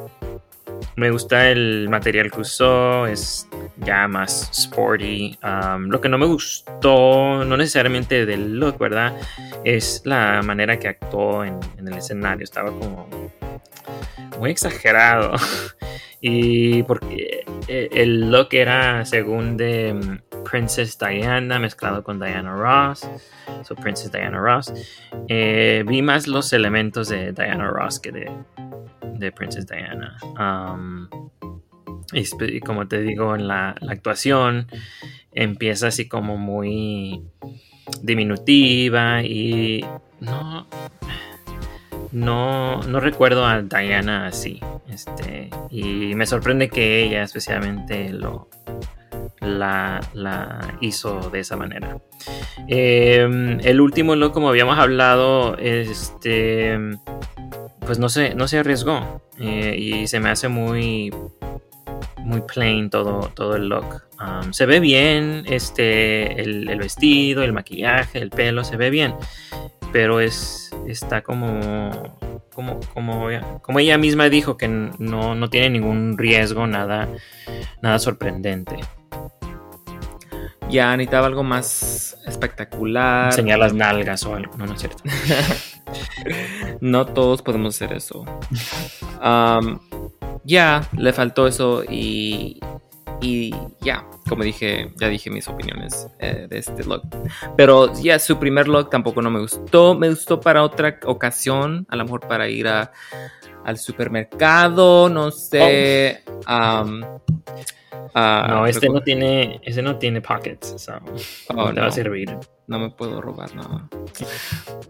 Me 0.95 1.09
gusta 1.09 1.49
el 1.49 1.87
material 1.89 2.31
que 2.31 2.41
usó, 2.41 3.07
es 3.07 3.47
ya 3.77 4.07
más 4.07 4.49
sporty. 4.51 5.37
Um, 5.43 5.89
lo 5.89 5.99
que 5.99 6.09
no 6.09 6.17
me 6.17 6.27
gustó, 6.27 7.43
no 7.43 7.57
necesariamente 7.57 8.25
del 8.25 8.59
look, 8.59 8.77
¿verdad? 8.77 9.15
Es 9.63 10.01
la 10.05 10.41
manera 10.43 10.77
que 10.77 10.89
actuó 10.89 11.43
en, 11.43 11.59
en 11.77 11.87
el 11.87 11.95
escenario. 11.95 12.43
Estaba 12.43 12.69
como 12.69 13.07
muy 14.39 14.51
exagerado. 14.51 15.33
y 16.21 16.83
porque 16.83 17.45
eh, 17.67 17.89
el 17.91 18.31
look 18.31 18.49
era 18.51 19.05
según 19.05 19.57
de 19.57 19.93
mm, 19.93 20.43
Princess 20.43 20.97
Diana 20.97 21.59
mezclado 21.59 22.03
con 22.03 22.19
Diana 22.19 22.53
Ross. 22.53 23.07
So 23.63 23.75
Princess 23.75 24.11
Diana 24.11 24.39
Ross. 24.39 24.73
Eh, 25.27 25.83
vi 25.87 26.01
más 26.01 26.27
los 26.27 26.53
elementos 26.53 27.09
de 27.09 27.31
Diana 27.31 27.67
Ross 27.67 27.99
que 27.99 28.11
de, 28.11 28.31
de 29.17 29.31
Princess 29.31 29.67
Diana. 29.67 30.17
Um, 30.39 31.07
y, 32.11 32.59
como 32.59 32.87
te 32.87 33.01
digo, 33.01 33.35
en 33.35 33.47
la, 33.47 33.75
la 33.79 33.93
actuación 33.93 34.67
empieza 35.31 35.87
así 35.87 36.07
como 36.07 36.37
muy 36.37 37.23
diminutiva 38.01 39.23
y 39.23 39.85
no, 40.19 40.67
no, 42.13 42.81
no 42.83 42.99
recuerdo 42.99 43.45
a 43.45 43.61
Diana 43.61 44.27
así. 44.27 44.59
Este, 44.89 45.49
y 45.69 46.15
me 46.15 46.25
sorprende 46.25 46.69
que 46.69 47.03
ella 47.03 47.23
especialmente 47.23 48.09
lo 48.09 48.47
la, 49.41 50.77
hizo 50.79 51.29
de 51.29 51.39
esa 51.39 51.57
manera. 51.57 51.97
Eh, 52.67 53.57
el 53.61 53.81
último 53.81 54.15
look, 54.15 54.31
como 54.31 54.49
habíamos 54.49 54.77
hablado, 54.77 55.57
este 55.57 56.77
pues 57.85 57.99
no 57.99 58.07
se, 58.07 58.33
no 58.35 58.47
se 58.47 58.59
arriesgó. 58.59 59.21
eh, 59.39 59.75
y 59.77 60.07
se 60.07 60.19
me 60.19 60.29
hace 60.29 60.47
muy 60.47 61.11
muy 62.19 62.41
plain 62.41 62.89
todo, 62.89 63.31
todo 63.33 63.55
el 63.55 63.67
look. 63.67 64.03
Se 64.51 64.65
ve 64.65 64.79
bien 64.79 65.43
este, 65.47 66.41
el 66.41 66.77
vestido, 66.77 67.43
el 67.43 67.51
maquillaje, 67.51 68.19
el 68.19 68.29
pelo, 68.29 68.63
se 68.63 68.77
ve 68.77 68.89
bien. 68.89 69.15
Pero 69.93 70.19
es, 70.19 70.71
está 70.87 71.21
como, 71.21 72.17
como, 72.53 72.79
como, 72.93 73.29
como 73.61 73.79
ella 73.79 73.97
misma 73.97 74.27
dijo 74.27 74.57
que 74.57 74.67
no, 74.67 75.35
no 75.35 75.49
tiene 75.49 75.69
ningún 75.69 76.17
riesgo, 76.17 76.67
nada, 76.67 77.07
nada 77.81 77.99
sorprendente. 77.99 78.75
Ya 80.69 80.97
necesitaba 80.97 81.27
algo 81.27 81.43
más 81.43 82.17
espectacular. 82.25 83.27
Enseñar 83.27 83.59
las 83.59 83.73
nalgas 83.73 84.25
o 84.25 84.35
algo, 84.35 84.57
no, 84.57 84.65
no 84.65 84.73
es 84.73 84.79
cierto. 84.79 85.03
no 86.81 87.05
todos 87.05 87.43
podemos 87.43 87.75
hacer 87.75 87.95
eso. 87.95 88.25
Um, 89.23 89.79
ya, 90.43 90.89
le 90.97 91.13
faltó 91.13 91.47
eso 91.47 91.83
y, 91.87 92.59
y 93.23 93.55
ya, 93.81 94.05
como 94.27 94.43
dije, 94.43 94.91
ya 94.99 95.07
dije 95.07 95.29
mis 95.29 95.47
opiniones 95.47 96.07
eh, 96.19 96.45
de 96.49 96.57
este 96.57 96.83
look. 96.83 97.03
Pero 97.55 97.93
ya, 98.01 98.19
su 98.19 98.37
primer 98.37 98.67
look 98.67 98.89
tampoco 98.89 99.21
no 99.21 99.29
me 99.31 99.39
gustó. 99.39 99.95
Me 99.95 100.09
gustó 100.09 100.39
para 100.41 100.61
otra 100.61 100.99
ocasión, 101.05 101.85
a 101.89 101.95
lo 101.95 102.03
mejor 102.03 102.27
para 102.27 102.49
ir 102.49 102.67
a, 102.67 102.91
al 103.63 103.77
supermercado, 103.77 105.07
no 105.09 105.31
sé. 105.31 106.23
um, 106.49 107.01
ah, 108.13 108.45
no, 108.49 108.67
este 108.67 108.89
no 108.89 109.01
tiene, 109.01 109.61
este 109.63 109.81
no 109.81 109.97
tiene 109.97 110.21
pockets, 110.21 110.75
so 110.77 110.93
Oh, 111.49 111.55
no 111.55 111.73
te 111.73 111.79
va 111.79 111.85
no. 111.85 111.87
a 111.87 111.91
servir. 111.91 112.37
No 112.67 112.79
me 112.79 112.89
puedo 112.89 113.21
robar 113.21 113.55
nada. 113.55 113.87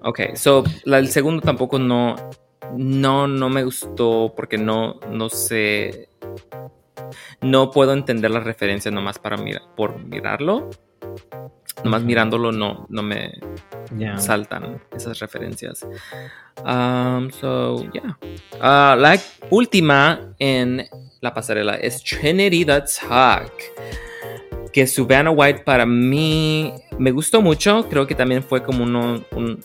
Ok, 0.03 0.35
so 0.35 0.63
la- 0.85 0.99
el 0.99 1.09
segundo 1.09 1.41
tampoco 1.41 1.77
no, 1.79 2.15
no, 2.77 3.27
no 3.27 3.49
me 3.49 3.63
gustó 3.63 4.33
porque 4.35 4.57
no, 4.57 4.99
no 5.09 5.29
sé, 5.29 6.09
no 7.41 7.71
puedo 7.71 7.93
entender 7.93 8.31
las 8.31 8.43
referencias 8.43 8.93
nomás 8.93 9.19
para 9.19 9.37
mirar, 9.37 9.63
por 9.75 9.99
mirarlo. 10.03 10.69
Nomás 11.83 12.03
mirándolo 12.03 12.51
no, 12.51 12.85
no 12.89 13.03
me 13.03 13.33
Ya. 13.97 14.17
saltan 14.17 14.81
esas 14.95 15.19
referencias. 15.19 15.85
Um, 16.63 17.29
so, 17.31 17.91
yeah. 17.91 18.17
Ah, 18.61 18.95
la 18.97 19.19
última 19.49 20.33
en 20.39 20.87
la 21.21 21.33
pasarela 21.33 21.75
es 21.75 22.03
Trinity 22.03 22.65
the 22.65 22.81
Talk. 22.81 23.51
Que 24.71 24.87
su 24.87 25.05
Vanna 25.05 25.31
White 25.31 25.63
para 25.65 25.85
mí 25.85 26.73
me 26.97 27.11
gustó 27.11 27.41
mucho. 27.41 27.87
Creo 27.89 28.07
que 28.07 28.15
también 28.15 28.43
fue 28.43 28.63
como 28.63 28.83
uno, 28.83 29.23
un, 29.35 29.63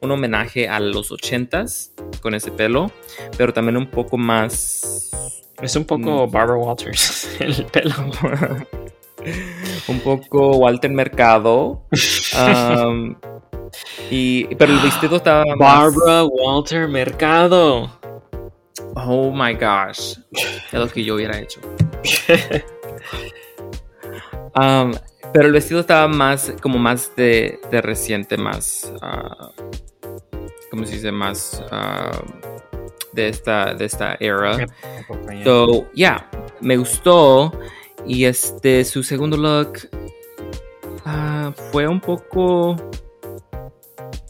un 0.00 0.10
homenaje 0.10 0.68
a 0.68 0.78
los 0.80 1.10
ochentas 1.10 1.92
con 2.20 2.34
ese 2.34 2.52
pelo, 2.52 2.90
pero 3.36 3.52
también 3.52 3.76
un 3.76 3.90
poco 3.90 4.16
más 4.16 4.93
Es 5.64 5.76
un 5.76 5.84
poco 5.86 6.28
Barbara 6.28 6.58
Walters 6.58 7.36
el 7.40 7.64
pelo. 7.66 7.94
un 9.88 10.00
poco 10.00 10.58
Walter 10.58 10.90
Mercado. 10.90 11.82
um, 12.38 13.14
y, 14.10 14.44
pero 14.56 14.74
el 14.74 14.80
vestido 14.80 15.16
estaba 15.16 15.44
más- 15.56 15.58
Barbara 15.58 16.24
Walter 16.24 16.86
Mercado. 16.86 17.90
Oh 18.94 19.30
my 19.32 19.54
gosh. 19.54 20.18
Es 20.70 20.72
lo 20.74 20.86
que 20.88 21.02
yo 21.02 21.14
hubiera 21.14 21.38
hecho. 21.38 21.60
Um, 24.56 24.94
pero 25.32 25.46
el 25.48 25.52
vestido 25.52 25.80
estaba 25.80 26.06
más, 26.06 26.52
como 26.62 26.78
más 26.78 27.10
de, 27.16 27.58
de 27.72 27.82
reciente, 27.82 28.36
más, 28.36 28.92
ah, 29.02 29.50
¿cómo 30.70 30.86
se 30.86 30.92
dice? 30.94 31.10
Más 31.10 31.60
ah, 31.72 32.12
de 33.14 33.28
esta, 33.28 33.74
de 33.74 33.84
esta 33.84 34.16
era. 34.20 34.66
So, 35.44 35.90
yeah, 35.92 36.28
me 36.60 36.76
gustó. 36.76 37.52
Y 38.06 38.24
este, 38.24 38.84
su 38.84 39.02
segundo 39.02 39.36
look 39.36 39.88
ah, 41.04 41.52
fue 41.70 41.88
un 41.88 42.00
poco. 42.00 42.76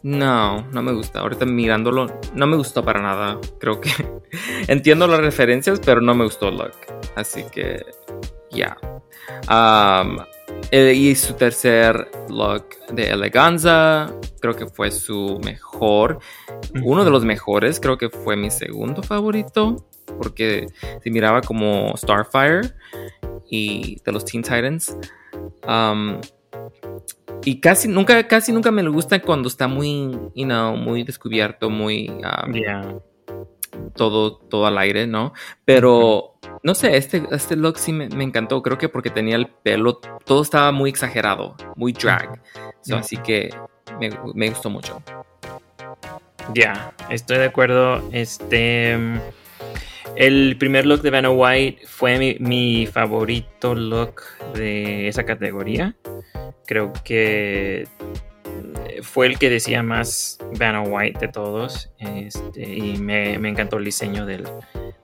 No, 0.03 0.61
no 0.71 0.83
me 0.83 0.93
gusta. 0.93 1.21
Ahorita 1.21 1.47
mirándolo, 1.47 2.07
no 2.35 2.47
me 2.47 2.57
gustó 2.57 2.85
para 2.85 3.01
nada. 3.01 3.39
Creo 3.59 3.81
que 3.81 3.91
entiendo 4.69 5.07
las 5.07 5.21
referencias, 5.21 5.81
pero 5.85 6.01
no 6.01 6.15
me 6.15 6.25
gustó 6.25 6.49
el 6.49 6.59
look. 6.59 6.75
Así 7.17 7.45
que, 7.51 7.85
ya. 8.51 8.77
Um, 9.49 10.19
eh, 10.19 10.25
y 10.73 11.15
su 11.15 11.35
tercer 11.35 12.11
look 12.29 12.67
de 12.93 13.11
eleganza, 13.11 14.13
creo 14.41 14.55
que 14.55 14.67
fue 14.67 14.91
su 14.91 15.41
mejor. 15.45 16.19
Uno 16.83 17.05
de 17.05 17.11
los 17.11 17.25
mejores, 17.25 17.79
creo 17.79 17.97
que 17.97 18.11
fue 18.11 18.37
mi 18.37 18.51
segundo 18.51 19.03
favorito. 19.03 19.87
Porque 20.19 20.67
se 21.03 21.11
miraba 21.11 21.41
como 21.41 21.97
Starfire 21.97 22.75
y 23.49 24.01
de 24.05 24.13
los 24.13 24.25
Teen 24.25 24.43
Titans. 24.43 24.97
Um, 25.67 26.21
y 27.45 27.61
casi 27.61 27.89
nunca, 27.89 28.27
casi 28.27 28.53
nunca 28.53 28.71
me 28.71 28.87
gusta 28.89 29.21
cuando 29.21 29.49
está 29.49 29.67
muy, 29.67 30.11
you 30.35 30.45
know, 30.45 30.77
muy 30.77 31.05
descubierto, 31.05 31.71
muy 31.71 32.09
um, 32.09 32.53
Yeah. 32.53 33.01
Todo, 33.95 34.37
todo 34.37 34.67
al 34.67 34.79
aire, 34.79 35.07
¿no? 35.07 35.33
Pero 35.65 36.35
no 36.63 36.75
sé, 36.75 36.97
este, 36.97 37.23
este 37.31 37.57
look 37.57 37.79
sí 37.79 37.93
me, 37.93 38.09
me 38.09 38.25
encantó. 38.25 38.63
Creo 38.63 38.79
que 38.79 38.89
porque 38.89 39.11
tenía 39.11 39.37
el 39.37 39.49
pelo, 39.49 40.01
todo 40.25 40.43
estaba 40.43 40.73
muy 40.73 40.91
exagerado, 40.91 41.57
muy 41.77 41.93
drag. 41.93 42.41
So. 42.83 42.97
Así 42.97 43.17
que 43.19 43.51
me, 44.01 44.11
me 44.35 44.49
gustó 44.49 44.71
mucho. 44.71 45.03
Ya, 46.55 46.95
estoy 47.11 47.39
de 47.39 47.47
acuerdo. 47.47 48.03
Este. 48.13 48.99
El 50.17 50.57
primer 50.59 50.87
look 50.87 51.03
de 51.03 51.11
Vanna 51.11 51.31
White 51.31 51.87
fue 51.87 52.19
mi, 52.19 52.37
mi 52.39 52.87
favorito 52.87 53.75
look 53.75 54.23
de 54.55 55.09
esa 55.09 55.25
categoría. 55.25 55.97
Creo 56.67 56.93
que 57.05 57.89
fue 59.05 59.27
el 59.27 59.39
que 59.39 59.51
decía 59.51 59.83
más 59.83 60.39
Vanna 60.59 60.83
White 60.83 61.21
de 61.21 61.29
todos. 61.29 61.91
Este, 61.99 62.63
y 62.63 62.97
me, 62.99 63.35
encantó 63.35 63.77
el 63.77 63.85
diseño 63.85 64.27
del, 64.27 64.47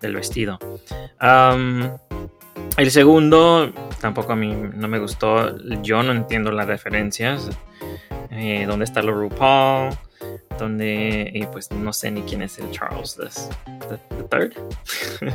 vestido. 0.00 0.58
El 2.76 2.90
segundo 2.90 3.72
tampoco 4.00 4.32
a 4.32 4.36
mí 4.36 4.54
no 4.74 4.88
me 4.88 4.98
gustó. 4.98 5.56
Yo 5.82 6.02
no 6.02 6.12
entiendo 6.12 6.50
las 6.50 6.66
referencias. 6.66 7.50
Eh, 8.30 8.64
¿Dónde 8.66 8.84
está 8.84 9.02
lo 9.02 9.12
RuPaul? 9.12 9.90
Donde 10.60 11.30
y 11.34 11.44
pues 11.46 11.70
no 11.72 11.92
sé 11.92 12.12
ni 12.12 12.22
quién 12.22 12.42
es 12.42 12.58
el 12.60 12.70
Charles 12.70 13.16
the, 13.16 13.98
the 14.16 14.22
third. 14.30 14.54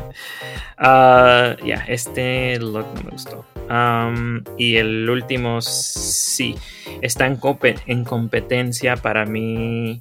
Ah, 0.78 1.56
ya 1.64 1.84
este 1.88 2.60
look 2.60 2.86
me 3.04 3.12
gustó. 3.12 3.46
Um, 3.70 4.44
y 4.58 4.76
el 4.76 5.10
último 5.10 5.62
sí 5.62 6.56
está 7.02 7.26
en, 7.28 7.40
compe- 7.40 7.82
en 7.88 8.04
competencia 8.04 8.96
para 8.96 9.26
mí 9.26 10.00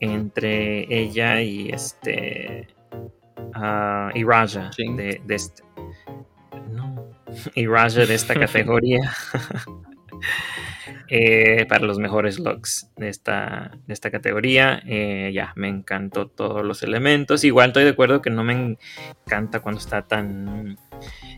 entre 0.00 0.86
ella 0.94 1.40
y 1.42 1.68
este 1.70 2.68
ah, 3.54 4.10
y 4.14 4.24
Raja 4.24 4.70
de 4.78 5.20
este 5.28 5.62
no 6.72 7.10
y 7.54 7.66
Raja 7.66 8.06
de 8.06 8.14
esta 8.14 8.34
categoría 8.38 9.12
eh, 11.08 11.66
para 11.68 11.84
los 11.84 11.98
mejores 11.98 12.38
looks 12.38 12.90
de 12.96 13.08
esta, 13.08 13.78
de 13.86 13.92
esta 13.94 14.10
categoría. 14.10 14.82
Eh, 14.86 15.30
ya, 15.34 15.52
me 15.56 15.68
encantó 15.68 16.28
todos 16.28 16.64
los 16.64 16.82
elementos. 16.82 17.44
Igual 17.44 17.68
estoy 17.68 17.84
de 17.84 17.90
acuerdo 17.90 18.22
que 18.22 18.30
no 18.30 18.44
me 18.44 18.76
encanta 19.24 19.60
cuando 19.60 19.80
está 19.80 20.02
tan 20.02 20.78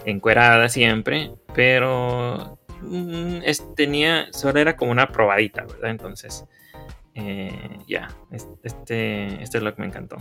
encuerada 0.04 0.68
siempre, 0.68 1.30
pero 1.54 2.58
mm, 2.82 3.38
tenía, 3.74 4.28
solo 4.32 4.58
era 4.60 4.76
como 4.76 4.92
una 4.92 5.08
probadita, 5.08 5.64
¿verdad? 5.64 5.90
Entonces, 5.90 6.44
eh, 7.14 7.78
ya, 7.88 8.08
es- 8.30 8.48
este, 8.62 9.42
este 9.42 9.60
look 9.60 9.74
me 9.78 9.86
encantó. 9.86 10.16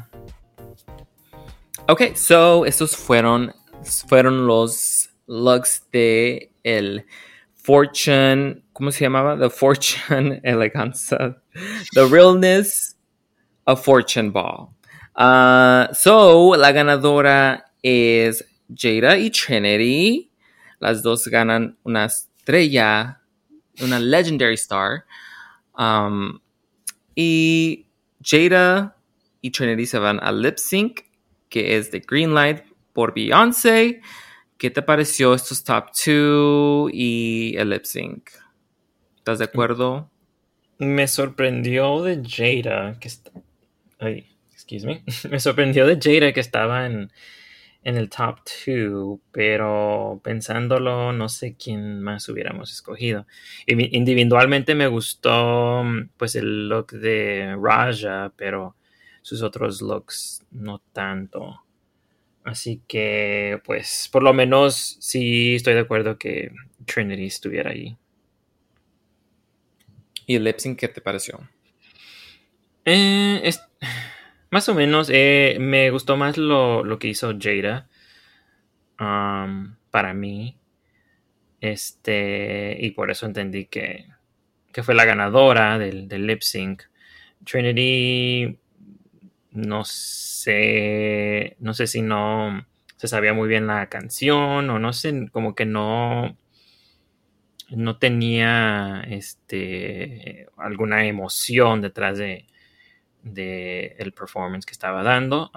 Ok, 1.88 2.15
so 2.15 2.65
estos 2.65 2.97
fueron, 2.97 3.53
fueron 4.07 4.47
los 4.47 5.09
looks 5.28 5.88
de 5.91 6.51
el 6.63 7.05
Fortune, 7.68 8.63
¿cómo 8.72 8.93
se 8.93 9.03
llamaba? 9.03 9.38
The 9.38 9.49
Fortune 9.49 10.39
Eleganza. 10.45 11.36
The 11.91 12.07
Realness 12.07 12.95
of 13.65 13.84
Fortune 13.84 14.32
Ball. 14.32 14.70
Ah, 15.18 15.89
so, 15.91 16.55
la 16.55 16.72
ganadora 16.72 17.65
es 17.84 18.41
Jada 18.74 19.18
y 19.18 19.30
Trinity. 19.32 20.32
Las 20.80 21.03
dos 21.03 21.28
ganan 21.28 21.76
una 21.84 22.05
estrella, 22.05 23.20
una 23.82 23.99
Legendary 23.99 24.53
Star. 24.53 25.03
Um, 25.78 26.39
y 27.18 27.86
Jada 28.24 28.95
y 29.41 29.51
Trinity 29.51 29.86
se 29.86 29.99
van 29.99 30.22
a 30.24 30.32
Lip 30.32 30.57
Sync, 30.57 31.01
que 31.49 31.76
es 31.76 31.91
de 31.91 31.99
Greenlight 31.99 32.63
por 32.93 33.13
Beyoncé. 33.13 33.99
¿Qué 34.58 34.72
te 34.72 34.82
pareció 34.82 35.36
estos 35.36 35.64
top 35.64 35.89
2 35.93 36.89
y 36.91 37.55
el 37.58 37.70
lip 37.70 37.84
sync? 37.84 38.32
¿Estás 39.18 39.38
de 39.38 39.45
acuerdo? 39.45 40.10
Me 40.80 41.08
sorprendió 41.08 42.01
de 42.01 42.24
Jada 42.28 42.97
que 42.99 43.08
está. 43.08 43.32
Ay, 43.99 44.36
excuse 44.51 44.88
me. 44.88 45.03
Me 45.30 45.39
sorprendió 45.39 45.86
de 45.86 45.99
Jada 46.01 46.34
que 46.34 46.39
estaba 46.39 46.88
en, 46.88 47.12
en 47.84 47.97
el 47.97 48.10
top 48.10 48.39
2, 48.66 49.20
pero 49.32 50.20
pensándolo, 50.24 51.14
no 51.14 51.30
sé 51.30 51.55
quién 51.55 52.01
más 52.01 52.28
hubiéramos 52.28 52.72
escogido. 52.72 53.28
Individualmente 53.68 54.74
me 54.74 54.88
gustó 54.88 55.84
pues 56.18 56.36
el 56.36 56.68
look 56.68 56.93
de 56.93 57.55
Raja, 57.62 58.34
pero 58.36 58.76
sus 59.22 59.43
otros 59.43 59.84
looks 59.84 60.43
no 60.49 60.82
tanto. 60.93 61.66
Así 62.48 62.82
que, 62.88 63.62
pues, 63.66 64.10
por 64.12 64.24
lo 64.24 64.34
menos 64.34 64.98
sí 65.02 65.56
estoy 65.56 65.74
de 65.76 65.82
acuerdo 65.82 66.18
que 66.18 66.52
Trinity 66.86 67.26
estuviera 67.26 67.72
ahí. 67.72 67.98
¿Y 70.28 70.36
el 70.36 70.43
lip 70.43 70.60
sync 70.60 70.78
qué 70.78 70.88
te 70.89 71.02
pareció? 71.02 71.39
Eh, 72.86 73.41
es- 73.43 73.62
más 74.52 74.70
o 74.70 74.76
menos, 74.76 75.10
eh, 75.14 75.58
me 75.60 75.89
gustó 75.91 76.18
más 76.18 76.38
lo, 76.38 76.84
lo 76.84 77.00
que 77.00 77.08
hizo 77.10 77.34
Jada. 77.39 77.88
um, 79.00 79.76
para 79.91 80.14
mí. 80.14 80.58
Este, 81.60 82.78
y 82.80 82.91
por 82.91 83.10
eso 83.12 83.26
entendí 83.26 83.66
que, 83.66 84.06
que 84.74 84.84
fue 84.84 84.95
la 84.95 85.06
ganadora 85.06 85.80
del, 85.80 86.08
del 86.08 86.28
lip 86.28 86.41
sync. 86.41 86.84
Trinity, 87.45 88.60
no 89.58 89.84
sé, 89.86 91.58
no 91.60 91.74
sé 91.74 91.88
si 91.88 92.01
no 92.01 92.66
se 92.97 93.08
sabía 93.08 93.34
muy 93.34 93.47
bien 93.49 93.68
la 93.68 93.89
canción 93.89 94.70
o 94.70 94.80
no 94.80 94.93
sé, 94.93 95.30
como 95.32 95.55
que 95.55 95.66
no, 95.66 96.38
no 97.70 97.97
tenía 97.97 99.03
este 99.08 100.47
alguna 100.58 101.05
emoción 101.05 101.82
detrás 101.82 102.18
de, 102.18 102.45
de 103.24 103.95
el 103.99 104.14
performance 104.14 104.66
que 104.66 104.74
estaba 104.74 105.03
dando. 105.03 105.51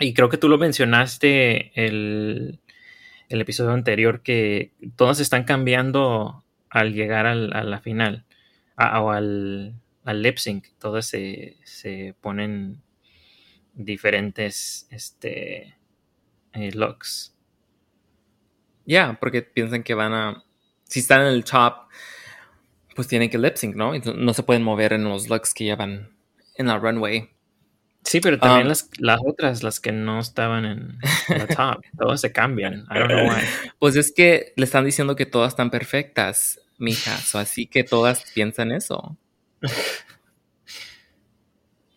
Y 0.00 0.14
creo 0.14 0.28
que 0.28 0.38
tú 0.38 0.48
lo 0.48 0.58
mencionaste 0.58 1.72
el, 1.86 2.58
el 3.28 3.40
episodio 3.40 3.72
anterior 3.72 4.22
que 4.22 4.72
todos 4.96 5.20
están 5.20 5.44
cambiando 5.44 6.44
al 6.70 6.94
llegar 6.94 7.26
al- 7.26 7.52
a 7.54 7.62
la 7.64 7.80
final 7.80 8.24
o 8.78 9.10
al, 9.10 9.74
al 10.04 10.22
lip 10.22 10.36
sync. 10.38 10.66
Todos 10.78 11.06
se, 11.06 11.56
se 11.64 12.14
ponen 12.20 12.82
diferentes 13.74 14.86
este, 14.90 15.74
eh, 16.52 16.72
looks. 16.72 17.34
Ya, 18.84 19.16
porque 19.20 19.42
piensan 19.42 19.82
que 19.82 19.94
van 19.94 20.12
a. 20.12 20.44
Si 20.84 21.00
están 21.00 21.22
en 21.22 21.28
el 21.28 21.44
top, 21.44 21.74
pues 22.94 23.08
tienen 23.08 23.30
que 23.30 23.38
lip 23.38 23.54
sync, 23.56 23.74
no- 23.76 23.92
no 23.98 24.34
se 24.34 24.42
pueden 24.42 24.62
mover 24.62 24.92
en 24.92 25.04
los 25.04 25.28
looks 25.28 25.54
que 25.54 25.64
llevan 25.64 26.10
en 26.56 26.66
la 26.66 26.78
runway. 26.78 27.30
Sí, 28.04 28.20
pero 28.20 28.36
también 28.38 28.62
Um, 28.66 28.68
las, 28.68 28.90
las 28.98 29.20
otras, 29.24 29.62
las 29.62 29.78
que 29.78 29.92
no 29.92 30.18
estaban 30.18 30.64
en 30.64 30.98
la 31.28 31.46
top, 31.76 31.84
todas 31.96 32.20
se 32.20 32.32
cambian. 32.32 32.84
I 32.90 32.98
don't 32.98 33.06
know 33.12 33.28
why. 33.28 33.42
Pues 33.78 33.94
es 33.94 34.12
que 34.12 34.52
le 34.56 34.64
están 34.64 34.84
diciendo 34.84 35.14
que 35.14 35.24
todas 35.24 35.52
están 35.52 35.70
perfectas, 35.70 36.60
mija. 36.78 37.16
So, 37.18 37.38
así 37.38 37.66
que 37.66 37.84
todas 37.84 38.24
piensan 38.34 38.72
eso. 38.72 39.16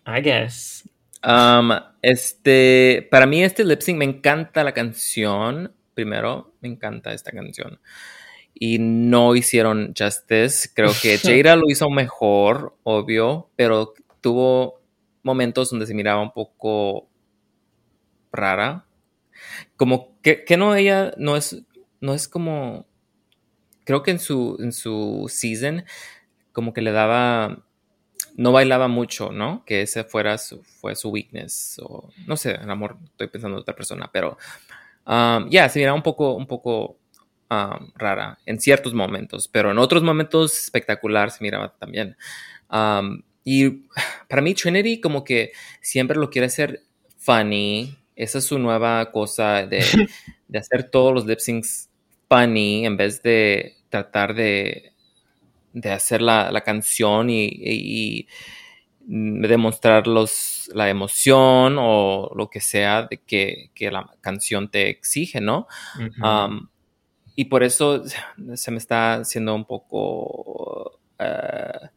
I 0.05 0.21
guess. 0.21 0.87
Um, 1.23 1.71
este, 2.01 3.07
para 3.09 3.25
mí 3.25 3.43
este 3.43 3.63
lip 3.63 3.81
sync 3.81 3.97
me 3.97 4.05
encanta 4.05 4.63
la 4.63 4.73
canción. 4.73 5.73
Primero, 5.93 6.53
me 6.61 6.69
encanta 6.69 7.13
esta 7.13 7.31
canción. 7.31 7.79
Y 8.53 8.77
no 8.79 9.35
hicieron 9.35 9.93
justice. 9.97 10.69
Creo 10.73 10.91
que 11.01 11.17
Jada 11.23 11.55
lo 11.55 11.69
hizo 11.69 11.89
mejor, 11.89 12.77
obvio, 12.83 13.49
pero 13.55 13.93
tuvo 14.21 14.81
momentos 15.23 15.71
donde 15.71 15.87
se 15.87 15.95
miraba 15.95 16.21
un 16.21 16.31
poco 16.31 17.09
rara. 18.31 18.85
Como 19.75 20.21
que, 20.21 20.45
que 20.45 20.57
no 20.57 20.75
ella 20.75 21.13
no 21.17 21.35
es 21.35 21.63
no 21.99 22.13
es 22.13 22.27
como 22.27 22.85
creo 23.83 24.03
que 24.03 24.11
en 24.11 24.19
su 24.19 24.57
en 24.59 24.71
su 24.71 25.25
season 25.29 25.83
como 26.55 26.73
que 26.73 26.81
le 26.81 26.91
daba 26.91 27.65
no 28.37 28.51
bailaba 28.51 28.87
mucho, 28.87 29.31
¿no? 29.31 29.63
Que 29.65 29.81
ese 29.83 30.03
fuera 30.03 30.37
su, 30.37 30.63
fue 30.63 30.95
su 30.95 31.09
weakness. 31.09 31.79
O, 31.83 32.09
no 32.27 32.37
sé, 32.37 32.55
el 32.55 32.69
amor, 32.69 32.97
estoy 33.05 33.27
pensando 33.27 33.57
en 33.57 33.61
otra 33.61 33.75
persona, 33.75 34.09
pero 34.11 34.37
um, 35.05 35.49
ya, 35.49 35.69
se 35.69 35.79
miraba 35.79 35.95
un 35.95 36.03
poco, 36.03 36.33
un 36.33 36.47
poco 36.47 36.97
um, 37.49 37.91
rara 37.95 38.39
en 38.45 38.59
ciertos 38.59 38.93
momentos, 38.93 39.47
pero 39.47 39.71
en 39.71 39.77
otros 39.77 40.03
momentos 40.03 40.57
espectacular 40.57 41.31
se 41.31 41.43
miraba 41.43 41.75
también. 41.77 42.17
Um, 42.69 43.21
y 43.43 43.87
para 44.27 44.41
mí 44.41 44.53
Trinity 44.53 44.99
como 44.99 45.23
que 45.23 45.51
siempre 45.81 46.17
lo 46.17 46.29
quiere 46.29 46.47
hacer 46.47 46.81
funny. 47.17 47.97
Esa 48.15 48.39
es 48.39 48.45
su 48.45 48.59
nueva 48.59 49.11
cosa 49.11 49.65
de, 49.65 49.83
de 50.47 50.59
hacer 50.59 50.89
todos 50.89 51.13
los 51.13 51.25
lip 51.25 51.39
syncs 51.39 51.89
funny 52.29 52.85
en 52.85 52.97
vez 52.97 53.21
de 53.21 53.77
tratar 53.89 54.33
de 54.33 54.94
de 55.75 55.91
hacer 55.91 56.21
la, 56.21 56.51
la 56.51 56.61
canción 56.61 57.29
y, 57.29 57.45
y- 57.45 58.27
y 59.07 59.47
demostrar 59.47 60.07
los, 60.07 60.71
la 60.73 60.89
emoción 60.89 61.75
o 61.79 62.31
lo 62.35 62.49
que 62.49 62.59
sea 62.61 63.03
de 63.03 63.17
que, 63.17 63.69
que 63.75 63.91
la 63.91 64.09
canción 64.21 64.69
te 64.71 64.89
exige, 64.89 65.41
¿no? 65.41 65.67
Um, 66.23 66.67
y 67.35 67.45
por 67.45 67.61
eso 67.63 68.03
se 68.55 68.71
me 68.71 68.77
está 68.77 69.15
haciendo 69.15 69.53
un 69.53 69.65
poco 69.65 70.99
uh, 71.19 71.87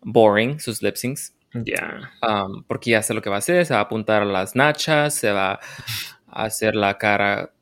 boring 0.00 0.58
sus 0.60 0.80
lip 0.82 0.96
syncs. 0.96 1.34
Ya. 1.54 2.10
um, 2.26 2.64
porque 2.64 2.90
ya 2.92 3.02
sé 3.02 3.12
lo 3.12 3.20
que 3.20 3.28
va 3.28 3.36
a 3.36 3.40
hacer, 3.40 3.66
se 3.66 3.74
va 3.74 3.80
a 3.80 3.82
apuntar 3.82 4.22
a 4.22 4.24
las 4.24 4.56
nachas, 4.56 5.14
se 5.14 5.30
va 5.32 5.60
a 6.28 6.44
hacer 6.44 6.74
la 6.74 6.96
cara, 6.96 7.52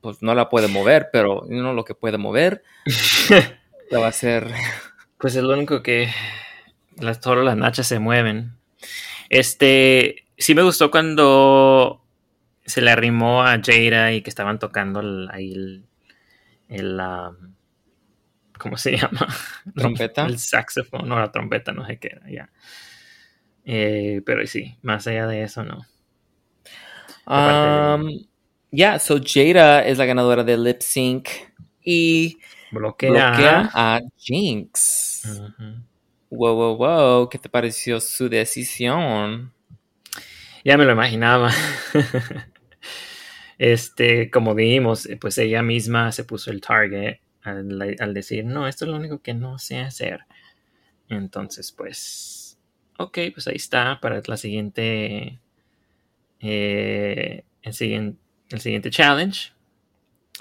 pues 0.00 0.20
no 0.20 0.34
la 0.34 0.48
puede 0.48 0.66
mover, 0.66 1.10
pero 1.12 1.44
no 1.48 1.72
lo 1.74 1.84
que 1.84 1.94
puede 1.94 2.18
mover, 2.18 2.64
va 3.92 4.06
a 4.06 4.08
hacer 4.08 4.52
Pues 5.18 5.36
es 5.36 5.42
lo 5.42 5.54
único 5.54 5.82
que 5.82 6.08
las, 6.98 7.18
solo 7.22 7.42
las 7.42 7.56
nachas 7.56 7.86
se 7.86 7.98
mueven. 7.98 8.56
Este, 9.30 10.24
sí 10.38 10.54
me 10.54 10.62
gustó 10.62 10.90
cuando 10.90 12.04
se 12.64 12.82
le 12.82 12.90
arrimó 12.90 13.42
a 13.44 13.60
Jada 13.62 14.12
y 14.12 14.22
que 14.22 14.30
estaban 14.30 14.58
tocando 14.58 15.00
el- 15.00 15.28
ahí 15.32 15.52
el, 15.52 15.84
el, 16.68 17.00
um, 17.00 17.54
¿cómo 18.58 18.76
se 18.76 18.92
llama? 18.98 19.28
trompeta. 19.74 20.26
El 20.26 20.38
saxofón, 20.38 21.08
no 21.08 21.18
la 21.18 21.32
trompeta, 21.32 21.72
no 21.72 21.86
sé 21.86 21.98
qué 21.98 22.08
era, 22.16 22.30
ya. 22.30 22.50
Eh, 23.64 24.22
pero 24.26 24.46
sí, 24.46 24.76
más 24.82 25.06
allá 25.06 25.26
de 25.26 25.42
eso, 25.42 25.64
no. 25.64 25.86
Um, 27.26 28.26
yeah, 28.70 28.98
so 28.98 29.18
Jada 29.18 29.84
es 29.84 29.98
la 29.98 30.04
ganadora 30.04 30.44
de 30.44 30.56
lip 30.58 30.80
sync 30.82 31.28
y 31.82 32.38
Bloquea. 32.74 33.10
bloquea 33.10 33.70
a 33.72 34.00
Jinx. 34.16 35.24
Ujú. 35.24 35.84
Wow, 36.30 36.54
wow, 36.56 36.76
wow, 36.76 37.28
¿qué 37.28 37.38
te 37.38 37.48
pareció 37.48 38.00
su 38.00 38.28
decisión? 38.28 39.52
Ya 40.64 40.76
me 40.76 40.84
lo 40.84 40.92
imaginaba. 40.92 41.50
este, 43.58 44.30
como 44.30 44.54
dijimos, 44.54 45.06
eh, 45.06 45.16
pues 45.16 45.38
ella 45.38 45.62
misma 45.62 46.10
se 46.10 46.24
puso 46.24 46.50
el 46.50 46.60
target 46.60 47.20
al, 47.42 47.96
al 48.00 48.14
decir, 48.14 48.44
no, 48.44 48.66
esto 48.66 48.84
es 48.84 48.90
lo 48.90 48.96
único 48.96 49.20
que 49.20 49.34
no 49.34 49.58
sé 49.58 49.78
hacer. 49.78 50.20
Entonces, 51.08 51.70
pues, 51.72 52.58
ok, 52.98 53.18
pues 53.32 53.46
ahí 53.46 53.56
está 53.56 54.00
para 54.00 54.20
la 54.26 54.36
siguiente, 54.36 55.40
eh, 56.40 57.44
el 57.62 57.74
siguiente, 57.74 58.20
el 58.50 58.60
siguiente 58.60 58.90
challenge. 58.90 59.53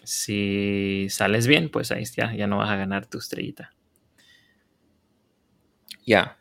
Si 0.04 1.08
sales 1.10 1.48
bien, 1.48 1.70
pues 1.70 1.92
ahí 1.92 2.04
está, 2.04 2.34
ya 2.36 2.48
no 2.48 2.58
vas 2.58 2.70
a 2.70 2.76
ganar 2.76 3.06
tu 3.08 3.18
estrellita. 3.20 3.74
Ya, 6.06 6.38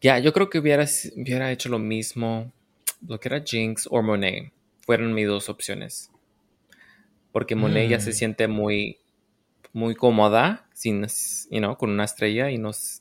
ya, 0.00 0.18
yo 0.18 0.32
creo 0.32 0.50
que 0.50 0.58
hubiera, 0.58 0.84
hubiera 1.16 1.52
hecho 1.52 1.68
lo 1.68 1.78
mismo, 1.78 2.52
lo 3.06 3.20
que 3.20 3.28
era 3.28 3.42
Jinx 3.44 3.88
o 3.90 4.02
Monet. 4.02 4.52
Fueron 4.86 5.14
mis 5.14 5.26
dos 5.26 5.48
opciones. 5.48 6.10
Porque 7.32 7.54
Monet 7.56 7.88
ya 7.90 8.00
se 8.00 8.10
Mm. 8.10 8.14
siente 8.14 8.48
muy, 8.48 8.98
muy 9.72 9.94
cómoda, 9.96 10.68
sin, 10.72 11.06
you 11.50 11.58
know, 11.58 11.76
con 11.76 11.90
una 11.90 12.04
estrella 12.04 12.50
y 12.50 12.58
nos, 12.58 13.00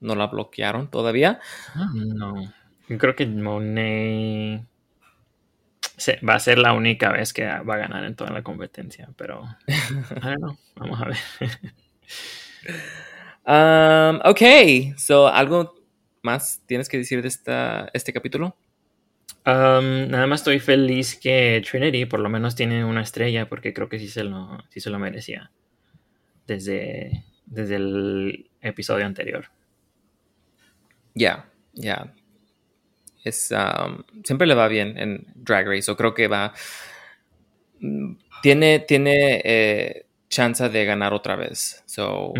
no 0.00 0.14
la 0.14 0.26
bloquearon 0.28 0.90
todavía. 0.90 1.40
Ah, 1.74 1.90
No, 1.94 2.52
yo 2.88 2.98
creo 2.98 3.16
que 3.16 3.26
Monet 3.26 4.66
se- 5.96 6.18
va 6.28 6.34
a 6.34 6.40
ser 6.40 6.58
la 6.58 6.72
única 6.72 7.10
vez 7.12 7.32
que 7.32 7.44
va 7.46 7.74
a 7.74 7.78
ganar 7.78 8.04
en 8.04 8.14
toda 8.16 8.30
la 8.30 8.42
competencia, 8.42 9.08
pero 9.16 9.44
I 9.68 10.20
don't 10.20 10.38
know, 10.38 10.58
vamos 10.76 11.00
a 11.00 11.04
ver. 11.06 11.16
Um, 13.44 14.20
ok, 14.24 14.96
so, 14.96 15.28
¿algo 15.28 15.74
más 16.22 16.62
tienes 16.66 16.88
que 16.88 16.98
decir 16.98 17.22
de 17.22 17.28
esta, 17.28 17.90
este 17.92 18.12
capítulo? 18.12 18.56
Um, 19.44 20.08
nada 20.08 20.26
más 20.28 20.40
estoy 20.40 20.60
feliz 20.60 21.16
que 21.20 21.60
Trinity 21.68 22.06
por 22.06 22.20
lo 22.20 22.28
menos 22.28 22.54
tiene 22.54 22.84
una 22.84 23.02
estrella 23.02 23.48
porque 23.48 23.74
creo 23.74 23.88
que 23.88 23.98
sí 23.98 24.06
se 24.08 24.22
lo, 24.22 24.58
sí 24.70 24.78
se 24.80 24.90
lo 24.90 25.00
merecía 25.00 25.50
desde, 26.46 27.24
desde 27.46 27.76
el 27.76 28.50
episodio 28.60 29.04
anterior. 29.04 29.46
Ya, 31.14 31.44
ya. 31.74 32.12
Es, 33.22 33.52
um, 33.52 34.02
siempre 34.24 34.46
le 34.46 34.54
va 34.54 34.68
bien 34.68 34.98
en 34.98 35.26
Drag 35.34 35.66
Race, 35.66 35.90
o 35.90 35.96
creo 35.96 36.14
que 36.14 36.28
va. 36.28 36.52
Tiene, 38.42 38.80
tiene 38.80 39.40
eh, 39.44 40.06
chance 40.28 40.68
de 40.68 40.84
ganar 40.84 41.12
otra 41.12 41.36
vez. 41.36 41.82
So, 41.86 42.32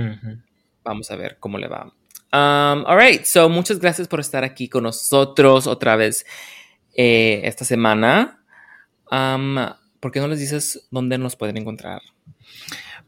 vamos 0.85 1.11
a 1.11 1.17
ver 1.17 1.37
cómo 1.39 1.59
le 1.59 1.69
va. 1.69 1.93
Um, 2.35 2.85
all 2.87 2.99
right, 2.99 3.25
so 3.25 3.49
muchas 3.51 3.79
gracias 3.79 4.09
por 4.09 4.19
estar 4.19 4.43
aquí 4.43 4.67
con 4.67 4.85
nosotros 4.85 5.67
otra 5.67 5.97
vez 5.97 6.25
eh, 6.95 7.43
esta 7.45 7.65
semana. 7.65 8.43
Um, 9.11 9.57
¿Por 10.01 10.11
qué 10.11 10.21
no 10.21 10.29
les 10.29 10.41
dices 10.41 10.89
dónde 10.91 11.19
nos 11.19 11.37
pueden 11.37 11.59
encontrar? 11.59 12.01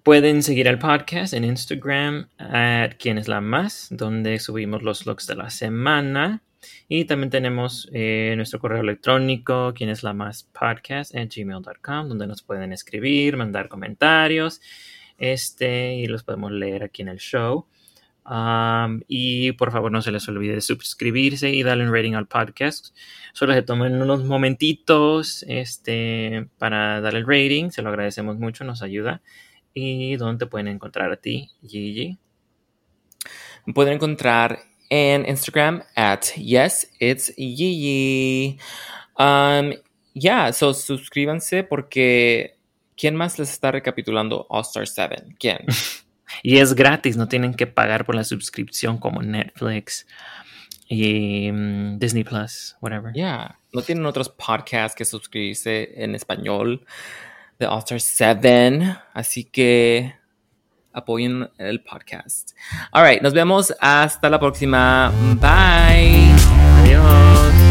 Pueden 0.03 0.43
seguir 0.43 0.69
el 0.69 0.79
podcast 0.79 1.33
en 1.33 1.45
Instagram, 1.45 2.29
at 2.39 2.93
quién 2.99 3.17
es 3.17 3.27
la 3.27 3.41
más, 3.41 3.89
donde 3.91 4.39
subimos 4.39 4.83
los 4.83 5.07
looks 5.07 5.27
de 5.27 5.35
la 5.35 5.49
semana. 5.49 6.43
Y 6.89 7.07
también 7.07 7.31
tenemos 7.31 7.89
eh, 7.93 8.35
nuestro 8.37 8.61
correo 8.61 8.83
electrónico, 8.83 9.73
quién 9.75 9.89
es 9.89 10.03
la 10.03 10.13
más 10.13 10.43
podcast, 10.43 11.15
at 11.17 11.29
gmail.com, 11.35 12.09
donde 12.09 12.27
nos 12.27 12.43
pueden 12.43 12.73
escribir, 12.73 13.37
mandar 13.37 13.69
comentarios, 13.69 14.61
este, 15.17 15.95
y 15.95 16.07
los 16.07 16.25
podemos 16.25 16.53
leer 16.53 16.85
aquí 16.85 17.03
en 17.03 17.09
el 17.09 17.19
show. 17.19 17.67
Y 19.09 19.53
por 19.53 19.71
favor 19.73 19.93
no 19.93 20.03
se 20.03 20.11
les 20.11 20.29
olvide 20.29 20.55
de 20.55 20.61
suscribirse 20.61 21.51
y 21.51 21.63
darle 21.63 21.87
un 21.87 21.95
rating 21.95 22.15
al 22.15 22.27
podcast. 22.27 22.95
Solo 23.33 23.55
se 23.55 23.63
tomen 23.63 24.01
unos 24.01 24.25
momentitos 24.25 25.45
este, 25.49 26.49
para 26.59 27.01
darle 27.01 27.21
el 27.21 27.27
rating, 27.27 27.71
se 27.71 27.83
lo 27.83 27.91
agradecemos 27.91 28.39
mucho, 28.39 28.65
nos 28.65 28.83
ayuda. 28.83 29.23
¿Y 29.73 30.17
dónde 30.17 30.47
pueden 30.47 30.69
encontrar 30.69 31.11
a 31.13 31.17
ti, 31.17 31.51
Gigi? 31.67 32.19
Pueden 33.75 33.95
encontrar 33.95 34.61
en 34.95 35.27
Instagram 35.27 35.83
at 35.97 36.37
yes, 36.37 36.87
it's 37.01 37.33
Yiji. 37.37 38.61
Um, 39.19 39.75
yeah, 40.15 40.53
so 40.53 40.73
suscríbanse 40.73 41.65
porque 41.65 42.57
¿quién 42.97 43.17
más 43.17 43.37
les 43.41 43.51
está 43.51 43.73
recapitulando 43.73 44.47
All 44.49 44.63
Star 44.63 44.87
7? 44.87 45.35
¿Quién? 45.39 45.59
Y 46.43 46.59
es 46.59 46.75
gratis, 46.75 47.17
no 47.17 47.29
tienen 47.29 47.55
que 47.55 47.67
pagar 47.67 48.05
por 48.05 48.17
la 48.17 48.25
suscripción 48.25 48.99
como 48.99 49.23
Netflix 49.23 50.05
y 50.89 51.53
mm, 51.53 51.99
Disney 51.99 52.25
Plus, 52.25 52.77
whatever. 52.81 53.13
Yeah, 53.13 53.59
no 53.73 53.83
tienen 53.83 54.05
otros 54.05 54.31
podcasts 54.31 54.97
que 54.97 55.05
suscribirse 55.05 55.93
en 56.03 56.15
español 56.17 56.85
de 57.61 57.67
All 57.67 57.79
Star 57.79 58.01
7, 58.01 58.97
así 59.13 59.45
que 59.45 60.15
apoyen 60.95 61.51
el 61.59 61.81
podcast. 61.81 62.53
All 62.93 63.05
right, 63.05 63.21
nos 63.23 63.35
vemos 63.35 63.75
hasta 63.81 64.31
la 64.31 64.39
próxima. 64.39 65.13
Bye. 65.41 66.33
Adiós. 66.83 67.64